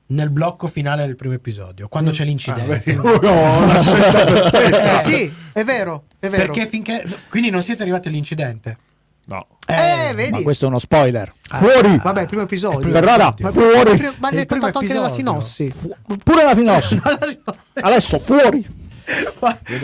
nel 0.08 0.30
blocco 0.30 0.66
finale 0.68 1.04
del 1.06 1.16
primo 1.16 1.34
episodio, 1.34 1.88
quando 1.88 2.10
c'è 2.10 2.22
Ah, 2.22 2.26
l'incidente. 2.26 2.92
una 2.92 3.82
scelta 3.82 4.24
perfetta. 4.24 4.94
Eh, 4.94 4.98
sì, 5.02 5.34
è 5.52 5.64
vero, 5.64 6.04
è 6.18 6.28
vero. 6.28 6.44
Perché 6.52 6.66
finché. 6.68 7.04
Quindi 7.28 7.50
non 7.50 7.62
siete 7.62 7.82
arrivati 7.82 8.08
all'incidente. 8.08 8.78
No. 9.26 9.46
Eh, 9.66 10.10
Eh, 10.10 10.14
vedi? 10.14 10.30
Ma 10.30 10.42
questo 10.42 10.66
è 10.66 10.68
uno 10.68 10.78
spoiler. 10.78 11.32
Ah, 11.48 11.58
Fuori! 11.58 11.96
Vabbè, 11.98 12.20
il 12.20 12.26
primo 12.28 12.42
episodio. 12.44 12.78
primo 12.78 12.92
Ferrara, 12.94 13.28
episodio. 13.30 13.60
fuori! 13.72 14.14
Ma 14.18 14.28
È 14.28 14.34
ne 14.34 14.40
il 14.42 14.46
primo 14.46 14.66
fatto 14.66 14.78
anche 14.78 14.92
nella 14.92 15.06
episodio. 15.08 15.40
sinossi. 15.40 15.74
Pure 16.22 16.44
la 16.44 16.54
finossi. 16.54 17.00
Adesso 17.74 18.18
fuori! 18.20 18.64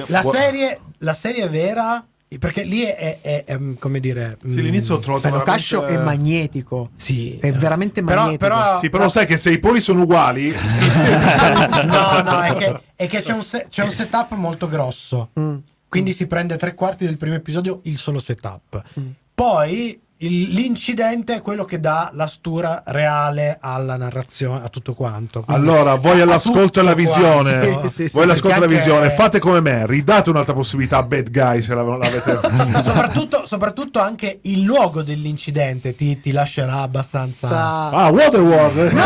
La 0.06 0.22
serie, 0.22 0.80
la 0.98 1.14
serie 1.14 1.48
vera, 1.48 2.04
perché 2.38 2.62
lì 2.64 2.82
è, 2.82 3.18
è- 3.20 3.44
è- 3.44 3.56
mm, 3.58 3.74
come 3.78 4.00
dire... 4.00 4.36
Sì, 4.42 4.60
mm, 4.60 4.62
l'inizio 4.64 4.94
ho 4.96 4.98
trovato 4.98 5.28
Bello 5.30 5.42
Cascio 5.42 5.84
è 5.84 5.92
veramente- 5.94 6.04
magnetico. 6.22 6.90
Sì. 6.94 7.38
È 7.38 7.52
veramente 7.52 8.02
Però- 8.02 8.22
magnetico. 8.22 8.48
però- 8.48 8.78
Sì, 8.78 8.88
però 8.90 9.08
sai 9.08 9.26
che 9.26 9.36
se 9.36 9.50
i 9.50 9.58
poli 9.58 9.80
sono 9.80 10.02
uguali, 10.02 10.50
no, 11.86 12.22
no, 12.22 12.40
è 12.42 12.54
che, 12.56 12.80
è 12.96 13.06
che 13.06 13.20
c'è, 13.20 13.32
un 13.32 13.42
se- 13.42 13.66
c'è 13.68 13.84
un 13.84 13.90
setup 13.90 14.32
molto 14.34 14.68
grosso. 14.68 15.30
Mm. 15.38 15.56
Quindi 15.88 16.12
si 16.12 16.26
prende 16.26 16.56
tre 16.56 16.74
quarti 16.74 17.04
del 17.04 17.16
primo 17.18 17.34
episodio 17.34 17.80
il 17.84 17.98
solo 17.98 18.18
setup. 18.18 18.82
Mm. 18.98 19.10
Poi 19.34 20.00
il- 20.22 20.50
l'incidente 20.52 21.34
è 21.34 21.40
quello 21.42 21.64
che 21.64 21.80
dà 21.80 22.10
la 22.14 22.26
stura 22.26 22.82
reale 22.86 23.58
alla 23.60 23.96
narrazione, 23.96 24.64
a 24.64 24.68
tutto 24.68 24.94
quanto. 24.94 25.42
Quindi- 25.42 25.68
allora 25.68 25.94
voi 25.96 26.20
all'ascolto 26.20 26.78
e 26.78 26.82
alla 26.82 26.94
visione. 26.94 27.80
Sì, 27.88 28.06
sì, 28.08 28.14
voi 28.14 28.24
all'ascolto 28.24 28.54
e 28.54 28.58
alla 28.58 28.66
visione, 28.66 29.10
fate 29.10 29.38
come 29.38 29.60
me, 29.60 29.86
ridate 29.86 30.30
un'altra 30.30 30.54
possibilità 30.54 30.98
a 30.98 31.02
Bad 31.02 31.30
Guy 31.30 31.62
se 31.62 31.74
l'av- 31.74 31.98
l'avete. 31.98 32.40
soprattutto, 32.80 33.46
soprattutto 33.46 34.00
anche 34.00 34.38
il 34.42 34.62
luogo 34.62 35.02
dell'incidente 35.02 35.94
ti, 35.94 36.20
ti 36.20 36.30
lascerà 36.32 36.80
abbastanza. 36.82 37.48
Sa- 37.48 37.88
ah, 37.90 38.08
Waterworld! 38.10 38.90
No, 38.92 39.02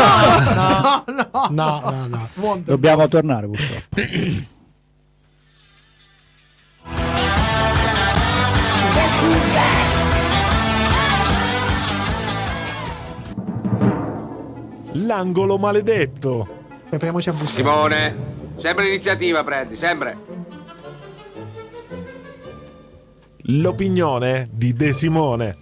no, 0.55 1.03
no, 1.13 1.47
No, 1.49 1.79
no, 1.83 2.07
no. 2.07 2.29
Wonderful. 2.35 2.63
Dobbiamo 2.63 3.07
tornare 3.07 3.47
purtroppo. 3.47 4.45
L'angolo 15.07 15.57
maledetto. 15.57 16.45
Prepariamoci 16.89 17.29
a 17.29 17.31
buscare. 17.31 17.55
Simone, 17.55 18.15
sempre 18.57 18.83
l'iniziativa 18.83 19.41
prendi, 19.43 19.75
sempre. 19.77 20.17
L'opinione 23.49 24.49
di 24.51 24.73
De 24.73 24.91
Simone. 24.91 25.57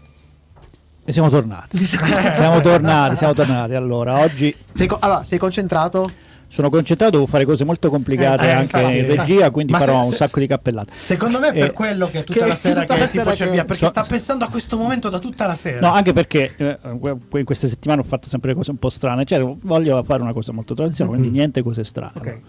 E 1.06 1.12
siamo 1.14 1.30
tornati. 1.30 1.78
siamo 1.86 2.60
tornati, 2.60 3.16
siamo 3.16 3.34
tornati. 3.34 3.76
Allora, 3.76 4.20
oggi 4.20 4.56
Sei, 4.74 4.88
co- 4.88 4.98
allora, 5.00 5.24
sei 5.24 5.38
concentrato? 5.38 6.12
Sono 6.56 6.70
concentrato, 6.70 7.12
devo 7.12 7.26
fare 7.26 7.44
cose 7.46 7.66
molto 7.66 7.90
complicate 7.90 8.46
Eh, 8.46 8.48
eh, 8.48 8.52
anche 8.52 8.78
infatti. 8.78 8.98
in 8.98 9.08
regia, 9.16 9.52
quindi 9.52 9.74
Ma 9.74 9.80
farò 9.80 10.00
se- 10.00 10.06
un 10.06 10.12
se- 10.12 10.16
sacco 10.18 10.40
di 10.40 10.48
cappellate. 10.48 10.92
Secondo 10.96 11.40
me 11.40 11.50
è 11.50 11.54
per 11.54 11.64
Eh, 11.70 11.72
quello 11.72 12.10
che 12.10 12.24
tutta 12.24 12.40
che- 12.40 12.48
la 12.48 12.56
sera 12.56 12.82
tutta 12.82 12.94
che 12.94 13.00
la 13.02 13.06
tipo 13.08 13.24
sera 13.24 13.36
c'è 13.36 13.46
che- 13.46 13.52
via, 13.52 13.66
perché 13.66 13.84
So- 13.86 13.90
sta 13.92 14.04
pensando 14.04 14.46
a 14.46 14.50
questo 14.50 14.78
momento 14.78 15.10
da 15.10 15.20
tutta 15.20 15.46
la 15.48 15.56
sera. 15.56 15.80
No, 15.86 15.94
anche 15.94 16.14
perché 16.14 16.54
eh, 16.56 16.78
in 16.84 17.44
queste 17.44 17.68
settimane 17.68 18.00
ho 18.00 18.04
fatto 18.06 18.30
sempre 18.30 18.54
cose 18.54 18.72
un 18.72 18.78
po' 18.78 18.90
strane. 18.90 19.26
Cioè, 19.26 19.44
voglio 19.62 20.02
fare 20.04 20.22
una 20.22 20.34
cosa 20.34 20.52
molto 20.54 20.74
tradizionale, 20.74 21.18
quindi 21.18 21.36
niente 21.38 21.62
cose 21.62 21.84
strane. 21.84 22.14
Ok. 22.16 22.40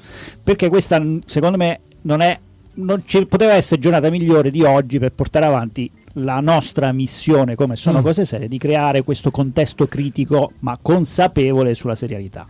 Perché 0.43 0.69
questa, 0.69 1.03
secondo 1.27 1.57
me, 1.57 1.81
non 2.03 2.21
è. 2.21 2.39
Non 2.79 3.03
ci 3.07 3.25
poteva 3.25 3.55
essere 3.55 3.81
giornata 3.81 4.11
migliore 4.11 4.51
di 4.51 4.63
oggi 4.63 4.99
per 4.99 5.11
portare 5.13 5.47
avanti 5.47 5.91
la 6.19 6.41
nostra 6.41 6.93
missione, 6.93 7.55
come 7.55 7.75
sono 7.75 8.01
Mm. 8.01 8.03
cose 8.03 8.27
serie, 8.27 8.49
di 8.49 8.59
creare 8.59 9.03
questo 9.03 9.31
contesto 9.31 9.87
critico 9.87 10.53
ma 10.61 10.77
consapevole 10.81 11.73
sulla 11.73 11.95
serialità. 11.95 12.47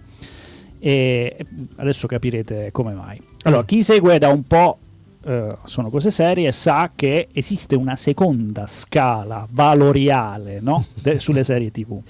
E 0.79 1.47
adesso 1.77 2.07
capirete 2.07 2.71
come 2.73 2.93
mai. 2.93 3.21
Allora, 3.43 3.65
chi 3.65 3.83
segue 3.83 4.19
da 4.19 4.29
un 4.29 4.45
po' 4.45 4.79
eh, 5.25 5.57
sono 5.65 5.91
cose 5.91 6.11
serie 6.11 6.53
sa 6.53 6.91
che 6.95 7.29
esiste 7.33 7.75
una 7.75 7.97
seconda 7.97 8.67
scala 8.67 9.47
valoriale 9.51 10.61
no? 10.61 10.85
De- 11.03 11.19
sulle 11.19 11.45
serie 11.45 11.71
TV, 11.71 12.01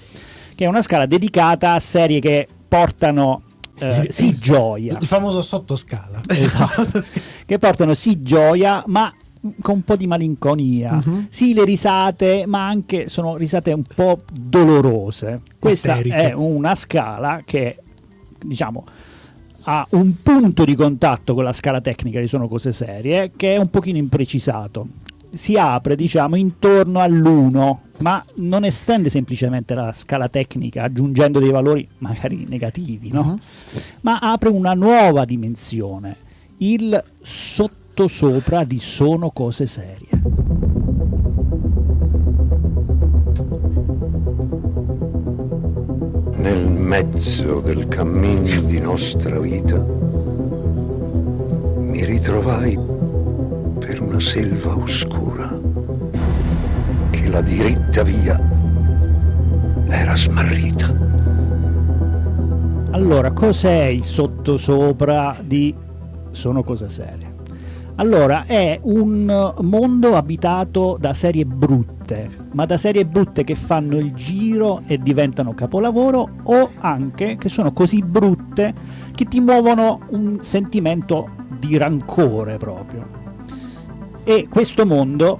che 0.55 0.65
è 0.65 0.67
una 0.67 0.81
scala 0.81 1.05
dedicata 1.05 1.73
a 1.73 1.79
serie 1.79 2.19
che 2.19 2.47
portano 2.67 3.41
eh, 3.79 4.07
sì 4.09 4.35
gioia, 4.35 4.97
Il 4.99 5.07
famoso 5.07 5.41
sottoscala. 5.41 6.21
Esatto. 6.27 7.01
che 7.45 7.57
portano 7.59 7.93
sì 7.93 8.21
gioia, 8.21 8.83
ma 8.87 9.13
con 9.61 9.75
un 9.75 9.83
po' 9.83 9.95
di 9.95 10.07
malinconia. 10.07 10.93
Mhm. 10.93 11.27
Sì, 11.29 11.53
le 11.53 11.63
risate, 11.63 12.45
ma 12.45 12.67
anche 12.67 13.07
sono 13.09 13.35
risate 13.35 13.71
un 13.71 13.83
po' 13.83 14.21
dolorose. 14.31 15.41
Questa 15.59 15.95
Isteriche. 15.95 16.29
è 16.29 16.33
una 16.33 16.75
scala 16.75 17.41
che, 17.45 17.77
diciamo, 18.43 18.83
ha 19.63 19.85
un 19.91 20.21
punto 20.21 20.63
di 20.63 20.75
contatto 20.75 21.33
con 21.33 21.43
la 21.43 21.51
scala 21.51 21.81
tecnica 21.81 22.19
di 22.19 22.27
Sono 22.27 22.47
Cose 22.47 22.71
Serie 22.71 23.31
che 23.35 23.55
è 23.55 23.57
un 23.57 23.69
pochino 23.69 23.97
imprecisato. 23.97 24.87
Si 25.29 25.57
apre, 25.57 25.97
diciamo, 25.97 26.37
intorno 26.37 26.99
all'1, 27.01 27.75
ma 27.97 28.23
non 28.35 28.63
estende 28.63 29.09
semplicemente 29.09 29.73
la 29.73 29.91
scala 29.91 30.29
tecnica 30.29 30.83
aggiungendo 30.83 31.39
dei 31.39 31.51
valori 31.51 31.87
magari 31.97 32.45
negativi, 32.47 33.11
no? 33.11 33.23
Mhm. 33.23 33.39
ma 34.01 34.19
apre 34.19 34.49
una 34.49 34.73
nuova 34.73 35.25
dimensione, 35.25 36.15
il 36.57 37.03
sottosopra 37.21 38.63
di 38.63 38.79
sono 38.79 39.31
cose 39.31 39.65
serie. 39.65 40.07
Nel 46.47 46.69
mezzo 46.69 47.59
del 47.59 47.89
cammin 47.89 48.41
di 48.67 48.79
nostra 48.79 49.37
vita 49.37 49.83
mi 51.75 52.05
ritrovai 52.05 52.79
per 53.77 54.01
una 54.01 54.21
selva 54.21 54.77
oscura 54.77 55.59
che 57.09 57.27
la 57.27 57.41
diritta 57.41 58.01
via 58.03 58.39
era 59.89 60.15
smarrita. 60.15 60.95
Allora, 62.91 63.33
cos'è 63.33 63.83
il 63.83 64.05
sottosopra 64.05 65.39
di 65.41 65.75
sono 66.31 66.63
cose 66.63 66.87
serie? 66.87 67.26
Allora, 67.99 68.45
è 68.45 68.79
un 68.83 69.53
mondo 69.61 70.15
abitato 70.15 70.97
da 70.99 71.15
serie 71.15 71.45
brutte, 71.45 72.29
ma 72.51 72.65
da 72.65 72.77
serie 72.77 73.07
brutte 73.07 73.43
che 73.43 73.55
fanno 73.55 73.97
il 73.97 74.13
giro 74.13 74.83
e 74.85 74.99
diventano 74.99 75.55
capolavoro 75.55 76.29
o 76.43 76.71
anche 76.77 77.37
che 77.37 77.49
sono 77.49 77.73
così 77.73 78.03
brutte 78.03 78.73
che 79.15 79.25
ti 79.25 79.39
muovono 79.39 80.01
un 80.09 80.37
sentimento 80.41 81.29
di 81.57 81.75
rancore 81.77 82.57
proprio. 82.57 83.07
E 84.23 84.47
questo 84.47 84.85
mondo 84.85 85.39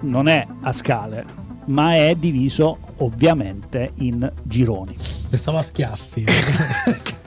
non 0.00 0.28
è 0.28 0.46
a 0.62 0.72
scale, 0.72 1.26
ma 1.66 1.94
è 1.94 2.14
diviso 2.14 2.78
ovviamente 2.98 3.92
in 3.96 4.32
gironi. 4.44 4.96
Pensavo 5.28 5.58
a 5.58 5.62
schiaffi. 5.62 6.24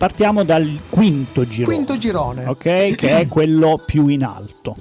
Partiamo 0.00 0.44
dal 0.44 0.66
quinto 0.88 1.46
girone. 1.46 1.74
Quinto 1.74 1.98
girone. 1.98 2.46
ok? 2.46 2.94
Che 2.94 3.18
è 3.18 3.28
quello 3.28 3.82
più 3.84 4.06
in 4.06 4.24
alto. 4.24 4.74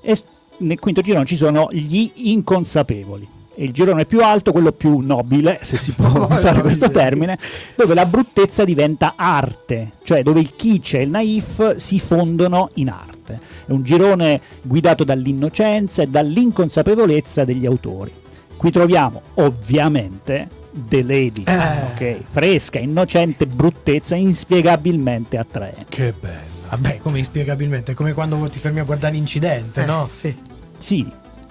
E 0.00 0.16
nel 0.58 0.78
quinto 0.78 1.00
girone 1.00 1.24
ci 1.24 1.34
sono 1.34 1.66
gli 1.72 2.08
inconsapevoli. 2.14 3.28
E 3.52 3.64
il 3.64 3.72
girone 3.72 4.04
più 4.04 4.22
alto, 4.22 4.52
quello 4.52 4.70
più 4.70 5.00
nobile, 5.00 5.58
se 5.62 5.76
si 5.76 5.90
può 5.90 6.06
Oh, 6.22 6.32
usare 6.32 6.60
questo 6.60 6.88
termine, 6.88 7.36
dove 7.74 7.94
la 7.94 8.06
bruttezza 8.06 8.64
diventa 8.64 9.14
arte, 9.16 9.94
cioè 10.04 10.22
dove 10.22 10.38
il 10.38 10.54
kitsch 10.54 10.94
e 10.94 11.02
il 11.02 11.10
naif 11.10 11.74
si 11.74 11.98
fondono 11.98 12.70
in 12.74 12.90
arte. 12.90 13.40
È 13.66 13.72
un 13.72 13.82
girone 13.82 14.40
guidato 14.62 15.02
dall'innocenza 15.02 16.00
e 16.04 16.06
dall'inconsapevolezza 16.06 17.44
degli 17.44 17.66
autori. 17.66 18.22
Qui 18.56 18.70
troviamo 18.70 19.20
ovviamente 19.34 20.48
The 20.72 21.02
Lady, 21.02 21.42
Eh. 21.46 21.82
ok? 22.16 22.16
fresca, 22.30 22.78
innocente, 22.78 23.46
bruttezza, 23.46 24.14
inspiegabilmente 24.16 25.36
attraente. 25.38 25.84
Che 25.88 26.14
bello. 26.18 26.52
Vabbè, 26.70 26.98
come 26.98 27.18
inspiegabilmente, 27.18 27.92
è 27.92 27.94
come 27.94 28.12
quando 28.12 28.36
ti 28.48 28.58
fermi 28.58 28.80
a 28.80 28.84
guardare 28.84 29.14
l'incidente, 29.14 29.82
Eh, 29.82 29.86
no? 29.86 30.08
Sì. 30.12 30.34
Sì, 30.78 31.06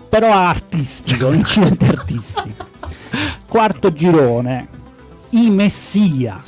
però 0.09 0.33
artistico, 0.33 1.27
un 1.27 1.35
incidente 1.45 1.85
artistico. 1.87 2.65
Quarto 3.47 3.93
girone, 3.93 4.67
i 5.29 5.49
Messia. 5.49 6.41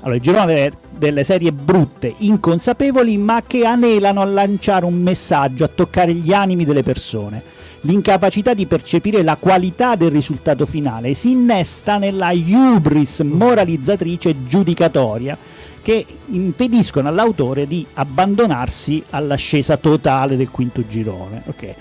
Allora, 0.00 0.16
il 0.16 0.20
girone 0.22 0.46
delle, 0.46 0.72
delle 0.96 1.24
serie 1.24 1.52
brutte, 1.52 2.14
inconsapevoli, 2.18 3.16
ma 3.18 3.42
che 3.46 3.64
anelano 3.64 4.20
a 4.20 4.24
lanciare 4.26 4.84
un 4.84 4.94
messaggio, 5.00 5.64
a 5.64 5.68
toccare 5.68 6.12
gli 6.12 6.32
animi 6.32 6.64
delle 6.64 6.82
persone. 6.82 7.42
L'incapacità 7.84 8.54
di 8.54 8.66
percepire 8.66 9.22
la 9.22 9.36
qualità 9.36 9.96
del 9.96 10.12
risultato 10.12 10.66
finale 10.66 11.14
si 11.14 11.32
innesta 11.32 11.98
nella 11.98 12.30
hubris 12.32 13.20
moralizzatrice 13.20 14.44
giudicatoria 14.46 15.36
che 15.82 16.06
impediscono 16.26 17.08
all'autore 17.08 17.66
di 17.66 17.84
abbandonarsi 17.94 19.02
all'ascesa 19.10 19.76
totale 19.78 20.36
del 20.36 20.50
quinto 20.50 20.86
girone. 20.86 21.42
Ok. 21.46 21.74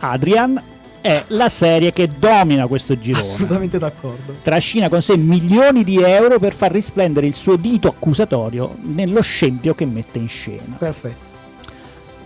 Adrian 0.00 0.62
è 1.00 1.24
la 1.28 1.48
serie 1.48 1.90
che 1.90 2.10
domina 2.18 2.66
questo 2.66 2.98
girone. 2.98 3.24
Assolutamente 3.24 3.78
d'accordo. 3.78 4.36
Trascina 4.42 4.90
con 4.90 5.00
sé 5.00 5.16
milioni 5.16 5.84
di 5.84 6.02
euro 6.02 6.38
per 6.38 6.52
far 6.52 6.70
risplendere 6.70 7.26
il 7.26 7.34
suo 7.34 7.56
dito 7.56 7.88
accusatorio 7.88 8.76
nello 8.82 9.22
scempio 9.22 9.74
che 9.74 9.86
mette 9.86 10.18
in 10.18 10.28
scena. 10.28 10.76
Perfetto. 10.78 11.26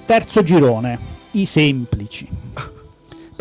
Terzo 0.04 0.42
girone. 0.42 0.98
i 1.32 1.46
semplici. 1.46 2.41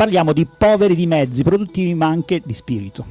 Parliamo 0.02 0.32
di 0.32 0.48
poveri 0.48 0.96
di 0.96 1.06
mezzi 1.06 1.44
produttivi 1.44 1.94
ma 1.94 2.06
anche 2.06 2.42
di 2.44 2.54
spirito. 2.54 3.06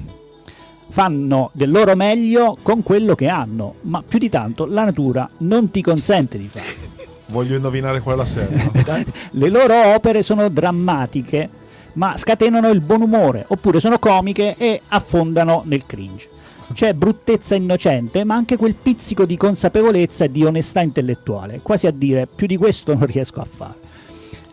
Fanno 0.90 1.50
del 1.54 1.72
loro 1.72 1.96
meglio 1.96 2.58
con 2.62 2.84
quello 2.84 3.16
che 3.16 3.30
hanno, 3.30 3.76
ma 3.84 4.04
più 4.06 4.20
di 4.20 4.28
tanto 4.28 4.66
la 4.66 4.84
natura 4.84 5.30
non 5.38 5.72
ti 5.72 5.82
consente 5.82 6.38
di 6.38 6.48
farlo. 6.48 6.90
Voglio 7.32 7.56
indovinare 7.56 8.02
quella 8.02 8.26
serie. 8.26 8.70
Le 9.32 9.48
loro 9.48 9.94
opere 9.96 10.22
sono 10.22 10.50
drammatiche, 10.50 11.50
ma 11.94 12.18
scatenano 12.18 12.68
il 12.68 12.82
buon 12.82 13.04
umore, 13.04 13.46
oppure 13.48 13.80
sono 13.80 13.98
comiche 13.98 14.56
e 14.58 14.82
affondano 14.90 15.62
nel 15.68 15.86
cringe. 15.86 16.28
C'è 16.74 16.94
bruttezza 16.94 17.56
innocente, 17.56 18.26
ma 18.26 18.36
anche 18.36 18.58
quel 18.58 18.76
pizzico 18.76 19.24
di 19.24 19.38
consapevolezza 19.38 20.26
e 20.26 20.30
di 20.30 20.44
onestà 20.44 20.82
intellettuale, 20.82 21.62
quasi 21.64 21.88
a 21.88 21.92
dire 21.92 22.28
più 22.28 22.48
di 22.48 22.58
questo 22.58 22.94
non 22.94 23.06
riesco 23.06 23.40
a 23.40 23.48
fare. 23.50 23.81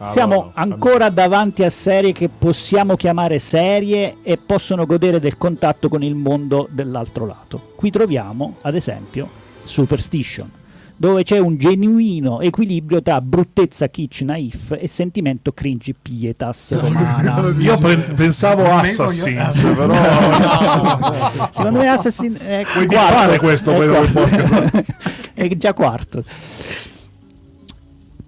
Ah, 0.01 0.13
Siamo 0.13 0.35
no, 0.35 0.43
no, 0.43 0.53
ancora 0.55 1.09
davanti 1.09 1.65
a 1.65 1.71
serie 1.71 2.13
che 2.13 2.29
possiamo 2.29 2.95
chiamare 2.95 3.41
serie 3.41 4.19
e 4.23 4.37
possono 4.39 4.87
godere 4.87 5.19
del 5.19 5.37
contatto 5.37 5.89
con 5.89 6.05
il 6.05 6.15
mondo 6.15 6.69
dell'altro 6.71 7.27
lato. 7.27 7.73
Qui 7.75 7.91
troviamo, 7.91 8.59
ad 8.63 8.77
esempio, 8.77 9.29
Superstition, 9.65 10.49
dove 10.95 11.25
c'è 11.25 11.39
un 11.39 11.57
genuino 11.57 12.41
equilibrio 12.41 13.03
tra 13.03 13.21
bruttezza 13.21 13.89
kitsch 13.89 14.21
naif 14.23 14.77
e 14.79 14.87
sentimento 14.87 15.51
cringy 15.51 15.95
pietas 16.01 16.79
romana. 16.79 17.53
Io 17.59 17.77
pe- 17.79 17.97
pensavo 17.97 18.71
Assassins, 18.71 19.61
però. 19.75 19.95
Secondo 21.51 21.81
me 21.81 21.89
Assassin 21.89 22.37
è 22.41 22.65
Puoi 22.73 22.87
quarto, 22.87 23.15
bippare 23.15 23.39
questo, 23.39 23.73
è 23.73 23.89
quarto. 23.89 24.93
è 25.35 25.57
già 25.57 25.75
quarto. 25.75 26.25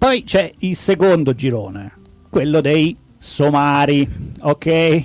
Poi 0.01 0.23
c'è 0.23 0.51
il 0.61 0.75
secondo 0.75 1.35
girone, 1.35 1.91
quello 2.31 2.59
dei 2.59 2.97
somari, 3.19 4.09
ok? 4.39 5.03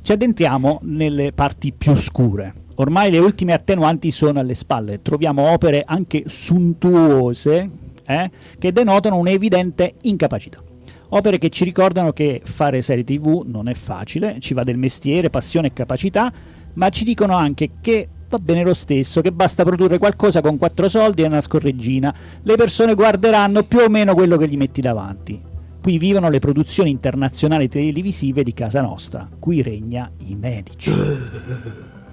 Ci 0.00 0.12
addentriamo 0.12 0.78
nelle 0.84 1.32
parti 1.32 1.72
più 1.72 1.96
scure. 1.96 2.54
Ormai 2.76 3.10
le 3.10 3.18
ultime 3.18 3.52
attenuanti 3.52 4.12
sono 4.12 4.38
alle 4.38 4.54
spalle, 4.54 5.02
troviamo 5.02 5.50
opere 5.50 5.82
anche 5.84 6.22
suntuose 6.28 7.68
eh, 8.06 8.30
che 8.56 8.70
denotano 8.70 9.16
un'evidente 9.16 9.94
incapacità. 10.02 10.62
Opere 11.08 11.38
che 11.38 11.50
ci 11.50 11.64
ricordano 11.64 12.12
che 12.12 12.42
fare 12.44 12.80
serie 12.80 13.02
tv 13.02 13.42
non 13.44 13.66
è 13.66 13.74
facile, 13.74 14.36
ci 14.38 14.54
va 14.54 14.62
del 14.62 14.78
mestiere, 14.78 15.30
passione 15.30 15.66
e 15.66 15.72
capacità, 15.72 16.32
ma 16.74 16.88
ci 16.90 17.02
dicono 17.02 17.34
anche 17.34 17.70
che 17.80 18.08
va 18.32 18.38
bene 18.38 18.64
lo 18.64 18.72
stesso, 18.72 19.20
che 19.20 19.30
basta 19.30 19.62
produrre 19.62 19.98
qualcosa 19.98 20.40
con 20.40 20.56
quattro 20.56 20.88
soldi 20.88 21.22
e 21.22 21.26
una 21.26 21.42
scorreggina, 21.42 22.14
le 22.42 22.56
persone 22.56 22.94
guarderanno 22.94 23.62
più 23.64 23.80
o 23.80 23.90
meno 23.90 24.14
quello 24.14 24.38
che 24.38 24.48
gli 24.48 24.56
metti 24.56 24.80
davanti. 24.80 25.38
Qui 25.82 25.98
vivono 25.98 26.30
le 26.30 26.38
produzioni 26.38 26.90
internazionali 26.90 27.68
televisive 27.68 28.42
di 28.42 28.54
casa 28.54 28.80
nostra, 28.80 29.28
qui 29.38 29.60
regna 29.60 30.10
i 30.18 30.34
medici. 30.34 30.90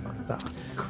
Fantastico. 0.01 0.83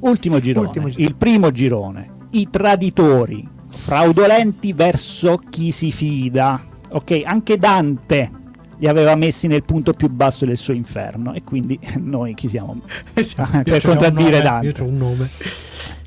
Ultimo 0.00 0.40
girone, 0.40 0.66
Ultimo 0.66 0.88
girone. 0.88 1.06
il 1.06 1.16
primo 1.16 1.50
girone, 1.50 2.10
i 2.30 2.48
traditori, 2.50 3.48
fraudolenti 3.68 4.74
verso 4.74 5.40
chi 5.48 5.70
si 5.70 5.90
fida. 5.90 6.60
Ok, 6.90 7.22
anche 7.24 7.56
Dante 7.56 8.30
li 8.80 8.88
aveva 8.88 9.14
messi 9.14 9.46
nel 9.46 9.62
punto 9.62 9.92
più 9.92 10.08
basso 10.08 10.46
del 10.46 10.56
suo 10.56 10.72
inferno 10.72 11.34
e 11.34 11.42
quindi 11.42 11.78
noi 12.00 12.34
chi 12.34 12.48
siamo? 12.48 12.80
Sì, 13.14 13.36
Per 13.62 13.82
contraddire 13.82 14.40
Dante. 14.40 14.66
Io 14.66 14.72
c'ho 14.72 14.84
un 14.84 14.96
nome. 14.96 15.28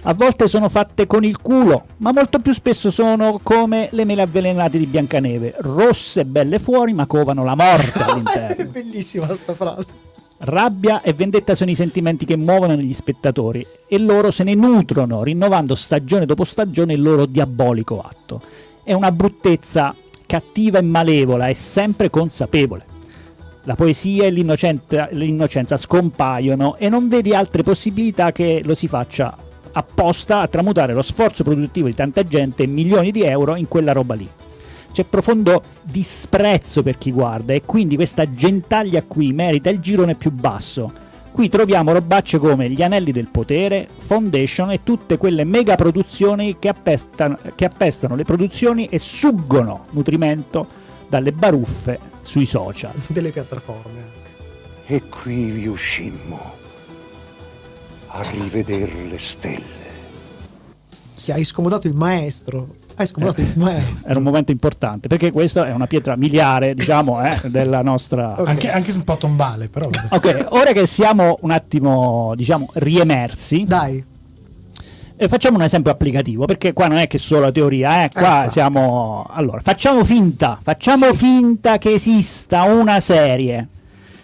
A 0.06 0.14
volte 0.14 0.48
sono 0.48 0.68
fatte 0.68 1.08
con 1.08 1.24
il 1.24 1.40
culo, 1.40 1.86
ma 1.98 2.12
molto 2.12 2.40
più 2.40 2.52
spesso 2.52 2.92
sono 2.92 3.40
come 3.42 3.88
le 3.92 4.04
mele 4.04 4.24
avvelenate 4.24 4.78
di 4.78 4.86
Biancaneve, 4.86 5.56
rosse 5.60 6.26
belle 6.26 6.60
fuori, 6.60 6.92
ma 6.92 7.06
covano 7.06 7.46
la 7.46 7.56
morte 7.56 8.00
È 8.04 8.10
all'interno. 8.10 8.66
bellissima 8.66 9.34
sta 9.34 9.54
frase. 9.54 9.88
Rabbia 10.40 11.02
e 11.02 11.14
vendetta 11.14 11.56
sono 11.56 11.70
i 11.72 11.76
sentimenti 11.76 12.26
che 12.26 12.36
muovono 12.36 12.76
gli 12.76 12.92
spettatori 12.92 13.66
e 13.88 13.98
loro 13.98 14.30
se 14.30 14.44
ne 14.44 14.56
nutrono, 14.56 15.24
rinnovando 15.24 15.74
stagione 15.74 16.26
dopo 16.26 16.44
stagione 16.44 16.94
il 16.94 17.02
loro 17.02 17.26
diabolico 17.26 18.02
atto. 18.02 18.42
È 18.84 18.92
una 18.92 19.12
bruttezza 19.14 19.96
cattiva 20.34 20.80
e 20.80 20.82
malevola 20.82 21.46
e 21.46 21.54
sempre 21.54 22.10
consapevole. 22.10 22.86
La 23.66 23.76
poesia 23.76 24.26
e 24.26 24.32
l'innocenza, 24.32 25.08
l'innocenza 25.12 25.78
scompaiono 25.78 26.76
e 26.78 26.90
non 26.90 27.08
vedi 27.08 27.36
altre 27.36 27.62
possibilità 27.62 28.32
che 28.32 28.64
lo 28.66 28.74
si 28.74 28.88
faccia 28.88 29.38
apposta 29.74 30.40
a 30.40 30.48
tramutare 30.48 30.94
lo 30.94 31.04
sforzo 31.04 31.44
produttivo 31.44 31.86
di 31.86 31.94
tanta 31.94 32.24
gente 32.24 32.64
e 32.64 32.68
milioni 32.68 33.12
di 33.12 33.22
euro 33.22 33.56
in 33.56 33.68
quella 33.68 33.92
roba 33.92 34.16
lì. 34.16 34.28
C'è 34.92 35.04
profondo 35.04 35.62
disprezzo 35.84 36.82
per 36.82 36.98
chi 36.98 37.12
guarda 37.12 37.54
e 37.54 37.62
quindi 37.64 37.94
questa 37.94 38.34
gentaglia 38.34 39.04
qui 39.04 39.34
merita 39.34 39.70
il 39.70 39.80
girone 39.80 40.16
più 40.16 40.32
basso. 40.32 40.92
Qui 41.34 41.50
troviamo 41.50 41.94
robacce 41.94 42.38
come 42.38 42.70
Gli 42.70 42.84
Anelli 42.84 43.12
del 43.12 43.28
Potere, 43.28 43.90
Foundation 43.98 44.70
e 44.70 44.84
tutte 44.84 45.18
quelle 45.18 45.44
mega 45.44 45.74
produzioni 45.74 46.60
che 46.60 46.68
appestano, 46.68 47.40
che 47.56 47.66
appestano 47.66 48.16
le 48.16 48.24
produzioni 48.24 48.86
e 48.86 49.00
suggono 49.00 49.88
nutrimento 49.90 50.68
dalle 51.10 51.32
baruffe 51.32 52.00
sui 52.22 52.46
social. 52.46 52.94
Delle 53.08 53.32
piattaforme 53.32 54.00
anche. 54.00 54.94
E 54.94 55.02
qui 55.10 55.50
riuscimmo 55.50 56.54
a 58.10 58.22
rivedere 58.30 58.94
le 59.08 59.18
stelle. 59.18 59.92
Che 61.20 61.34
hai 61.34 61.44
scomodato 61.44 61.88
il 61.88 61.96
maestro. 61.96 62.76
Hai 62.96 63.08
scomodato 63.08 63.42
il 63.42 63.54
maestro. 63.56 64.10
Era 64.10 64.18
un 64.20 64.24
momento 64.26 64.52
importante 64.52 65.08
perché 65.08 65.32
questa 65.32 65.66
è 65.68 65.72
una 65.72 65.88
pietra 65.88 66.16
miliare, 66.16 66.74
diciamo, 66.76 67.24
eh, 67.24 67.40
della 67.50 67.82
nostra... 67.82 68.36
Ok. 68.38 68.48
Anche, 68.48 68.72
anche 68.72 68.92
un 68.92 69.04
po' 69.04 69.18
tombale, 69.18 69.68
però. 69.68 69.90
Ok, 70.10 70.46
ora 70.50 70.72
che 70.72 70.86
siamo 70.86 71.38
un 71.42 71.52
attimo, 71.52 72.34
diciamo, 72.36 72.70
riemersi, 72.74 73.64
Dai, 73.66 74.04
E 75.16 75.28
facciamo 75.28 75.58
un 75.58 75.64
esempio 75.64 75.92
applicativo, 75.92 76.46
perché 76.46 76.74
qua 76.74 76.88
non 76.88 76.98
è 76.98 77.08
che 77.08 77.18
solo 77.18 77.42
la 77.42 77.52
teoria, 77.52 78.04
eh, 78.04 78.10
qua 78.12 78.22
infatti. 78.28 78.52
siamo... 78.52 79.26
Allora, 79.30 79.62
facciamo 79.62 80.04
finta, 80.04 80.60
facciamo 80.62 81.12
Sì. 81.12 81.18
finta 81.18 81.78
che 81.78 81.94
esista 81.94 82.64
una 82.64 83.00
serie 83.00 83.68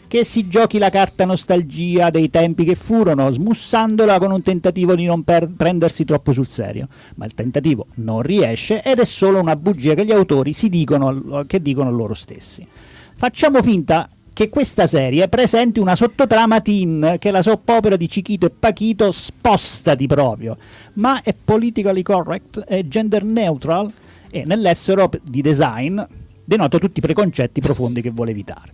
che 0.10 0.24
si 0.24 0.48
giochi 0.48 0.80
la 0.80 0.90
carta 0.90 1.24
nostalgia 1.24 2.10
dei 2.10 2.32
tempi 2.32 2.66
che 2.66 2.74
furono, 2.74 3.30
smussandola 3.30 4.18
con 4.18 4.32
un 4.32 4.42
tentativo 4.42 4.96
di 4.96 5.06
non 5.06 5.24
per- 5.24 5.48
prendersi 5.56 6.04
troppo 6.04 6.32
sul 6.32 6.48
serio. 6.48 6.88
Ma 7.16 7.26
il 7.26 7.36
tentativo 7.36 7.86
non 7.96 8.24
riesce 8.24 8.82
ed 8.82 8.98
è 8.98 9.06
solo 9.06 9.40
una 9.40 9.56
bugia 9.56 9.94
che 9.94 10.04
gli 10.04 10.12
autori 10.12 10.52
si 10.54 10.68
dicono, 10.68 11.46
che 11.46 11.62
dicono 11.62 11.92
loro 11.92 12.16
stessi. 12.16 12.66
Facciamo 13.14 13.62
finta 13.62 14.10
che 14.34 14.50
questa 14.50 14.88
serie 14.88 15.28
presenti 15.28 15.80
una 15.80 15.96
sottotrama 15.96 16.60
teen 16.60 17.18
che 17.20 17.30
la 17.30 17.44
soap 17.44 17.70
opera 17.70 17.96
di 17.96 18.08
Chiquito 18.08 18.48
e 18.48 18.50
Paquito 18.50 19.12
spostati 19.12 20.08
proprio, 20.08 20.58
ma 20.94 21.22
è 21.22 21.36
politically 21.36 22.02
correct, 22.02 22.62
è 22.62 22.84
gender 22.88 23.24
neutral 23.24 23.92
e 24.32 24.44
nell'essere 24.44 25.08
di 25.22 25.42
design 25.42 26.02
denota 26.44 26.80
tutti 26.80 26.98
i 26.98 27.02
preconcetti 27.02 27.62
profondi 27.62 28.02
che 28.02 28.10
vuole 28.10 28.32
evitare. 28.32 28.74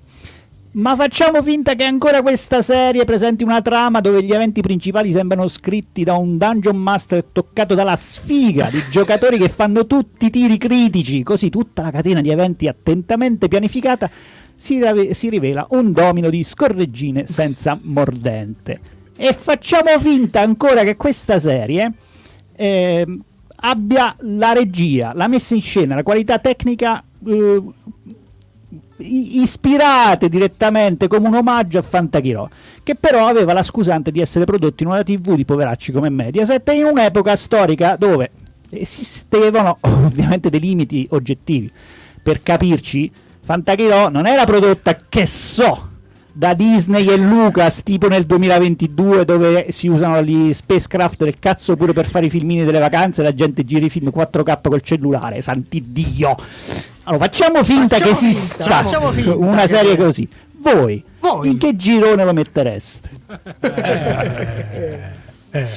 Ma 0.75 0.93
facciamo 0.97 1.41
finta 1.41 1.73
che 1.73 1.85
ancora 1.85 2.21
questa 2.21 2.61
serie 2.61 3.05
presenti 3.05 3.45
una 3.45 3.61
trama 3.61 4.01
dove 4.01 4.21
gli 4.21 4.33
eventi 4.33 4.59
principali 4.59 5.13
sembrano 5.13 5.47
scritti 5.47 6.03
da 6.03 6.15
un 6.15 6.37
dungeon 6.37 6.75
master 6.75 7.23
toccato 7.23 7.75
dalla 7.75 7.95
sfiga 7.95 8.69
di 8.69 8.83
giocatori 8.91 9.37
che 9.37 9.47
fanno 9.47 9.87
tutti 9.87 10.25
i 10.25 10.29
tiri 10.29 10.57
critici, 10.57 11.23
così 11.23 11.49
tutta 11.49 11.81
la 11.81 11.91
catena 11.91 12.19
di 12.19 12.29
eventi 12.29 12.67
attentamente 12.67 13.47
pianificata 13.47 14.11
si, 14.53 14.79
rave- 14.81 15.13
si 15.13 15.29
rivela 15.29 15.65
un 15.69 15.93
domino 15.93 16.29
di 16.29 16.43
scorreggine 16.43 17.25
senza 17.25 17.79
mordente. 17.81 18.79
E 19.15 19.31
facciamo 19.31 19.97
finta 20.01 20.41
ancora 20.41 20.83
che 20.83 20.97
questa 20.97 21.39
serie 21.39 21.89
ehm, 22.53 23.23
abbia 23.55 24.13
la 24.19 24.51
regia, 24.51 25.13
la 25.15 25.29
messa 25.29 25.55
in 25.55 25.61
scena, 25.61 25.95
la 25.95 26.03
qualità 26.03 26.37
tecnica 26.39 27.01
eh, 27.25 27.63
ispirate 28.97 30.29
direttamente 30.29 31.07
come 31.07 31.27
un 31.27 31.35
omaggio 31.35 31.77
a 31.77 31.81
Fantachirò, 31.81 32.47
che 32.83 32.95
però 32.95 33.27
aveva 33.27 33.53
la 33.53 33.63
scusante 33.63 34.11
di 34.11 34.21
essere 34.21 34.45
prodotto 34.45 34.83
in 34.83 34.89
una 34.89 35.03
TV 35.03 35.35
di 35.35 35.45
poveracci 35.45 35.91
come 35.91 36.09
Mediaset 36.09 36.69
in 36.73 36.85
un'epoca 36.85 37.35
storica 37.35 37.95
dove 37.97 38.31
esistevano 38.69 39.77
ovviamente 39.81 40.49
dei 40.49 40.59
limiti 40.59 41.07
oggettivi. 41.11 41.69
Per 42.21 42.41
capirci, 42.41 43.11
Fantachirò 43.41 44.09
non 44.09 44.25
era 44.25 44.43
prodotta, 44.45 44.97
che 45.07 45.25
so, 45.25 45.89
da 46.37 46.53
Disney 46.53 47.07
e 47.07 47.15
Lucas 47.15 47.81
tipo 47.81 48.09
nel 48.09 48.25
2022 48.25 49.23
dove 49.23 49.67
si 49.71 49.87
usano 49.87 50.21
gli 50.21 50.51
spacecraft 50.51 51.23
del 51.23 51.39
cazzo 51.39 51.77
pure 51.77 51.93
per 51.93 52.05
fare 52.05 52.25
i 52.25 52.29
filmini 52.29 52.65
delle 52.65 52.79
vacanze 52.79 53.21
e 53.21 53.23
la 53.23 53.33
gente 53.33 53.63
gira 53.63 53.85
i 53.85 53.89
film 53.89 54.11
4K 54.13 54.59
col 54.69 54.81
cellulare, 54.81 55.41
santi 55.41 55.81
Dio. 55.93 56.35
Allora 57.03 57.23
facciamo 57.23 57.63
finta 57.63 57.95
Facciamo 57.95 58.03
che 58.03 58.17
esista 58.17 58.83
finta 59.11 59.35
una 59.35 59.61
che- 59.61 59.67
serie 59.67 59.95
così. 59.95 60.27
Voi, 60.57 61.01
Voi. 61.21 61.51
in 61.51 61.57
che 61.57 61.75
girone 61.77 62.25
lo 62.25 62.33
mettereste? 62.33 63.09
Eh, 63.61 64.99
eh. 65.51 65.67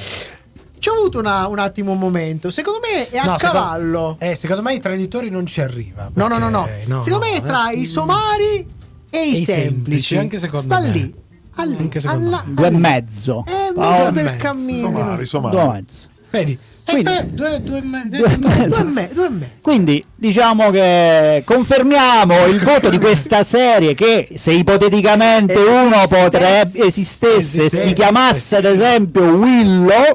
Ci 0.79 0.89
ho 0.89 0.93
avuto 0.93 1.19
una- 1.19 1.47
un 1.47 1.59
attimo 1.59 1.91
un 1.91 1.99
momento. 1.99 2.49
Secondo 2.49 2.79
me 2.81 3.09
è 3.09 3.17
a 3.17 3.23
No, 3.23 3.37
secondo- 3.37 3.59
cavallo. 3.59 4.15
Eh, 4.19 4.35
secondo 4.35 4.61
me 4.61 4.73
i 4.73 4.79
traditori 4.79 5.29
non 5.29 5.45
ci 5.45 5.61
arriva. 5.61 6.09
No, 6.15 6.27
no, 6.27 6.37
no, 6.37 6.49
no. 6.49 6.63
perché- 6.65 6.83
Secondo 7.03 7.09
no, 7.11 7.19
me 7.19 7.31
è 7.33 7.37
eh. 7.37 7.41
tra 7.43 7.69
i 7.71 7.85
somari 7.85 8.67
e 9.09 9.19
i, 9.21 9.43
semplici. 9.43 9.45
semplici, 9.45 10.17
anche 10.17 10.37
secondo 10.39 10.65
Sta 10.65 10.79
me. 10.81 10.89
lì. 10.91 11.13
a 11.55 11.63
lì, 11.65 11.75
Anche 11.79 11.99
secondo 11.99 12.27
alla- 12.27 12.43
me. 12.45 12.53
Due 12.53 12.67
e 12.67 12.71
mezzo. 12.71 13.43
È 13.45 13.51
mezzo 13.75 14.11
del 14.11 14.23
mezzo. 14.25 14.37
cammino. 14.37 14.87
Somari, 14.87 15.25
somari. 15.25 15.55
Due 15.55 15.63
e 15.65 15.71
mezzo. 15.71 16.07
Vedi? 16.29 16.59
Quindi- 16.89 17.33
due, 17.35 17.61
due 17.61 17.81
mezzo. 17.81 18.17
Due 18.17 18.31
e 18.33 18.37
Due 18.37 18.55
mezzo. 18.57 18.83
me- 18.85 19.09
due 19.13 19.29
mezzo. 19.29 19.51
Quindi 19.61 20.03
diciamo 20.15 20.71
che 20.71 21.43
confermiamo 21.45 22.45
il 22.47 22.59
voto 22.63 22.89
di 22.89 22.97
questa 22.97 23.43
serie 23.43 23.93
che 23.93 24.29
se 24.35 24.51
ipoteticamente 24.53 25.53
uno 25.55 25.95
Esistesse- 25.95 26.23
potrebbe 26.23 26.85
esistesse 26.87 27.65
e 27.65 27.69
si 27.69 27.93
chiamasse 27.93 28.55
ad 28.55 28.65
esempio 28.65 29.21
Willow 29.23 30.13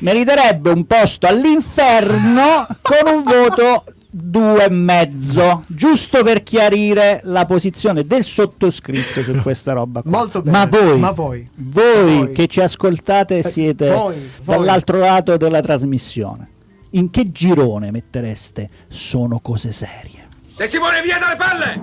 meriterebbe 0.00 0.70
un 0.70 0.84
posto 0.86 1.26
all'inferno 1.26 2.66
con 2.82 3.12
un 3.12 3.22
voto 3.24 3.84
due 4.10 4.64
e 4.64 4.70
mezzo 4.70 5.62
giusto 5.68 6.22
per 6.24 6.42
chiarire 6.42 7.20
la 7.24 7.46
posizione 7.46 8.04
del 8.04 8.24
sottoscritto 8.24 9.22
su 9.22 9.32
questa 9.40 9.72
roba 9.72 10.02
qua. 10.02 10.10
Molto 10.10 10.42
bene. 10.42 10.58
ma 10.58 10.66
voi, 10.66 10.98
Ma 10.98 11.10
voi? 11.12 11.48
voi 11.54 12.16
Voi. 12.18 12.32
che 12.32 12.46
ci 12.48 12.60
ascoltate 12.60 13.42
siete 13.42 13.90
voi, 13.90 14.30
voi. 14.42 14.56
dall'altro 14.56 14.98
lato 14.98 15.36
della 15.36 15.60
trasmissione 15.60 16.48
in 16.90 17.10
che 17.10 17.30
girone 17.30 17.90
mettereste 17.92 18.68
sono 18.88 19.38
cose 19.38 19.70
serie 19.70 20.28
Te 20.56 20.66
Simone 20.66 21.00
via 21.02 21.18
dalle 21.18 21.36
palle! 21.36 21.80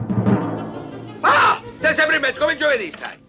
Ah! 1.21 1.59
Sei 1.79 1.93
sempre 1.93 2.17
in 2.17 2.21
mezzo 2.21 2.39
come 2.41 2.55
giovedì 2.55 2.91
stai! 2.91 3.25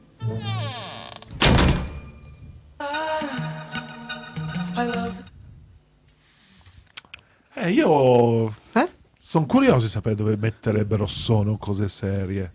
Eh, 7.61 7.71
io 7.73 8.49
Eh? 8.73 8.89
sono 9.19 9.47
curioso 9.47 9.81
di 9.87 9.89
sapere 9.91 10.15
dove 10.15 10.37
metterebbero 10.37 11.07
sono 11.07 11.57
cose 11.59 11.89
serie. 11.89 12.53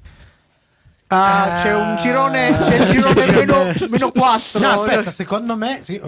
Ah, 1.08 1.60
c'è 1.62 1.76
un 1.76 1.98
girone, 2.02 2.58
c'è 2.58 2.76
il 2.84 2.90
girone 2.92 3.32
meno, 3.32 3.74
meno 3.90 4.12
4. 4.12 4.60
No, 4.60 4.68
aspetta, 4.82 5.12
secondo 5.12 5.56
me. 5.56 5.80
Sì, 5.84 6.00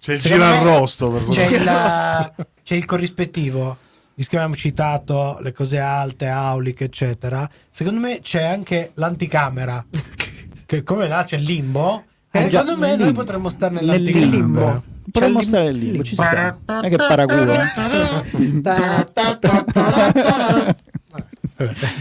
C'è 0.00 0.12
il 0.14 0.20
Secondo 0.20 0.44
me 0.46 0.58
girarrosto. 0.58 1.10
per 1.10 1.22
c'è, 1.28 1.56
il, 1.56 2.46
c'è 2.62 2.74
il 2.74 2.84
corrispettivo. 2.84 3.76
Visto 4.14 4.30
che 4.30 4.36
abbiamo 4.36 4.54
citato 4.54 5.38
le 5.40 5.52
cose 5.52 5.78
alte, 5.78 6.26
auliche, 6.28 6.84
eccetera. 6.84 7.48
Secondo 7.68 8.00
me 8.00 8.20
c'è 8.20 8.44
anche 8.44 8.92
l'anticamera. 8.94 9.84
che 10.66 10.82
come 10.82 11.08
là 11.08 11.24
c'è 11.24 11.36
il 11.36 11.42
limbo. 11.42 12.04
Eh, 12.30 12.40
secondo 12.42 12.76
me 12.76 12.88
nel 12.88 12.96
noi 12.96 13.06
limbo. 13.06 13.20
potremmo 13.20 13.48
stare 13.50 13.74
nel 13.74 13.84
nell'anticamera. 13.84 14.30
limbo 14.30 14.82
potremmo 15.10 15.40
lim- 15.40 15.48
stare 15.48 15.72
lì 15.72 16.04
ci 16.04 16.14
sta. 16.14 16.56
Non 16.66 16.84
è 16.84 16.88
che 16.88 16.96
paraculo 16.96 17.52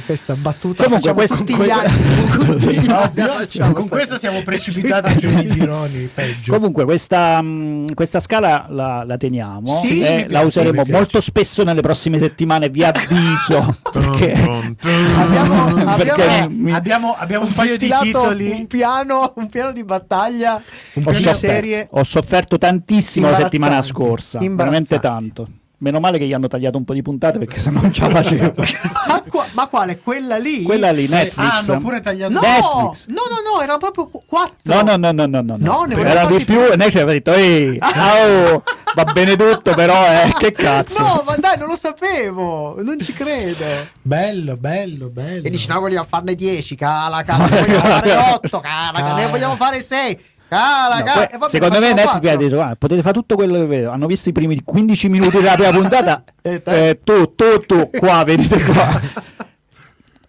Questa 0.06 0.34
battuta 0.34 0.84
Comunque, 0.84 1.14
facciamo 1.14 1.16
questo- 1.16 1.36
tutti 1.36 1.56
gli 1.56 1.70
anni. 1.70 3.72
Con 3.74 3.88
questo 3.88 4.18
siamo 4.18 4.42
precipitati 4.42 5.18
giù 5.20 5.30
i 5.30 5.48
gironi. 5.48 6.10
Peggio. 6.12 6.54
Comunque 6.54 6.86
questa, 6.86 7.40
mh, 7.42 7.94
questa 7.94 8.20
scala 8.20 8.66
la, 8.70 9.04
la 9.06 9.16
teniamo 9.18 9.68
Sì, 9.68 10.02
e 10.02 10.22
la 10.22 10.26
piace, 10.40 10.46
useremo 10.46 10.84
molto 10.90 11.22
spesso 11.22 11.64
nelle 11.64 11.82
prossime 11.82 12.18
settimane, 12.18 12.70
vi 12.70 12.84
avviso. 12.84 13.78
perché. 13.92 14.32
Abbiamo, 14.34 15.96
Perché 15.96 16.12
abbiamo 16.12 16.50
mi- 16.50 16.74
abbiamo, 16.74 17.16
abbiamo 17.16 17.46
un 17.46 17.54
paio 17.54 17.78
di 17.78 17.92
titoli. 18.02 18.50
un 18.50 18.66
piano, 18.68 19.34
un 19.36 19.48
piano 19.50 19.72
di 19.72 19.84
battaglia 19.84 20.56
ho, 20.56 20.62
di 20.96 21.04
sofferto, 21.14 21.34
serie 21.38 21.88
ho 21.92 22.04
sofferto 22.04 22.58
tantissimo 22.58 23.30
la 23.30 23.36
settimana 23.36 23.82
scorsa, 23.84 24.40
veramente 24.40 25.00
tanto. 25.00 25.48
Meno 25.84 26.00
male 26.00 26.18
che 26.18 26.26
gli 26.26 26.32
hanno 26.32 26.48
tagliato 26.48 26.78
un 26.78 26.86
po' 26.86 26.94
di 26.94 27.02
puntate 27.02 27.38
perché 27.40 27.60
sennò 27.60 27.82
non 27.82 27.92
ce 27.92 28.04
la 28.08 28.10
facevo. 28.10 28.54
ma, 29.06 29.22
qua- 29.28 29.46
ma 29.52 29.68
quale? 29.68 30.00
Quella 30.00 30.38
lì? 30.38 30.64
Quella 30.64 30.92
lì, 30.94 31.08
Ah, 31.12 31.16
Netflix. 31.18 31.68
hanno 31.70 31.80
pure 31.82 32.00
tagliato. 32.00 32.32
No, 32.32 32.40
Netflix. 32.40 33.06
no, 33.08 33.22
no, 33.30 33.52
no, 33.58 33.62
erano 33.62 33.78
proprio 33.80 34.08
qu- 34.08 34.24
quattro. 34.26 34.56
No, 34.64 34.82
no, 34.82 34.96
no, 34.96 35.12
no, 35.12 35.26
no, 35.26 35.42
no, 35.42 35.58
No, 35.60 35.84
ne 35.84 35.96
Era 35.96 36.24
di 36.26 36.42
più 36.46 36.72
e 36.72 36.78
noi 36.78 36.90
ci 36.90 37.00
aveva 37.00 37.12
detto, 37.12 37.34
ehi, 37.34 37.78
oh, 37.82 38.64
va 38.96 39.04
bene 39.12 39.36
tutto, 39.36 39.74
però, 39.74 40.06
eh, 40.06 40.34
che 40.38 40.54
cazzo. 40.54 41.04
No, 41.04 41.24
ma 41.26 41.36
dai, 41.36 41.58
non 41.58 41.68
lo 41.68 41.76
sapevo, 41.76 42.82
non 42.82 42.98
ci 43.02 43.12
credo. 43.12 43.66
Bello, 44.02 44.56
bello, 44.56 45.10
bello. 45.10 45.46
E 45.46 45.50
dici, 45.50 45.68
no, 45.68 45.82
vogliamo 45.82 46.06
farne 46.10 46.34
10, 46.34 46.76
cala, 46.78 47.24
cala, 47.24 47.46
ne 47.48 47.60
vogliamo 47.60 47.80
fare 47.82 48.16
8, 48.36 48.60
cala, 48.62 49.14
ne 49.16 49.28
vogliamo 49.28 49.56
fare 49.58 49.82
6, 49.82 50.18
cala, 50.50 50.98
No, 51.00 51.04
cala. 51.04 51.28
poi, 51.28 51.38
vabbè, 51.40 51.50
secondo 51.50 51.80
me 51.80 51.94
Netflix 51.94 52.32
ha 52.32 52.36
detto 52.36 52.56
"Guarda, 52.56 52.76
potete 52.76 53.02
fare 53.02 53.14
tutto 53.14 53.36
quello 53.36 53.54
che 53.56 53.66
vedo 53.66 53.90
hanno 53.92 54.08
visto 54.08 54.30
i 54.30 54.32
primi 54.32 54.62
15 54.64 55.10
minuti 55.10 55.38
della 55.40 55.54
prima 55.56 55.72
puntata 55.78 56.24
E 56.42 56.62
te? 56.62 56.90
eh, 56.90 57.00
tu 57.04 57.34
tu 57.36 57.60
tu 57.66 57.90
qua 57.90 58.24
venite 58.24 58.62
qua 58.64 59.02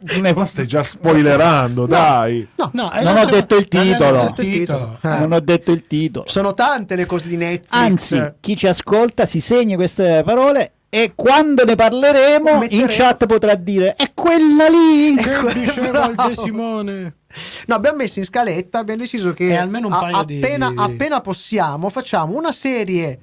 Non 0.06 0.26
è- 0.26 0.34
Ma 0.34 0.44
stai 0.44 0.66
già 0.66 0.82
spoilerando, 0.82 1.86
dai. 1.86 2.46
No, 2.56 2.68
No, 2.74 2.92
eh, 2.92 3.02
Non 3.02 3.16
ho 3.16 3.24
detto 3.24 3.56
il 3.56 3.66
titolo. 3.68 4.20
detto 4.24 4.42
il 4.42 4.50
titolo. 4.50 4.98
Eh. 5.00 5.08
non 5.18 5.32
ho 5.32 5.40
detto 5.40 5.72
il 5.72 5.86
titolo 5.86 6.26
Sono 6.28 6.52
tante 6.52 6.94
le 6.94 7.06
cose 7.06 7.26
di 7.28 7.36
Netflix. 7.38 7.72
anzi 7.72 8.32
chi 8.40 8.54
ci 8.54 8.66
ascolta 8.66 9.24
si 9.24 9.40
segna 9.40 9.76
queste 9.76 10.22
parole 10.24 10.72
e 10.90 11.12
quando 11.14 11.64
ne 11.64 11.74
parleremo 11.74 12.50
in 12.50 12.58
Metteremo- 12.58 12.86
chat 12.88 13.24
potrà 13.26 13.54
dire 13.54 13.94
è 13.96 14.10
quella 14.12 14.68
lì 14.68 15.14
Che 15.16 15.52
diceva 15.54 16.06
il. 16.06 16.14
De 16.14 16.34
Simone. 16.34 17.14
No, 17.66 17.74
abbiamo 17.74 17.97
messo 17.99 18.18
in 18.18 18.24
scaletta, 18.24 18.78
abbiamo 18.78 19.01
deciso 19.01 19.32
che 19.32 19.47
E 19.47 19.57
almeno 19.57 19.87
un 19.89 19.93
a- 19.93 20.18
appena, 20.20 20.70
di- 20.70 20.74
appena 20.78 21.20
possiamo 21.20 21.89
facciamo 21.91 22.37
una 22.37 22.53
serie 22.53 23.20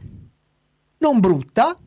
non 0.97 1.19
brutta 1.19 1.77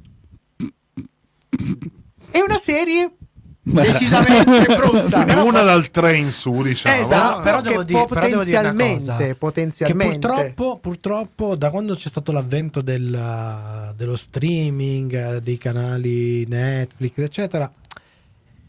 e 2.30 2.42
una 2.42 2.56
serie 2.58 3.14
decisamente 3.62 4.66
brutta. 4.76 5.24
È 5.24 5.40
una 5.40 5.62
dal 5.62 5.90
3 5.90 6.16
in 6.16 6.30
su, 6.32 6.62
diciamo. 6.62 6.96
Esatto, 7.00 7.40
però 7.42 7.60
devo 7.60 7.82
dire- 7.82 8.06
però 8.06 8.20
devo 8.26 8.38
potenzialmente, 8.38 9.34
potenzialmente. 9.36 10.18
purtroppo, 10.28 10.78
purtroppo, 10.80 11.54
da 11.56 11.70
quando 11.70 11.94
c'è 11.94 12.08
stato 12.08 12.32
l'avvento 12.32 12.80
del- 12.82 13.92
dello 13.96 14.16
streaming, 14.16 15.14
eh, 15.36 15.40
dei 15.40 15.58
canali 15.58 16.44
Netflix, 16.46 17.12
eccetera, 17.18 17.72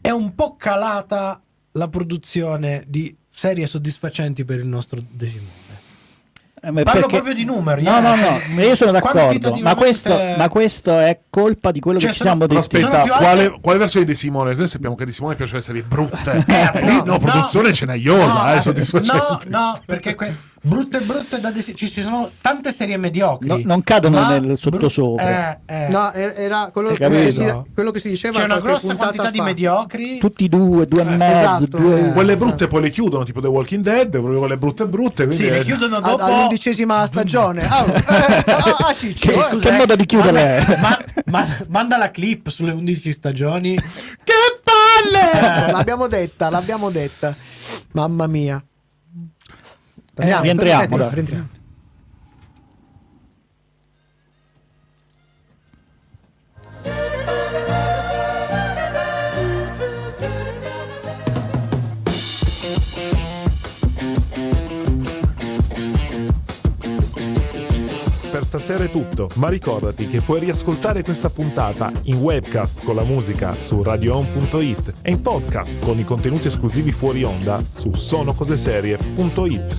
è 0.00 0.10
un 0.10 0.34
po' 0.34 0.56
calata 0.56 1.40
la 1.72 1.88
produzione 1.88 2.84
di 2.86 3.14
serie 3.38 3.66
soddisfacenti 3.66 4.44
per 4.46 4.58
il 4.60 4.66
nostro 4.66 4.98
De 5.10 5.26
Simone. 5.28 5.74
Eh, 6.58 6.72
Parlo 6.82 6.82
perché- 6.82 7.06
proprio 7.08 7.34
di 7.34 7.44
numeri. 7.44 7.82
no 7.82 7.98
eh. 7.98 8.00
no 8.00 8.14
no 8.16 8.40
ma 8.48 8.62
io 8.64 8.74
sono 8.74 8.90
d'accordo 8.90 9.54
ma 9.60 9.74
questo, 9.74 10.18
ma 10.36 10.48
questo 10.48 10.98
è 10.98 11.20
colpa 11.28 11.70
di 11.70 11.80
quello 11.80 12.00
Cioè, 12.00 12.08
che 12.10 12.16
ci 12.16 12.22
siamo 12.22 12.46
detti 12.46 12.56
aspetta, 12.58 13.02
alte- 13.02 13.14
quale, 13.18 13.58
quale 13.60 13.78
versione 13.78 14.06
di 14.06 14.14
Simone? 14.14 14.54
Noi 14.54 14.66
sappiamo 14.66 14.94
che 14.96 15.04
di 15.04 15.12
Simone 15.12 15.34
piacciono 15.34 15.58
le 15.58 15.64
serie 15.64 15.82
brutte. 15.86 16.44
Eh, 16.48 16.80
no, 16.82 17.02
no, 17.04 17.18
produzione 17.18 17.72
cenaiosa, 17.74 18.54
eh, 18.56 18.60
soddisfacente. 18.62 19.48
No, 19.48 19.58
no, 19.60 19.78
perché 19.84 20.14
que- 20.14 20.34
brutte 20.66 20.98
brutte 21.00 21.38
da 21.38 21.50
desi- 21.52 21.74
ci, 21.76 21.88
ci 21.88 22.02
sono 22.02 22.30
tante 22.40 22.72
serie 22.72 22.96
mediocri. 22.96 23.48
No, 23.48 23.60
non 23.62 23.82
cadono 23.84 24.26
nel 24.28 24.58
sottosopra. 24.58 25.60
Eh, 25.64 25.84
eh. 25.84 25.88
No, 25.88 26.12
era 26.12 26.34
era 26.34 26.70
quello, 26.72 26.90
che 26.92 27.30
si, 27.30 27.52
quello 27.72 27.90
che 27.92 28.00
si 28.00 28.08
diceva 28.08 28.38
C'è 28.38 28.44
una 28.44 28.58
grossa 28.58 28.94
quantità 28.96 29.30
di 29.30 29.38
fa. 29.38 29.44
mediocri. 29.44 30.18
tutti 30.18 30.48
due 30.48 30.86
due 30.86 31.02
e 31.02 31.04
mezzo 31.04 31.32
esatto, 31.40 31.78
due- 31.78 32.08
eh. 32.08 32.12
Quelle 32.12 32.36
brutte 32.36 32.66
poi 32.66 32.82
le 32.82 32.90
chiudono, 32.90 33.24
tipo 33.24 33.40
The 33.40 33.46
Walking 33.46 33.82
Dead, 33.82 34.08
proprio 34.10 34.38
quelle 34.38 34.56
brutte 34.56 34.86
brutte. 34.86 35.30
Sì, 35.30 35.48
le 35.48 35.62
chiudono 35.62 35.96
A- 35.96 36.00
dopo. 36.00 36.22
all'undicesima 36.24 37.06
stagione. 37.06 37.64
Ah, 37.76 37.84
oh, 37.84 37.92
eh, 37.94 38.44
ah, 38.46 38.76
ah, 38.88 38.92
sì, 38.92 39.12
Che- 39.12 39.32
scusa, 39.32 39.68
che 39.68 39.68
eh, 39.74 39.76
modo 39.78 39.96
di 39.96 40.06
chiudere 40.06 40.64
Manda, 40.66 40.74
è? 40.74 40.80
ma- 40.80 40.98
ma- 41.26 41.56
manda 41.68 41.96
la 41.96 42.10
clip 42.10 42.48
sulle 42.48 42.72
11 42.72 43.12
stagioni. 43.12 43.74
Che 43.76 44.32
palle! 44.62 45.72
l'abbiamo 45.72 46.06
detta, 46.06 46.48
l'abbiamo 46.50 46.90
detta. 46.90 47.34
Mamma 47.92 48.26
mia. 48.26 48.62
Torniamo, 50.16 50.42
rientriamo, 50.44 51.10
rientriamo, 51.10 51.48
dai. 51.52 51.55
Stasera 68.58 68.84
è 68.84 68.90
tutto, 68.90 69.28
ma 69.34 69.50
ricordati 69.50 70.08
che 70.08 70.22
puoi 70.22 70.40
riascoltare 70.40 71.02
questa 71.02 71.28
puntata 71.28 71.92
in 72.04 72.16
webcast 72.16 72.82
con 72.84 72.94
la 72.94 73.04
musica 73.04 73.52
su 73.52 73.82
radioon.it 73.82 74.94
e 75.02 75.10
in 75.10 75.20
podcast 75.20 75.78
con 75.80 75.98
i 75.98 76.04
contenuti 76.04 76.46
esclusivi 76.46 76.90
fuori 76.90 77.22
onda 77.22 77.62
su 77.68 77.92
sonocoseserie.it. 77.92 79.76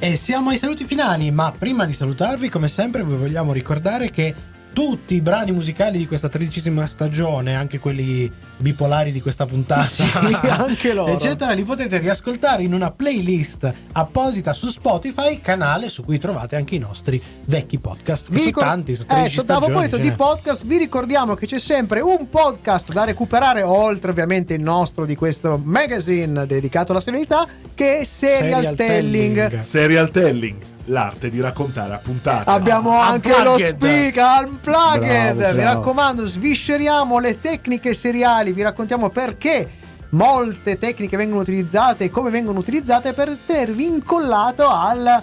E 0.00 0.16
siamo 0.16 0.50
ai 0.50 0.58
saluti 0.58 0.84
finali, 0.84 1.30
ma 1.30 1.54
prima 1.56 1.84
di 1.84 1.92
salutarvi, 1.92 2.48
come 2.48 2.66
sempre, 2.66 3.04
vi 3.04 3.14
vogliamo 3.14 3.52
ricordare 3.52 4.10
che 4.10 4.34
tutti 4.72 5.14
i 5.14 5.20
brani 5.20 5.52
musicali 5.52 5.98
di 5.98 6.06
questa 6.06 6.28
tredicesima 6.28 6.86
stagione, 6.86 7.54
anche 7.54 7.78
quelli 7.78 8.30
bipolari 8.56 9.10
di 9.10 9.20
questa 9.20 9.44
puntata, 9.44 9.84
Sì, 9.84 10.04
anche 10.48 10.92
loro. 10.94 11.12
eccetera, 11.12 11.52
li 11.52 11.64
potrete 11.64 11.98
riascoltare 11.98 12.62
in 12.62 12.72
una 12.72 12.90
playlist 12.92 13.72
apposita 13.92 14.52
su 14.52 14.68
Spotify, 14.68 15.40
canale 15.40 15.88
su 15.88 16.04
cui 16.04 16.18
trovate 16.18 16.54
anche 16.56 16.76
i 16.76 16.78
nostri 16.78 17.20
vecchi 17.46 17.78
podcast. 17.78 18.28
Vi 18.28 18.36
sono 18.36 18.46
ricor- 18.46 18.64
tanti, 18.64 18.94
sono 18.94 19.06
eh, 19.08 19.14
13 19.14 19.34
so- 19.34 19.40
a 19.40 19.44
stagioni, 19.44 19.66
proposito 19.66 19.96
ce 19.96 20.02
di 20.02 20.12
podcast, 20.12 20.64
vi 20.64 20.78
ricordiamo 20.78 21.34
che 21.34 21.46
c'è 21.46 21.58
sempre 21.58 22.00
un 22.00 22.28
podcast 22.28 22.92
da 22.92 23.04
recuperare, 23.04 23.62
oltre 23.62 24.10
ovviamente 24.12 24.54
il 24.54 24.62
nostro 24.62 25.04
di 25.06 25.16
questo 25.16 25.60
magazine 25.62 26.46
dedicato 26.46 26.92
alla 26.92 27.00
serialità, 27.00 27.46
che 27.74 27.98
è 27.98 28.04
Serial, 28.04 28.60
Serial 28.62 28.76
Telling. 28.76 29.36
Telling. 29.48 29.60
Serial 29.64 30.10
telling, 30.10 30.56
l'arte 30.86 31.30
di 31.30 31.40
raccontare 31.40 31.94
a 31.94 31.98
puntate. 31.98 32.50
Abbiamo 32.50 32.98
anche 32.98 33.30
lo 33.30 33.52
Unplugged. 33.52 33.76
speaker 33.76 34.46
unplugged. 34.48 35.34
Bravo, 35.36 35.52
Vi 35.52 35.60
bravo. 35.60 35.78
raccomando, 35.78 36.26
svisceriamo 36.26 37.18
le 37.18 37.40
tecniche 37.40 37.94
seriali, 37.94 38.52
vi 38.52 38.62
raccontiamo 38.62 39.10
perché 39.10 39.70
molte 40.10 40.78
tecniche 40.78 41.16
vengono 41.16 41.40
utilizzate 41.40 42.04
e 42.04 42.10
come 42.10 42.30
vengono 42.30 42.58
utilizzate 42.58 43.12
per 43.12 43.36
tenervi 43.46 43.86
incollato 43.86 44.68
al 44.68 45.22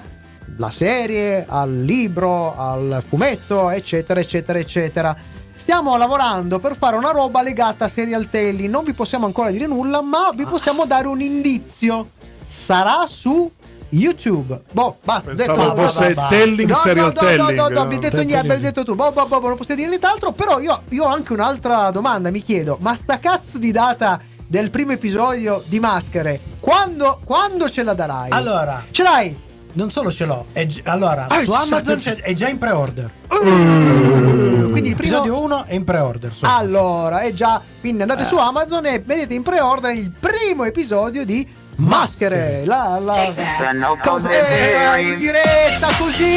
la 0.58 0.70
serie, 0.72 1.46
al 1.48 1.72
libro, 1.84 2.58
al 2.58 3.02
fumetto, 3.06 3.70
eccetera, 3.70 4.20
eccetera, 4.20 4.60
eccetera. 4.60 5.16
Stiamo 5.56 5.96
lavorando 5.96 6.60
per 6.60 6.76
fare 6.76 6.96
una 6.96 7.12
roba 7.12 7.42
legata 7.42 7.86
a 7.86 7.88
serial 7.88 8.30
telling. 8.30 8.70
Non 8.70 8.84
vi 8.84 8.94
possiamo 8.94 9.26
ancora 9.26 9.52
dire 9.52 9.68
nulla, 9.68 10.02
ma 10.02 10.32
vi 10.34 10.46
possiamo 10.46 10.86
dare 10.86 11.08
un 11.08 11.22
indizio. 11.22 12.10
Sarà 12.46 13.06
su 13.08 13.50
YouTube. 13.90 14.62
Boh, 14.72 14.98
basta. 15.04 15.32
Pensavo 15.32 15.62
detto, 15.62 15.76
fosse 15.76 16.14
va, 16.14 16.22
va. 16.24 16.28
telling 16.28 16.70
No, 16.70 16.76
serial 16.76 17.06
no, 17.16 17.22
no, 17.22 17.28
telling. 17.28 17.38
no, 17.38 17.46
no, 17.50 17.56
no, 17.56 17.64
abbiamo 17.82 17.88
detto 17.90 18.00
Detto 18.02 18.16
niente, 18.18 18.38
abbiamo 18.38 18.60
niente. 18.60 18.68
detto 18.80 18.84
tu. 18.84 18.96
Boh, 18.96 19.12
boh, 19.12 19.26
boh, 19.28 19.40
non 19.48 19.56
possiamo 19.58 19.80
dire 19.80 19.90
nient'altro. 19.92 20.32
Però 20.32 20.60
io, 20.60 20.82
io 20.90 21.04
ho 21.04 21.08
anche 21.08 21.34
un'altra 21.34 21.90
domanda. 21.92 22.30
Mi 22.32 22.44
chiedo, 22.44 22.78
ma 22.82 22.96
sta 22.96 23.20
cazzo 23.20 23.58
di 23.58 23.72
data 23.72 24.20
del 24.48 24.70
primo 24.72 24.92
episodio 24.94 25.64
di 25.68 25.80
Maschere, 25.80 26.40
quando, 26.60 27.20
quando 27.24 27.70
ce 27.70 27.84
la 27.84 27.94
darai? 27.94 28.30
Allora, 28.32 28.84
ce 28.92 29.04
l'hai? 29.04 29.48
non 29.72 29.92
solo 29.92 30.12
ce 30.12 30.26
l'ho, 30.26 30.48
è 30.52 30.66
gi- 30.66 30.82
allora, 30.86 31.28
Ah, 31.30 31.42
su 31.44 31.52
Amazon 31.52 31.98
c'è- 31.98 32.16
c'è- 32.16 32.22
è 32.24 32.34
già 32.34 32.50
in 32.50 32.58
pre-order. 32.58 33.12
Quindi 33.28 34.90
il 34.90 34.96
primo. 34.96 35.18
Episodio 35.18 35.40
1 35.42 35.66
è 35.66 35.76
in 35.76 35.84
pre-order. 35.84 36.32
Allora, 36.42 37.20
è 37.20 37.32
già. 37.34 37.62
Quindi 37.80 38.02
andate 38.02 38.24
su 38.24 38.36
Amazon 38.38 38.86
e 38.88 39.00
vedete 39.00 39.34
in 39.36 39.44
pre-order 39.44 39.94
il 39.96 40.12
primo 40.12 40.64
episodio 40.64 41.24
di 41.24 41.48
Maschere. 41.80 42.66
La, 42.66 43.00
la, 43.00 43.34
Sono 43.58 43.98
cose 44.04 44.44
serie. 44.44 45.02
in 45.02 45.18
diretta 45.18 45.88
così! 45.98 46.36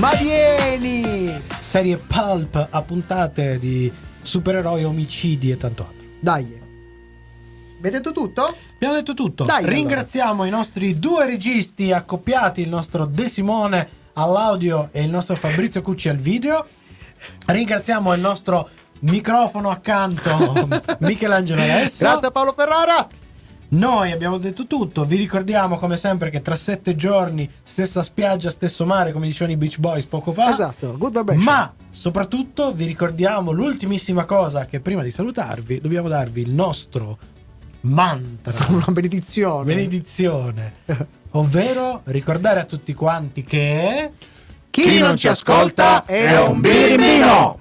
Ma 0.00 0.10
vieni! 0.14 1.40
serie 1.60 1.96
pulp 1.98 2.68
a 2.68 2.82
puntate 2.82 3.60
di 3.60 3.92
supereroi, 4.22 4.82
omicidi 4.82 5.52
e 5.52 5.56
tanto 5.56 5.82
altro. 5.84 6.06
Dai. 6.18 6.60
Avete 7.78 7.96
detto 7.98 8.12
tutto? 8.12 8.56
Abbiamo 8.74 8.94
detto 8.94 9.14
tutto. 9.14 9.44
Dai, 9.44 9.64
Ringraziamo 9.64 10.44
i 10.44 10.50
nostri 10.50 10.98
due 10.98 11.26
registi 11.26 11.92
accoppiati, 11.92 12.62
il 12.62 12.68
nostro 12.68 13.06
De 13.06 13.28
Simone 13.28 13.88
all'audio 14.14 14.88
e 14.90 15.02
il 15.02 15.10
nostro 15.10 15.36
Fabrizio 15.36 15.80
Cucci 15.80 16.08
al 16.08 16.16
video. 16.16 16.66
Ringraziamo 17.46 18.12
il 18.14 18.20
nostro 18.20 18.68
microfono 19.00 19.70
accanto, 19.70 20.68
Michelangelo 21.00 21.62
Alessio. 21.62 22.08
Grazie 22.08 22.26
a 22.26 22.30
Paolo 22.32 22.52
Ferrara. 22.52 23.06
Noi 23.70 24.10
abbiamo 24.10 24.38
detto 24.38 24.66
tutto. 24.66 25.04
Vi 25.04 25.16
ricordiamo 25.16 25.78
come 25.78 25.96
sempre 25.96 26.30
che 26.30 26.42
tra 26.42 26.56
sette 26.56 26.96
giorni, 26.96 27.48
stessa 27.62 28.02
spiaggia, 28.02 28.50
stesso 28.50 28.84
mare, 28.84 29.12
come 29.12 29.26
dicevano 29.26 29.52
i 29.52 29.56
Beach 29.56 29.78
Boys 29.78 30.06
poco 30.06 30.32
fa. 30.32 30.50
Esatto, 30.50 30.96
good 30.96 31.16
vibration. 31.16 31.44
Ma 31.44 31.72
soprattutto 31.88 32.72
vi 32.72 32.84
ricordiamo 32.84 33.52
l'ultimissima 33.52 34.24
cosa 34.24 34.64
che 34.64 34.80
prima 34.80 35.02
di 35.02 35.10
salutarvi 35.10 35.80
dobbiamo 35.80 36.08
darvi 36.08 36.40
il 36.40 36.50
nostro 36.50 37.18
mantra, 37.82 38.66
una 38.70 38.86
benedizione. 38.88 39.64
benedizione, 39.64 40.72
ovvero 41.32 42.00
ricordare 42.04 42.60
a 42.60 42.64
tutti 42.64 42.92
quanti 42.92 43.44
che 43.44 44.12
Chi, 44.70 44.98
non 44.98 45.16
ci 45.16 45.28
ascolta 45.28 46.04
è 46.06 46.40
un 46.40 46.60
birimbino. 46.60 47.58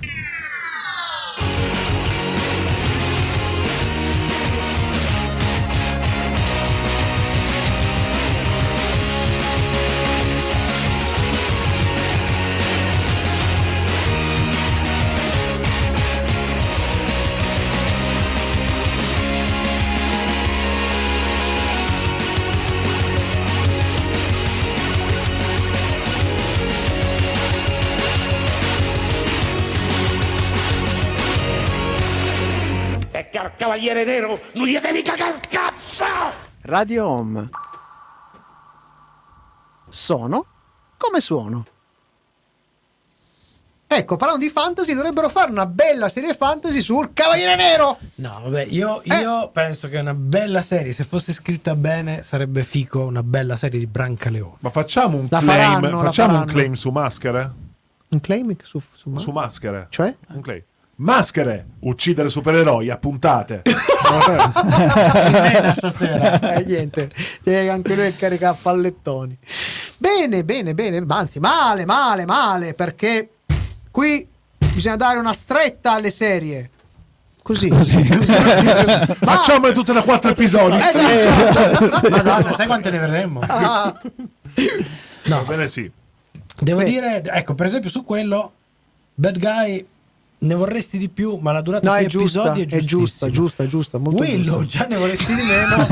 Cavaliere 33.80 34.04
nero 34.04 34.40
non 34.54 34.68
gli 34.68 34.78
devi 34.78 35.02
cagar 35.02 35.40
cazzo! 35.40 36.04
Radio 36.62 37.08
Home. 37.08 37.50
Sono 39.88 40.46
come 40.98 41.22
suono. 41.22 41.66
Ecco, 43.92 44.18
parlando 44.18 44.46
di 44.46 44.52
fantasy, 44.52 44.94
dovrebbero 44.94 45.30
fare 45.30 45.50
una 45.50 45.66
bella 45.66 46.10
serie 46.10 46.36
fantasy 46.36 46.80
sul 46.80 47.12
Cavaliere 47.12 47.56
Nero. 47.56 47.98
No, 48.16 48.42
vabbè, 48.44 48.66
io, 48.70 49.02
Eh. 49.02 49.16
io 49.16 49.50
penso 49.52 49.88
che 49.90 49.98
una 49.98 50.14
bella 50.14 50.62
serie, 50.62 50.94
se 50.94 51.06
fosse 51.06 51.34
scritta 51.34 51.74
bene, 51.76 52.22
sarebbe 52.22 52.62
fico 52.64 53.06
una 53.06 53.24
bella 53.24 53.56
serie 53.56 53.80
di 53.80 53.88
Brancaleone. 53.88 54.58
Ma 54.60 54.70
facciamo 54.70 55.18
un 55.18 55.26
La 55.32 55.40
claim, 55.40 55.80
faranno, 55.82 56.00
facciamo 56.04 56.38
un 56.38 56.46
claim 56.46 56.74
su 56.74 56.92
maschere? 56.92 57.52
Un 58.10 58.20
claim 58.20 58.56
su, 58.62 58.80
su, 58.94 59.18
Su 59.18 59.32
maschere. 59.32 59.88
Cioè? 59.90 60.16
Un 60.28 60.42
claim. 60.42 60.62
Maschere, 61.02 61.66
uccidere 61.82 62.28
supereroi 62.30 62.90
a 62.90 62.98
puntate. 62.98 63.62
Bene 63.64 63.74
stasera. 65.78 66.56
Eh, 66.56 66.66
niente, 66.66 67.10
Eh, 67.44 67.70
anche 67.70 67.96
lui 67.96 68.06
è 68.06 68.16
carica 68.16 68.50
a 68.50 68.58
pallettoni. 68.62 69.38
Bene, 69.98 70.44
bene, 70.44 70.74
bene, 70.74 71.04
anzi, 71.08 71.40
male, 71.40 71.86
male, 71.86 72.26
male, 72.26 72.74
perché 72.74 73.30
qui 73.92 74.28
bisogna 74.74 74.96
dare 74.98 75.20
una 75.20 75.32
stretta 75.34 75.94
alle 75.94 76.12
serie. 76.12 76.70
Così. 77.42 77.70
Ma- 77.72 77.84
Facciamole 77.86 79.72
tutte 79.74 79.94
da 79.94 80.02
quattro 80.04 80.32
episodi. 80.32 80.76
Eh, 80.78 80.82
sì. 80.82 80.98
Madonna, 82.10 82.52
sai 82.54 82.68
quante 82.68 82.90
ne 82.90 83.00
vedremo? 83.00 83.40
Ah, 83.48 83.98
Va 85.26 85.44
bene, 85.48 85.68
sì. 85.68 85.90
Devo 86.60 86.80
Beh. 86.80 86.86
dire, 86.86 87.22
ecco, 87.24 87.56
per 87.56 87.66
esempio 87.68 87.90
su 87.90 88.04
quello, 88.04 88.52
Bad 89.16 89.40
Guy 89.40 89.86
ne 90.42 90.56
vorresti 90.56 90.98
di 90.98 91.10
più, 91.10 91.36
ma 91.38 91.52
la 91.52 91.62
durata 91.62 92.00
no, 92.00 92.08
giusta, 92.08 92.40
episodi 92.54 92.62
è 92.62 92.78
è 92.78 92.82
giusta, 92.84 93.30
giusta, 93.30 93.66
giusta, 93.68 93.98
molto 93.98 94.22
Willow 94.22 94.62
giusta. 94.62 94.80
già 94.80 94.86
ne 94.88 94.96
vorresti 94.98 95.34
di 95.36 95.42
meno. 95.44 95.88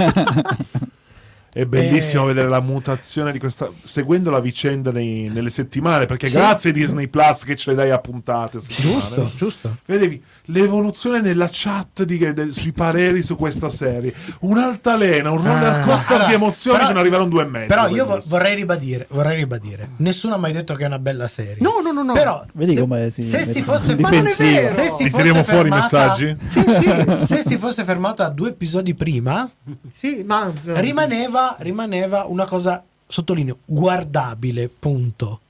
È 1.50 1.66
bellissimo 1.66 2.24
Eh. 2.24 2.28
vedere 2.28 2.48
la 2.50 2.60
mutazione 2.60 3.32
di 3.32 3.40
questa. 3.40 3.70
seguendo 3.84 4.30
la 4.30 4.40
vicenda 4.40 4.92
nei- 4.92 5.28
nelle 5.30 5.50
settimane. 5.50 6.06
Perché 6.06 6.28
Sì. 6.28 6.34
grazie 6.36 6.72
Disney 6.72 7.08
Plus 7.08 7.44
che 7.46 7.56
ce 7.56 7.72
le 7.72 7.76
dai 7.76 7.90
a 7.90 7.98
puntate. 8.00 8.60
settimane. 8.60 9.00
Giusto, 9.00 9.32
giusto. 9.36 9.78
Vedevi 9.86 10.22
l'evoluzione 10.50 11.20
nella 11.22 11.50
chat 11.52 12.04
di- 12.04 12.18
de- 12.34 12.52
sui 12.52 12.72
pareri 12.72 13.22
su 13.22 13.36
questa 13.36 13.70
serie. 13.70 14.14
Un'altalena, 14.42 15.32
un 15.32 15.38
roller 15.44 15.80
Ah. 15.82 15.82
coaster 15.82 16.16
Allora, 16.16 16.28
di 16.30 16.34
emozioni 16.36 16.78
però- 16.78 16.88
fino 16.90 17.00
ad 17.00 17.06
arrivare 17.06 17.22
a 17.22 17.26
un 17.26 17.32
due 17.32 17.44
e 17.44 17.46
mezzo. 17.46 17.68
Però 17.68 17.88
io 17.90 18.06
vo- 18.06 18.22
vorrei 18.28 18.56
ribadire, 18.56 19.08
vorrei 19.10 19.36
ribadire. 19.36 19.90
Nessuno 19.98 20.36
ha 20.36 20.38
mai 20.38 20.54
detto 20.54 20.74
che 20.76 20.84
è 20.84 20.88
una 20.88 21.00
bella 21.00 21.28
serie. 21.28 21.58
No, 21.60 21.80
no, 21.84 21.92
no, 21.92 22.04
no. 22.04 22.14
Però 22.14 22.46
Vedi 22.54 22.74
se, 22.76 22.80
come 22.80 23.10
si 23.12 23.22
se 23.22 23.44
si 23.46 23.62
fosse 23.62 23.96
Ma 23.96 24.10
non 24.10 24.20
è 24.20 24.22
difensivo. 24.30 24.50
vero. 24.62 24.74
se 24.74 24.84
si 24.90 25.10
fosse 25.10 25.24
tiriamo 25.24 25.44
fuori 25.44 25.68
i 25.68 25.72
fermata- 25.72 25.98
messaggi? 26.08 26.38
Sì, 26.48 26.60
sì, 26.62 27.06
Se 27.26 27.42
si 27.42 27.58
fosse 27.58 27.84
fermata 27.84 28.26
a 28.26 28.30
due 28.30 28.50
episodi 28.50 28.94
prima, 28.96 29.50
sì, 29.94 30.24
ma 30.26 30.52
rimaneva, 30.64 31.56
rimaneva 31.60 32.26
una 32.26 32.46
cosa, 32.46 32.84
sottolineo, 33.06 33.58
guardabile, 33.66 34.70
punto. 34.70 35.42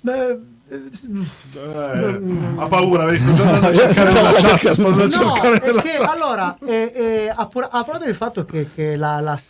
Beh, 0.00 0.38
Eh, 0.68 2.20
ha 2.56 2.66
paura, 2.66 3.04
vedi? 3.06 3.18
Sto 3.20 3.42
andando 3.42 3.66
a 3.68 3.72
cercare 3.74 4.12
nella 4.12 4.32
chat. 4.32 4.70
Sto 4.70 4.86
andando 4.86 5.16
a 5.16 5.18
No, 5.22 5.32
cercare 5.34 5.60
è 5.60 5.66
nella 5.66 5.82
che 5.82 5.90
chat. 5.90 6.08
allora, 6.08 6.56
eh, 6.66 6.92
eh, 6.94 7.32
a, 7.34 7.46
pur- 7.46 7.64
a 7.70 7.82
proposito 7.82 8.04
del 8.06 8.14
fatto 8.14 8.44
che, 8.44 8.68
che 8.74 8.96
la, 8.96 9.20
la- 9.20 9.40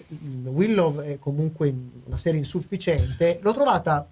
Willow 0.44 1.00
è 1.00 1.18
comunque 1.20 1.72
una 2.06 2.18
serie 2.18 2.38
insufficiente, 2.38 3.38
l'ho 3.42 3.52
trovata 3.52 4.06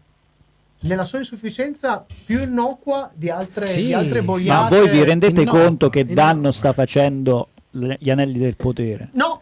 nella 0.83 1.05
sua 1.05 1.19
insufficienza 1.19 2.05
più 2.25 2.41
innocua 2.43 3.11
di 3.13 3.29
altre, 3.29 3.67
Sì, 3.67 3.87
di 3.87 3.93
altre 3.93 4.21
sì. 4.21 4.25
Ma 4.27 4.33
boiate. 4.33 4.77
voi 4.79 4.89
vi 4.89 5.05
rendete 5.05 5.41
innocua, 5.43 5.61
conto 5.63 5.91
che 5.91 6.01
innocua. 6.01 6.23
danno 6.23 6.51
sta 6.53 6.73
facendo 6.73 7.49
gli 7.71 8.11
anelli 8.11 8.39
del 8.39 8.57
potere? 8.57 9.11
No, 9.13 9.40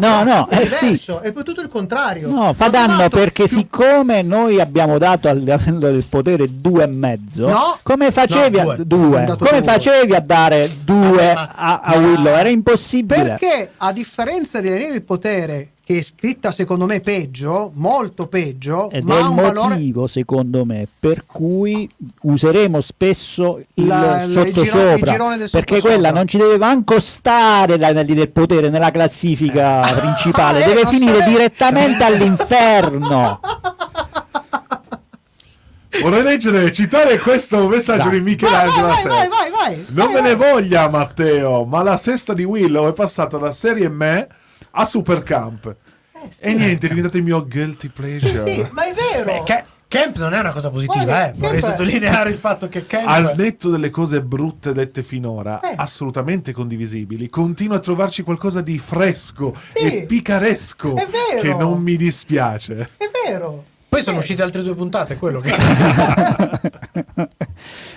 No, 0.00 0.24
no, 0.24 0.48
È 0.48 0.60
eh 0.62 0.66
sì. 0.66 1.00
è 1.22 1.32
tutto 1.32 1.60
il 1.60 1.68
contrario. 1.68 2.28
No, 2.28 2.52
fa 2.54 2.68
danno 2.68 3.08
perché 3.08 3.44
più- 3.44 3.56
siccome 3.58 4.22
noi 4.22 4.60
abbiamo 4.60 4.98
dato 4.98 5.28
all'anello 5.28 5.90
del 5.90 6.04
potere 6.08 6.46
due 6.50 6.84
e 6.84 6.86
mezzo, 6.86 7.46
No. 7.48 7.78
come 7.82 8.10
facevi 8.10 8.56
No, 8.60 8.70
a 8.70 8.74
due. 8.76 8.86
due? 8.86 9.22
Ho 9.22 9.24
dato 9.24 9.44
Come 9.44 9.60
due. 9.60 9.70
facevi 9.72 10.14
a 10.14 10.20
dare 10.20 10.70
due 10.84 11.34
ma- 11.34 11.50
a, 11.54 11.80
a 11.80 11.96
Willow? 11.98 12.34
Era 12.34 12.48
impossibile. 12.48 13.22
Perché 13.38 13.70
a 13.76 13.92
differenza 13.92 14.60
di 14.60 14.68
del 14.90 15.02
Potere, 15.02 15.68
che 15.92 15.98
è 15.98 16.02
scritta 16.02 16.50
secondo 16.50 16.86
me 16.86 17.00
peggio, 17.00 17.70
molto 17.74 18.26
peggio, 18.26 18.90
Ed 18.90 19.04
ma 19.04 19.14
è 19.14 19.18
ha 19.18 19.20
il 19.20 19.26
un 19.28 19.34
valore 19.36 19.68
motivo, 19.74 20.06
secondo 20.06 20.64
me, 20.64 20.86
per 20.98 21.24
cui 21.26 21.88
useremo 22.22 22.80
spesso 22.80 23.60
il 23.74 23.86
La- 23.86 24.26
sottosopra. 24.28 25.16
perché 25.50 25.80
quella 25.80 26.10
non 26.10 26.26
ci 26.26 26.38
deve 26.38 26.56
manco 26.58 26.98
stare 27.00 27.76
l'anelli 27.76 28.14
del 28.14 28.30
potere 28.30 28.68
nella 28.70 28.90
classifica 28.90 29.80
principale, 29.98 30.62
Eh, 30.64 30.66
deve 30.66 30.86
finire 30.86 31.12
sarebbe- 31.18 31.30
direttamente 31.30 32.04
all'inferno. 32.04 33.40
Vorrei 36.00 36.22
leggere 36.22 36.64
e 36.64 36.72
citare 36.72 37.18
questo 37.18 37.66
messaggio 37.68 38.08
Dai. 38.08 38.18
di 38.18 38.24
Michelangelo. 38.24 38.86
vai, 38.88 39.02
vai, 39.04 39.28
vai, 39.28 39.28
vai, 39.28 39.50
vai. 39.50 39.84
Non 39.90 40.06
Vai, 40.10 40.22
me 40.22 40.28
ne 40.30 40.34
vai. 40.36 40.50
voglia 40.52 40.88
Matteo, 40.88 41.64
ma 41.66 41.82
la 41.82 41.98
sesta 41.98 42.32
di 42.32 42.44
Willow 42.44 42.88
è 42.88 42.94
passata 42.94 43.36
da 43.36 43.52
serie 43.52 43.90
me 43.90 44.26
a 44.70 44.84
Supercamp. 44.86 45.76
E 46.38 46.52
niente, 46.52 46.86
è 46.86 46.88
diventato 46.88 47.16
il 47.16 47.22
mio 47.22 47.46
guilty 47.46 47.88
pleasure. 47.88 48.32
Eh, 48.32 48.36
Sì, 48.54 48.68
ma 48.72 48.84
è 48.86 48.94
vero. 48.94 49.24
Beh, 49.24 49.42
ca- 49.44 49.64
Camp 49.88 50.16
non 50.16 50.32
è 50.32 50.40
una 50.40 50.52
cosa 50.52 50.70
positiva, 50.70 51.04
Guarda, 51.04 51.28
eh. 51.28 51.32
Vorrei 51.36 51.60
sottolineare 51.60 52.30
il 52.30 52.38
fatto 52.38 52.66
che 52.68 52.86
Camp 52.86 53.06
Al 53.06 53.34
netto 53.36 53.68
delle 53.68 53.90
cose 53.90 54.22
brutte 54.22 54.72
dette 54.72 55.02
finora, 55.02 55.60
Eh. 55.60 55.74
assolutamente 55.76 56.52
condivisibili, 56.52 57.28
continua 57.28 57.76
a 57.76 57.80
trovarci 57.80 58.22
qualcosa 58.22 58.62
di 58.62 58.78
fresco 58.78 59.54
Sì. 59.74 59.84
e 59.84 60.02
picaresco 60.04 60.96
È 60.96 61.06
vero. 61.06 61.40
che 61.42 61.52
non 61.54 61.82
mi 61.82 61.96
dispiace. 61.96 62.88
È 62.96 63.10
vero. 63.26 63.64
Poi 63.92 64.02
sono 64.02 64.18
uscite 64.20 64.40
altre 64.40 64.62
due 64.62 64.74
puntate, 64.74 65.16
quello 65.18 65.40
che 65.40 65.52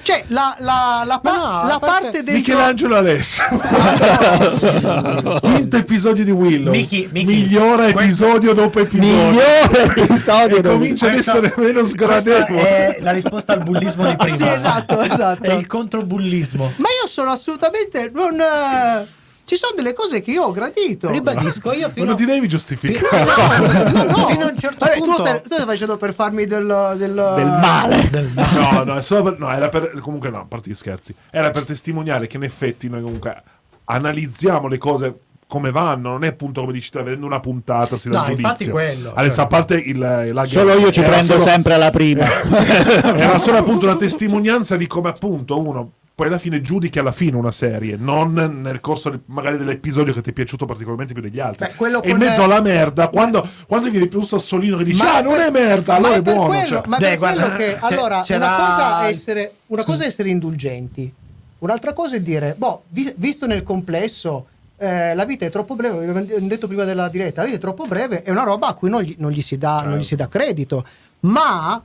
Cioè, 0.02 0.26
la, 0.28 0.58
la, 0.60 1.04
la, 1.06 1.20
pa- 1.20 1.32
no, 1.32 1.68
la 1.68 1.80
parte- 1.80 2.02
parte 2.02 2.24
del 2.24 2.36
Michelangelo 2.36 2.98
Alessio. 2.98 3.44
Quinto 5.42 5.78
episodio 5.78 6.26
di 6.26 6.32
Willow. 6.32 6.72
Michi- 6.74 7.08
Michi, 7.14 7.26
Migliore 7.26 7.94
questo- 7.94 8.26
episodio 8.26 8.54
dopo 8.54 8.80
episodio. 8.82 9.16
Migliore 9.30 9.94
episodio 9.96 10.58
E 10.58 10.62
dove- 10.62 10.76
comincia 10.76 11.08
ad 11.08 11.16
essere 11.16 11.54
meno 11.56 11.86
sgradevole. 11.86 12.96
è 12.98 12.98
la 13.00 13.12
risposta 13.12 13.54
al 13.54 13.64
bullismo 13.64 14.06
di 14.10 14.16
prima. 14.18 14.36
Sì, 14.36 14.48
esatto, 14.50 15.00
esatto. 15.00 15.44
È 15.44 15.54
il 15.54 15.66
controbullismo. 15.66 16.74
Ma 16.76 16.88
io 17.02 17.08
sono 17.08 17.32
assolutamente 17.32 18.12
non 18.14 18.38
eh, 18.40 19.08
ci 19.46 19.56
sono 19.56 19.74
delle 19.76 19.94
cose 19.94 20.22
che 20.22 20.32
io 20.32 20.44
ho 20.44 20.52
gradito. 20.52 21.10
Ribadisco, 21.12 21.72
io 21.72 21.90
fino 21.90 22.06
non 22.08 22.16
ti 22.16 22.26
devi 22.26 22.48
giustificare. 22.48 23.92
no, 23.94 24.04
no, 24.04 24.26
fino 24.28 24.46
a 24.46 24.50
un 24.50 24.58
certo 24.58 24.78
Vabbè, 24.86 24.98
tu, 24.98 25.06
lo 25.06 25.06
punto 25.06 25.26
stai, 25.26 25.42
tu 25.42 25.50
lo 25.50 25.56
stai 25.56 25.66
facendo 25.68 25.98
per 25.98 26.14
farmi 26.14 26.46
del, 26.46 26.96
del, 26.98 27.14
del 27.14 27.46
male. 27.46 28.10
del 28.10 28.30
male. 28.34 28.60
No, 28.60 28.84
no, 28.84 28.96
è 28.96 29.02
solo 29.04 29.24
per, 29.24 29.40
no, 29.40 29.52
era 29.52 29.70
per. 29.70 30.00
Comunque, 30.02 30.30
no, 30.32 30.40
a 30.40 30.46
parte 30.46 30.70
gli 30.70 30.74
scherzi. 30.74 31.14
Era 31.30 31.52
per 31.52 31.64
testimoniare 31.64 32.26
che 32.28 32.38
in 32.38 32.44
effetti 32.44 32.90
noi 32.90 33.02
comunque 33.02 33.42
analizziamo 33.86 34.68
le 34.68 34.78
cose 34.78 35.20
come 35.48 35.70
vanno. 35.72 36.10
Non 36.12 36.24
è 36.24 36.28
appunto 36.28 36.62
come 36.62 36.74
dici 36.74 36.90
te, 36.90 37.04
vedendo 37.04 37.26
una 37.28 37.40
puntata. 37.40 37.98
Si 37.98 38.10
dà 38.10 38.20
No, 38.20 38.26
un 38.26 38.32
infatti 38.32 38.66
giudizio. 38.66 38.72
quello, 38.72 39.12
Adesso, 39.14 39.36
cioè. 39.36 39.46
a 39.46 39.48
parte 39.48 39.76
il, 39.76 39.98
la 40.00 40.46
Solo 40.46 40.74
io 40.74 40.92
ci 40.92 41.02
prendo 41.02 41.34
solo- 41.34 41.44
sempre 41.44 41.78
la 41.78 41.92
prima. 41.92 42.26
Era 43.16 43.38
solo 43.38 43.58
appunto 43.58 43.86
una 43.86 43.96
testimonianza 43.96 44.76
di 44.76 44.88
come 44.88 45.10
appunto 45.10 45.60
uno 45.60 45.92
poi 46.16 46.28
alla 46.28 46.38
fine 46.38 46.62
giudichi 46.62 46.98
alla 46.98 47.12
fine 47.12 47.36
una 47.36 47.52
serie, 47.52 47.98
non 47.98 48.32
nel 48.62 48.80
corso 48.80 49.10
del- 49.10 49.22
magari 49.26 49.58
dell'episodio 49.58 50.14
che 50.14 50.22
ti 50.22 50.30
è 50.30 50.34
piaciuto 50.34 50.66
particolarmente 50.66 51.12
più 51.12 51.22
degli 51.22 51.40
altri. 51.42 51.70
Beh, 51.78 52.00
e 52.04 52.10
in 52.12 52.16
mezzo 52.18 52.42
alla 52.42 52.62
merda, 52.62 53.10
quando, 53.10 53.46
quando 53.68 53.90
viene 53.90 54.08
più 54.08 54.20
un 54.20 54.26
sassolino 54.26 54.78
che 54.78 54.86
dice 54.86 55.04
Ma 55.04 55.16
ah 55.16 55.20
è 55.20 55.24
non 55.24 55.34
per- 55.36 55.46
è 55.48 55.52
merda, 55.52 55.92
ma 55.92 55.98
allora 55.98 56.16
è, 56.16 56.22
per 56.22 56.34
buono. 56.34 56.48
quello- 56.48 56.66
cioè. 56.68 56.82
ma 56.88 56.98
Dai, 56.98 57.10
per 57.10 57.18
guarda, 57.18 57.42
quello 57.42 57.58
che 57.58 57.66
c'è- 57.74 57.94
allora 57.94 58.22
c'era- 58.22 58.46
una 58.46 58.56
cosa 58.56 59.02
è 59.02 59.10
essere 59.10 59.54
una 59.68 59.84
cosa 59.84 60.04
è 60.04 60.08
essere 60.08 60.30
indulgenti 60.30 61.14
un'altra 61.60 61.94
cosa 61.94 62.16
è 62.16 62.22
dire 62.22 62.56
boh 62.58 62.84
vi- 62.90 63.14
visto 63.18 63.46
nel 63.48 63.64
complesso 63.64 64.46
eh, 64.78 65.16
la 65.16 65.26
vita 65.26 65.46
è 65.46 65.50
troppo 65.50 65.76
breve, 65.76 66.06
l'abbiamo 66.06 66.48
detto 66.48 66.68
prima 66.68 66.84
della 66.86 67.08
diretta, 67.10 67.40
la 67.42 67.46
vita 67.48 67.58
è 67.58 67.62
troppo 67.62 67.86
breve, 67.86 68.24
è 68.24 68.30
una 68.32 68.44
roba 68.44 68.68
a 68.68 68.74
cui 68.74 68.90
non 68.90 69.02
gli, 69.02 69.16
non 69.20 69.32
gli 69.32 69.42
si, 69.42 69.58
dà, 69.58 69.82
non 69.84 69.98
gli 69.98 70.04
si 70.04 70.16
dà 70.16 70.28
credito. 70.28 70.86
Ma, 71.22 71.82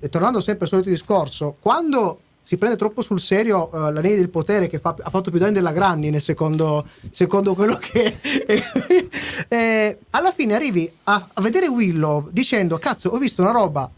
e 0.00 0.08
tornando 0.08 0.40
sempre 0.40 0.64
al 0.64 0.70
solito 0.70 0.88
discorso, 0.88 1.56
quando 1.60 2.20
si 2.42 2.56
prende 2.56 2.76
troppo 2.76 3.02
sul 3.02 3.20
serio 3.20 3.70
eh, 3.72 3.92
l'anello 3.92 4.16
del 4.16 4.28
potere 4.28 4.68
che 4.68 4.78
fa- 4.78 4.96
ha 5.00 5.10
fatto 5.10 5.30
più 5.30 5.38
danni 5.38 5.52
della 5.52 5.72
Grandine 5.72 6.18
secondo, 6.18 6.86
secondo 7.10 7.54
quello 7.54 7.76
che 7.76 8.18
eh, 9.48 9.98
alla 10.10 10.32
fine 10.32 10.54
arrivi 10.54 10.90
a, 11.04 11.28
a 11.32 11.40
vedere 11.40 11.68
Willow 11.68 12.28
dicendo 12.30 12.78
cazzo 12.78 13.10
ho 13.10 13.18
visto 13.18 13.42
una 13.42 13.52
roba 13.52 13.88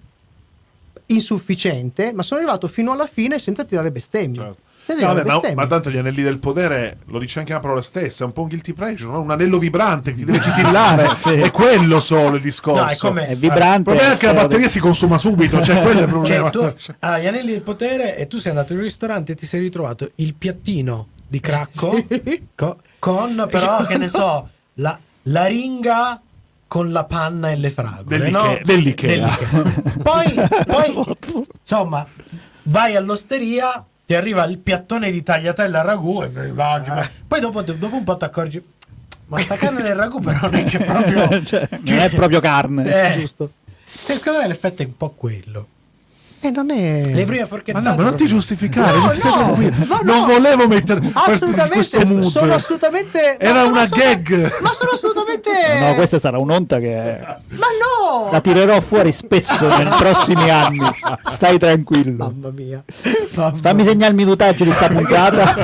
insufficiente 1.07 2.13
ma 2.13 2.23
sono 2.23 2.41
arrivato 2.41 2.69
fino 2.69 2.93
alla 2.93 3.07
fine 3.07 3.39
senza 3.39 3.65
tirare 3.65 3.91
bestemmie 3.91 4.41
Certo. 4.41 4.63
No, 4.87 5.14
vabbè, 5.14 5.24
ma, 5.24 5.41
ma 5.55 5.66
tanto 5.66 5.91
gli 5.91 5.97
anelli 5.97 6.22
del 6.22 6.39
potere 6.39 6.99
lo 7.07 7.18
dice 7.18 7.39
anche 7.39 7.53
la 7.53 7.61
parola 7.61 7.80
stessa, 7.80 8.24
è 8.24 8.26
un 8.26 8.32
po' 8.32 8.43
un 8.43 8.49
guilty 8.49 8.72
pleasure, 8.74 9.11
no? 9.12 9.20
un 9.20 9.30
anello 9.30 9.59
vibrante 9.59 10.11
che 10.12 10.18
ti 10.18 10.24
deve 10.24 10.41
citillare, 10.45 11.09
è 11.41 11.51
quello 11.51 12.01
solo 12.01 12.37
il 12.37 12.43
discorso. 12.43 13.11
No, 13.11 13.20
è 13.20 13.28
È 13.28 13.37
vibrante. 13.37 13.91
Il 13.91 13.97
problema 13.97 14.12
è 14.12 14.16
che 14.16 14.26
la 14.26 14.35
batteria 14.35 14.68
si 14.68 14.78
consuma 14.80 15.16
subito, 15.18 15.62
cioè 15.62 15.80
quello 15.80 16.01
è 16.01 16.03
il 16.03 16.09
problema. 16.09 16.51
Cioè, 16.51 16.72
tu 16.72 16.95
hai 17.01 17.22
gli 17.22 17.26
anelli 17.26 17.53
del 17.53 17.62
potere 17.62 18.16
e 18.16 18.26
tu 18.26 18.39
sei 18.39 18.51
andato 18.51 18.72
in 18.72 18.78
un 18.78 18.85
ristorante 18.85 19.32
e 19.32 19.35
ti 19.35 19.47
sei 19.47 19.61
ritrovato 19.61 20.11
il 20.16 20.35
piattino 20.35 21.09
di 21.26 21.41
cracco 21.41 22.05
co- 22.55 22.78
con 22.99 23.47
però 23.51 23.85
che 23.87 23.97
ne 23.97 24.09
so 24.09 24.49
la, 24.74 24.99
la 25.22 25.47
ringa 25.47 26.20
con 26.66 26.93
la 26.93 27.05
panna 27.05 27.51
e 27.51 27.57
le 27.57 27.70
fragole 27.70 28.18
Dell'Ikea- 28.18 28.43
no? 28.43 28.59
dell'Ikea. 28.62 29.39
poi, 30.03 30.35
poi 30.66 31.16
insomma 31.61 32.07
vai 32.64 32.97
all'osteria 32.97 33.85
ti 34.07 34.15
arriva 34.15 34.45
il 34.45 34.59
piattone 34.59 35.11
di 35.11 35.23
tagliatella 35.23 35.81
al 35.81 35.87
ragù 35.87 36.23
e 36.23 36.29
poi 36.29 36.53
mangi, 36.53 36.91
ma- 36.91 37.09
poi 37.27 37.41
dopo, 37.41 37.63
dopo 37.63 37.97
un 37.97 38.05
po' 38.05 38.17
ti 38.17 38.25
accorgi 38.25 38.63
ma 39.27 39.39
sta 39.39 39.57
carne 39.57 39.81
del 39.83 39.95
ragù 39.95 40.21
però 40.21 40.39
non 40.43 40.55
è 40.55 40.65
che 40.65 40.79
proprio 40.85 41.43
Cioè, 41.43 41.69
non 41.71 41.99
è 41.99 42.11
proprio 42.11 42.41
carne. 42.41 43.13
eh, 43.15 43.19
giusto? 43.19 43.53
E 44.07 44.17
secondo 44.17 44.41
me 44.41 44.49
l'effetto 44.49 44.83
è 44.83 44.87
un 44.87 44.97
po' 44.97 45.11
quello 45.11 45.69
e 46.49 46.51
non 46.51 46.71
è 46.71 47.03
le 47.05 47.25
prime 47.25 47.41
Ma 47.43 47.47
forchettate 47.47 47.89
no, 47.89 47.95
ma 47.97 48.03
non 48.03 48.17
ti 48.17 48.27
giustificare, 48.27 48.97
No, 48.99 49.07
no, 49.07 49.53
no, 49.87 50.01
non 50.03 50.19
no. 50.21 50.25
volevo 50.27 50.67
mettere 50.69 51.01
in 51.05 51.11
assolutamente 51.15 52.23
sono 52.25 52.55
assolutamente 52.55 53.37
Era 53.39 53.61
sono 53.61 53.71
una 53.71 53.81
assolut- 53.83 54.23
gag. 54.23 54.61
ma 54.61 54.73
sono 54.73 54.91
assolutamente 54.93 55.51
No, 55.81 55.95
questa 55.95 56.19
sarà 56.19 56.39
un'onta 56.39 56.79
che 56.79 57.19
ma 57.49 57.67
no! 57.81 58.31
la 58.31 58.41
tirerò 58.41 58.81
fuori 58.81 59.13
spesso 59.13 59.55
nei 59.77 59.87
prossimi 59.99 60.51
anni. 60.51 60.81
Stai 61.25 61.59
tranquillo. 61.59 62.25
mamma 62.29 62.51
mia. 62.51 62.83
Fammi 63.61 63.85
segnare 63.85 64.11
il 64.11 64.17
minutaggio 64.17 64.65
di 64.65 64.73
sta 64.73 64.89
puntata. 64.89 65.55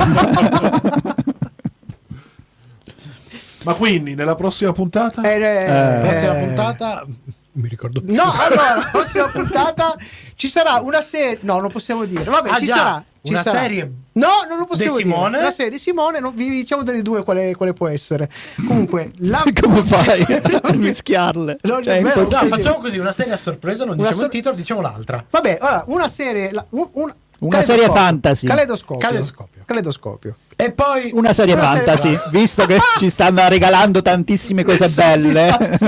Ma 3.63 3.73
quindi 3.75 4.15
nella 4.15 4.35
prossima 4.35 4.71
puntata? 4.71 5.21
Eh, 5.21 5.35
eh, 5.39 5.99
prossima 6.01 6.37
eh, 6.39 6.45
puntata 6.45 7.05
mi 7.53 7.67
ricordo 7.67 8.01
più 8.01 8.13
No, 8.13 8.31
allora, 8.31 8.75
la 8.75 8.89
prossima 8.91 9.27
puntata 9.27 9.95
ci 10.35 10.47
sarà 10.47 10.75
una 10.79 11.01
serie. 11.01 11.39
No, 11.41 11.59
non 11.59 11.69
possiamo 11.71 12.05
dire. 12.05 12.23
Vabbè, 12.23 12.49
Ah, 12.49 12.57
ci 12.57 12.65
già, 12.65 12.75
sarà. 12.75 13.03
ci 13.23 13.31
una 13.33 13.41
sarà. 13.43 13.59
serie 13.59 13.91
No, 14.13 14.27
non 14.49 14.57
lo 14.59 14.65
possiamo 14.65 14.97
di 14.97 15.03
dire. 15.03 15.15
Simone? 15.15 15.37
Una 15.37 15.51
serie 15.51 15.71
di 15.71 15.77
Simone, 15.77 16.19
non- 16.19 16.33
vi 16.35 16.49
diciamo 16.49 16.83
delle 16.83 17.01
due 17.01 17.23
quale, 17.23 17.55
quale 17.55 17.73
può 17.73 17.87
essere. 17.87 18.29
Comunque, 18.67 19.11
la... 19.19 19.43
Come 19.61 19.83
fai 19.83 20.21
a 20.61 20.71
mischiarle? 20.75 21.57
No, 21.61 21.81
Cioè, 21.81 21.99
No, 22.01 22.09
facciamo 22.25 22.79
così, 22.79 22.97
una 22.97 23.11
serie 23.11 23.33
a 23.33 23.37
sorpresa, 23.37 23.85
non 23.85 23.93
Una 23.93 24.03
diciamo 24.09 24.15
sor- 24.21 24.25
il 24.25 24.31
titolo, 24.31 24.55
diciamo 24.55 24.81
l'altra. 24.81 25.23
Vabbè, 25.29 25.57
allora, 25.61 25.83
una 25.87 26.07
serie. 26.07 26.51
la- 26.51 26.65
un- 26.71 26.89
un- 26.93 27.13
Una 27.41 27.61
serie 27.63 27.89
fantasy. 27.89 28.45
Caleidoscopio. 28.45 28.99
Caleidoscopio. 28.99 29.63
Caleidoscopio. 29.65 30.35
E 30.55 30.71
poi 30.73 31.09
Una 31.15 31.33
serie 31.33 31.55
Una 31.55 31.65
serie 31.65 31.85
fantasy, 31.85 32.19
visto 32.29 32.67
che 32.67 32.77
ci 32.99 33.09
stanno 33.09 33.47
regalando 33.47 34.03
tantissime 34.03 34.63
cose 34.63 34.87
belle. 34.89 35.79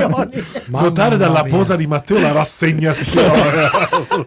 Notare 0.66 1.16
dalla 1.16 1.44
mia. 1.44 1.54
posa 1.54 1.76
di 1.76 1.86
Matteo 1.86 2.18
la 2.18 2.32
rassegnazione. 2.32 3.32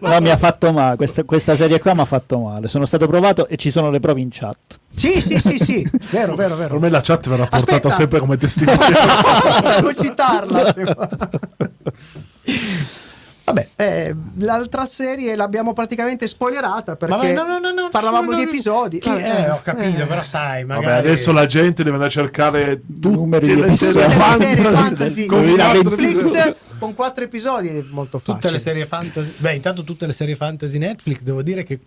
No, 0.00 0.20
mi 0.20 0.30
ha 0.30 0.36
fatto 0.38 0.72
male. 0.72 0.96
Questa, 0.96 1.24
questa 1.24 1.54
serie 1.54 1.78
qua 1.80 1.92
mi 1.94 2.00
ha 2.00 2.04
fatto 2.06 2.38
male. 2.38 2.68
Sono 2.68 2.86
stato 2.86 3.06
provato 3.06 3.46
e 3.46 3.56
ci 3.56 3.70
sono 3.70 3.90
le 3.90 4.00
prove 4.00 4.20
in 4.20 4.28
chat. 4.30 4.78
sì, 4.94 5.20
sì, 5.20 5.38
sì, 5.38 5.58
sì. 5.58 5.90
Vero, 6.10 6.34
vero, 6.34 6.56
vero. 6.56 6.70
Per 6.70 6.78
me 6.78 6.88
la 6.88 7.00
chat 7.02 7.28
verrà 7.28 7.46
portata 7.46 7.72
Aspetta. 7.72 7.90
sempre 7.90 8.20
come 8.20 8.36
testimonianza. 8.38 9.76
Devo 9.76 9.92
citarla. 9.92 10.74
Vabbè, 13.48 13.68
eh, 13.76 14.14
l'altra 14.38 14.84
serie 14.86 15.34
l'abbiamo 15.36 15.72
praticamente 15.72 16.26
spoilerata 16.28 16.96
perché 16.96 17.14
Vabbè, 17.14 17.32
no, 17.34 17.44
no, 17.46 17.58
no, 17.58 17.70
no, 17.72 17.88
parlavamo 17.90 18.30
no, 18.32 18.36
di 18.36 18.42
episodi. 18.42 18.98
Chi- 18.98 19.08
Ah, 19.08 19.18
eh, 19.20 19.50
ho 19.50 19.60
capito, 19.62 20.02
eh. 20.02 20.06
però 20.06 20.22
sai, 20.22 20.64
Vabbè, 20.64 20.80
magari 20.84 21.06
adesso 21.08 21.32
la 21.32 21.46
gente 21.46 21.82
deve 21.82 21.96
andare 21.96 22.10
a 22.10 22.12
cercare 22.12 22.80
tutte 22.80 23.08
Numeri 23.08 23.46
di 23.46 23.54
le 23.60 23.66
le 23.66 23.72
serie 23.74 24.08
fantasy 24.10 25.26
con 25.26 25.40
Netflix 25.40 26.16
episodi. 26.16 26.54
con 26.78 26.94
quattro 26.94 27.24
episodi 27.24 27.68
è 27.68 27.84
molto 27.88 28.18
facile. 28.18 28.36
tutte 28.38 28.52
le 28.52 28.58
serie 28.58 28.84
fantasy. 28.86 29.32
Beh, 29.38 29.54
intanto 29.54 29.82
tutte 29.84 30.06
le 30.06 30.12
serie 30.12 30.36
fantasy 30.36 30.78
Netflix, 30.78 31.20
devo 31.22 31.42
dire 31.42 31.64
che 31.64 31.78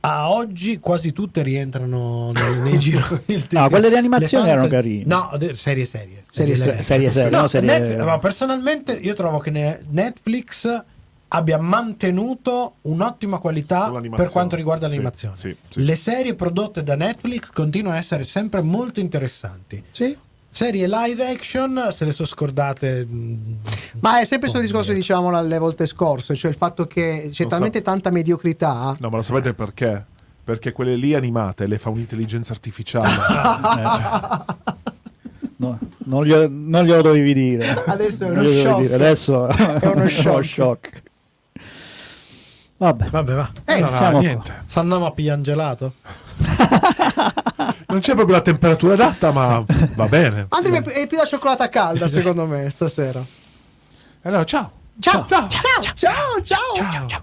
a 0.00 0.30
oggi 0.30 0.78
quasi 0.78 1.12
tutte 1.12 1.42
rientrano 1.42 2.30
nei, 2.32 2.58
nei 2.70 2.78
gironi. 2.78 3.22
del 3.26 3.46
tesino. 3.46 3.68
quelle 3.68 3.88
di 3.88 3.96
animazione 3.96 4.44
Le 4.46 4.50
erano 4.52 4.66
carine. 4.68 5.04
No, 5.06 5.30
de- 5.36 5.54
serie 5.54 5.84
serie. 5.84 6.24
Serie 6.30 6.56
serie, 6.56 6.82
serie 6.82 7.10
serie, 7.10 7.30
No, 7.30 7.40
no, 7.42 7.48
serie- 7.48 7.68
Netflix- 7.78 8.04
ma 8.04 8.18
personalmente 8.18 8.92
io 8.92 9.14
trovo 9.14 9.38
che 9.38 9.50
ne- 9.50 9.80
Netflix 9.88 10.84
abbia 11.30 11.58
mantenuto 11.58 12.76
un'ottima 12.82 13.38
qualità 13.38 13.90
per 14.14 14.30
quanto 14.30 14.56
riguarda 14.56 14.86
Sì, 14.88 14.92
l'animazione. 14.94 15.36
sì, 15.36 15.54
sì. 15.68 15.84
Le 15.84 15.94
serie 15.96 16.34
prodotte 16.34 16.82
da 16.82 16.94
Netflix 16.96 17.50
continuano 17.52 17.96
a 17.96 17.98
essere 18.00 18.24
sempre 18.24 18.62
molto 18.62 19.00
interessanti. 19.00 19.82
Sì. 19.90 20.16
Serie 20.50 20.88
live 20.88 21.24
action 21.26 21.88
se 21.94 22.04
le 22.04 22.12
sono 22.12 22.26
scordate. 22.26 23.04
mh, 23.04 23.56
Ma 24.00 24.20
è 24.20 24.24
sempre 24.24 24.48
questo 24.48 24.58
discorso, 24.60 24.88
mio. 24.90 24.98
diciamo, 24.98 25.36
alle 25.36 25.58
volte 25.58 25.86
scorse, 25.86 26.34
cioè 26.34 26.50
il 26.50 26.56
fatto 26.56 26.86
che 26.86 27.28
c'è 27.32 27.44
Lo 27.44 27.48
talmente 27.50 27.78
so. 27.78 27.84
tanta 27.84 28.10
mediocrità. 28.10 28.96
No, 28.98 29.08
ma 29.10 29.16
lo 29.16 29.22
sapete 29.22 29.52
perché? 29.54 30.04
Perché 30.42 30.72
quelle 30.72 30.96
lì 30.96 31.14
animate 31.14 31.66
le 31.66 31.78
fa 31.78 31.90
un'intelligenza 31.90 32.52
artificiale. 32.52 33.08
No, 35.60 35.76
non, 36.04 36.24
glielo, 36.24 36.46
non 36.48 36.84
glielo 36.84 37.02
dovevi 37.02 37.34
dire. 37.34 37.82
Adesso 37.84 38.26
è 38.26 38.28
Non 38.28 38.44
uno 38.46 38.48
shock. 38.48 38.80
dire, 38.80 38.94
Adesso 38.94 39.46
È 39.50 39.86
uno 39.88 40.08
shock. 40.08 40.44
shock. 40.44 41.02
Vabbè, 42.76 43.08
Vabbè, 43.10 43.34
va. 43.34 43.50
Eh, 43.64 43.72
Allora, 43.72 43.96
siamo 43.96 44.18
niente. 44.20 44.62
Se 44.64 44.78
andiamo 44.78 45.06
a 45.06 45.10
pigliare 45.10 45.36
un 45.38 45.42
gelato? 45.42 45.94
Non 47.90 48.00
c'è 48.00 48.14
proprio 48.14 48.36
la 48.36 48.42
temperatura 48.42 48.94
adatta, 48.94 49.30
ma 49.32 49.64
va 49.94 50.06
bene. 50.06 50.46
Andri 50.50 50.72
è 50.74 50.82
più- 50.82 50.92
è 50.92 51.06
più 51.06 51.16
la 51.16 51.24
cioccolata 51.24 51.68
calda, 51.70 52.06
secondo 52.06 52.46
me, 52.46 52.68
stasera. 52.70 53.24
Allora, 54.22 54.44
ciao. 54.44 54.72
Ciao, 55.00 55.24
ciao, 55.26 55.48
ciao, 55.48 55.80
ciao, 55.94 56.42
ciao. 56.42 57.08
Ciao. 57.08 57.22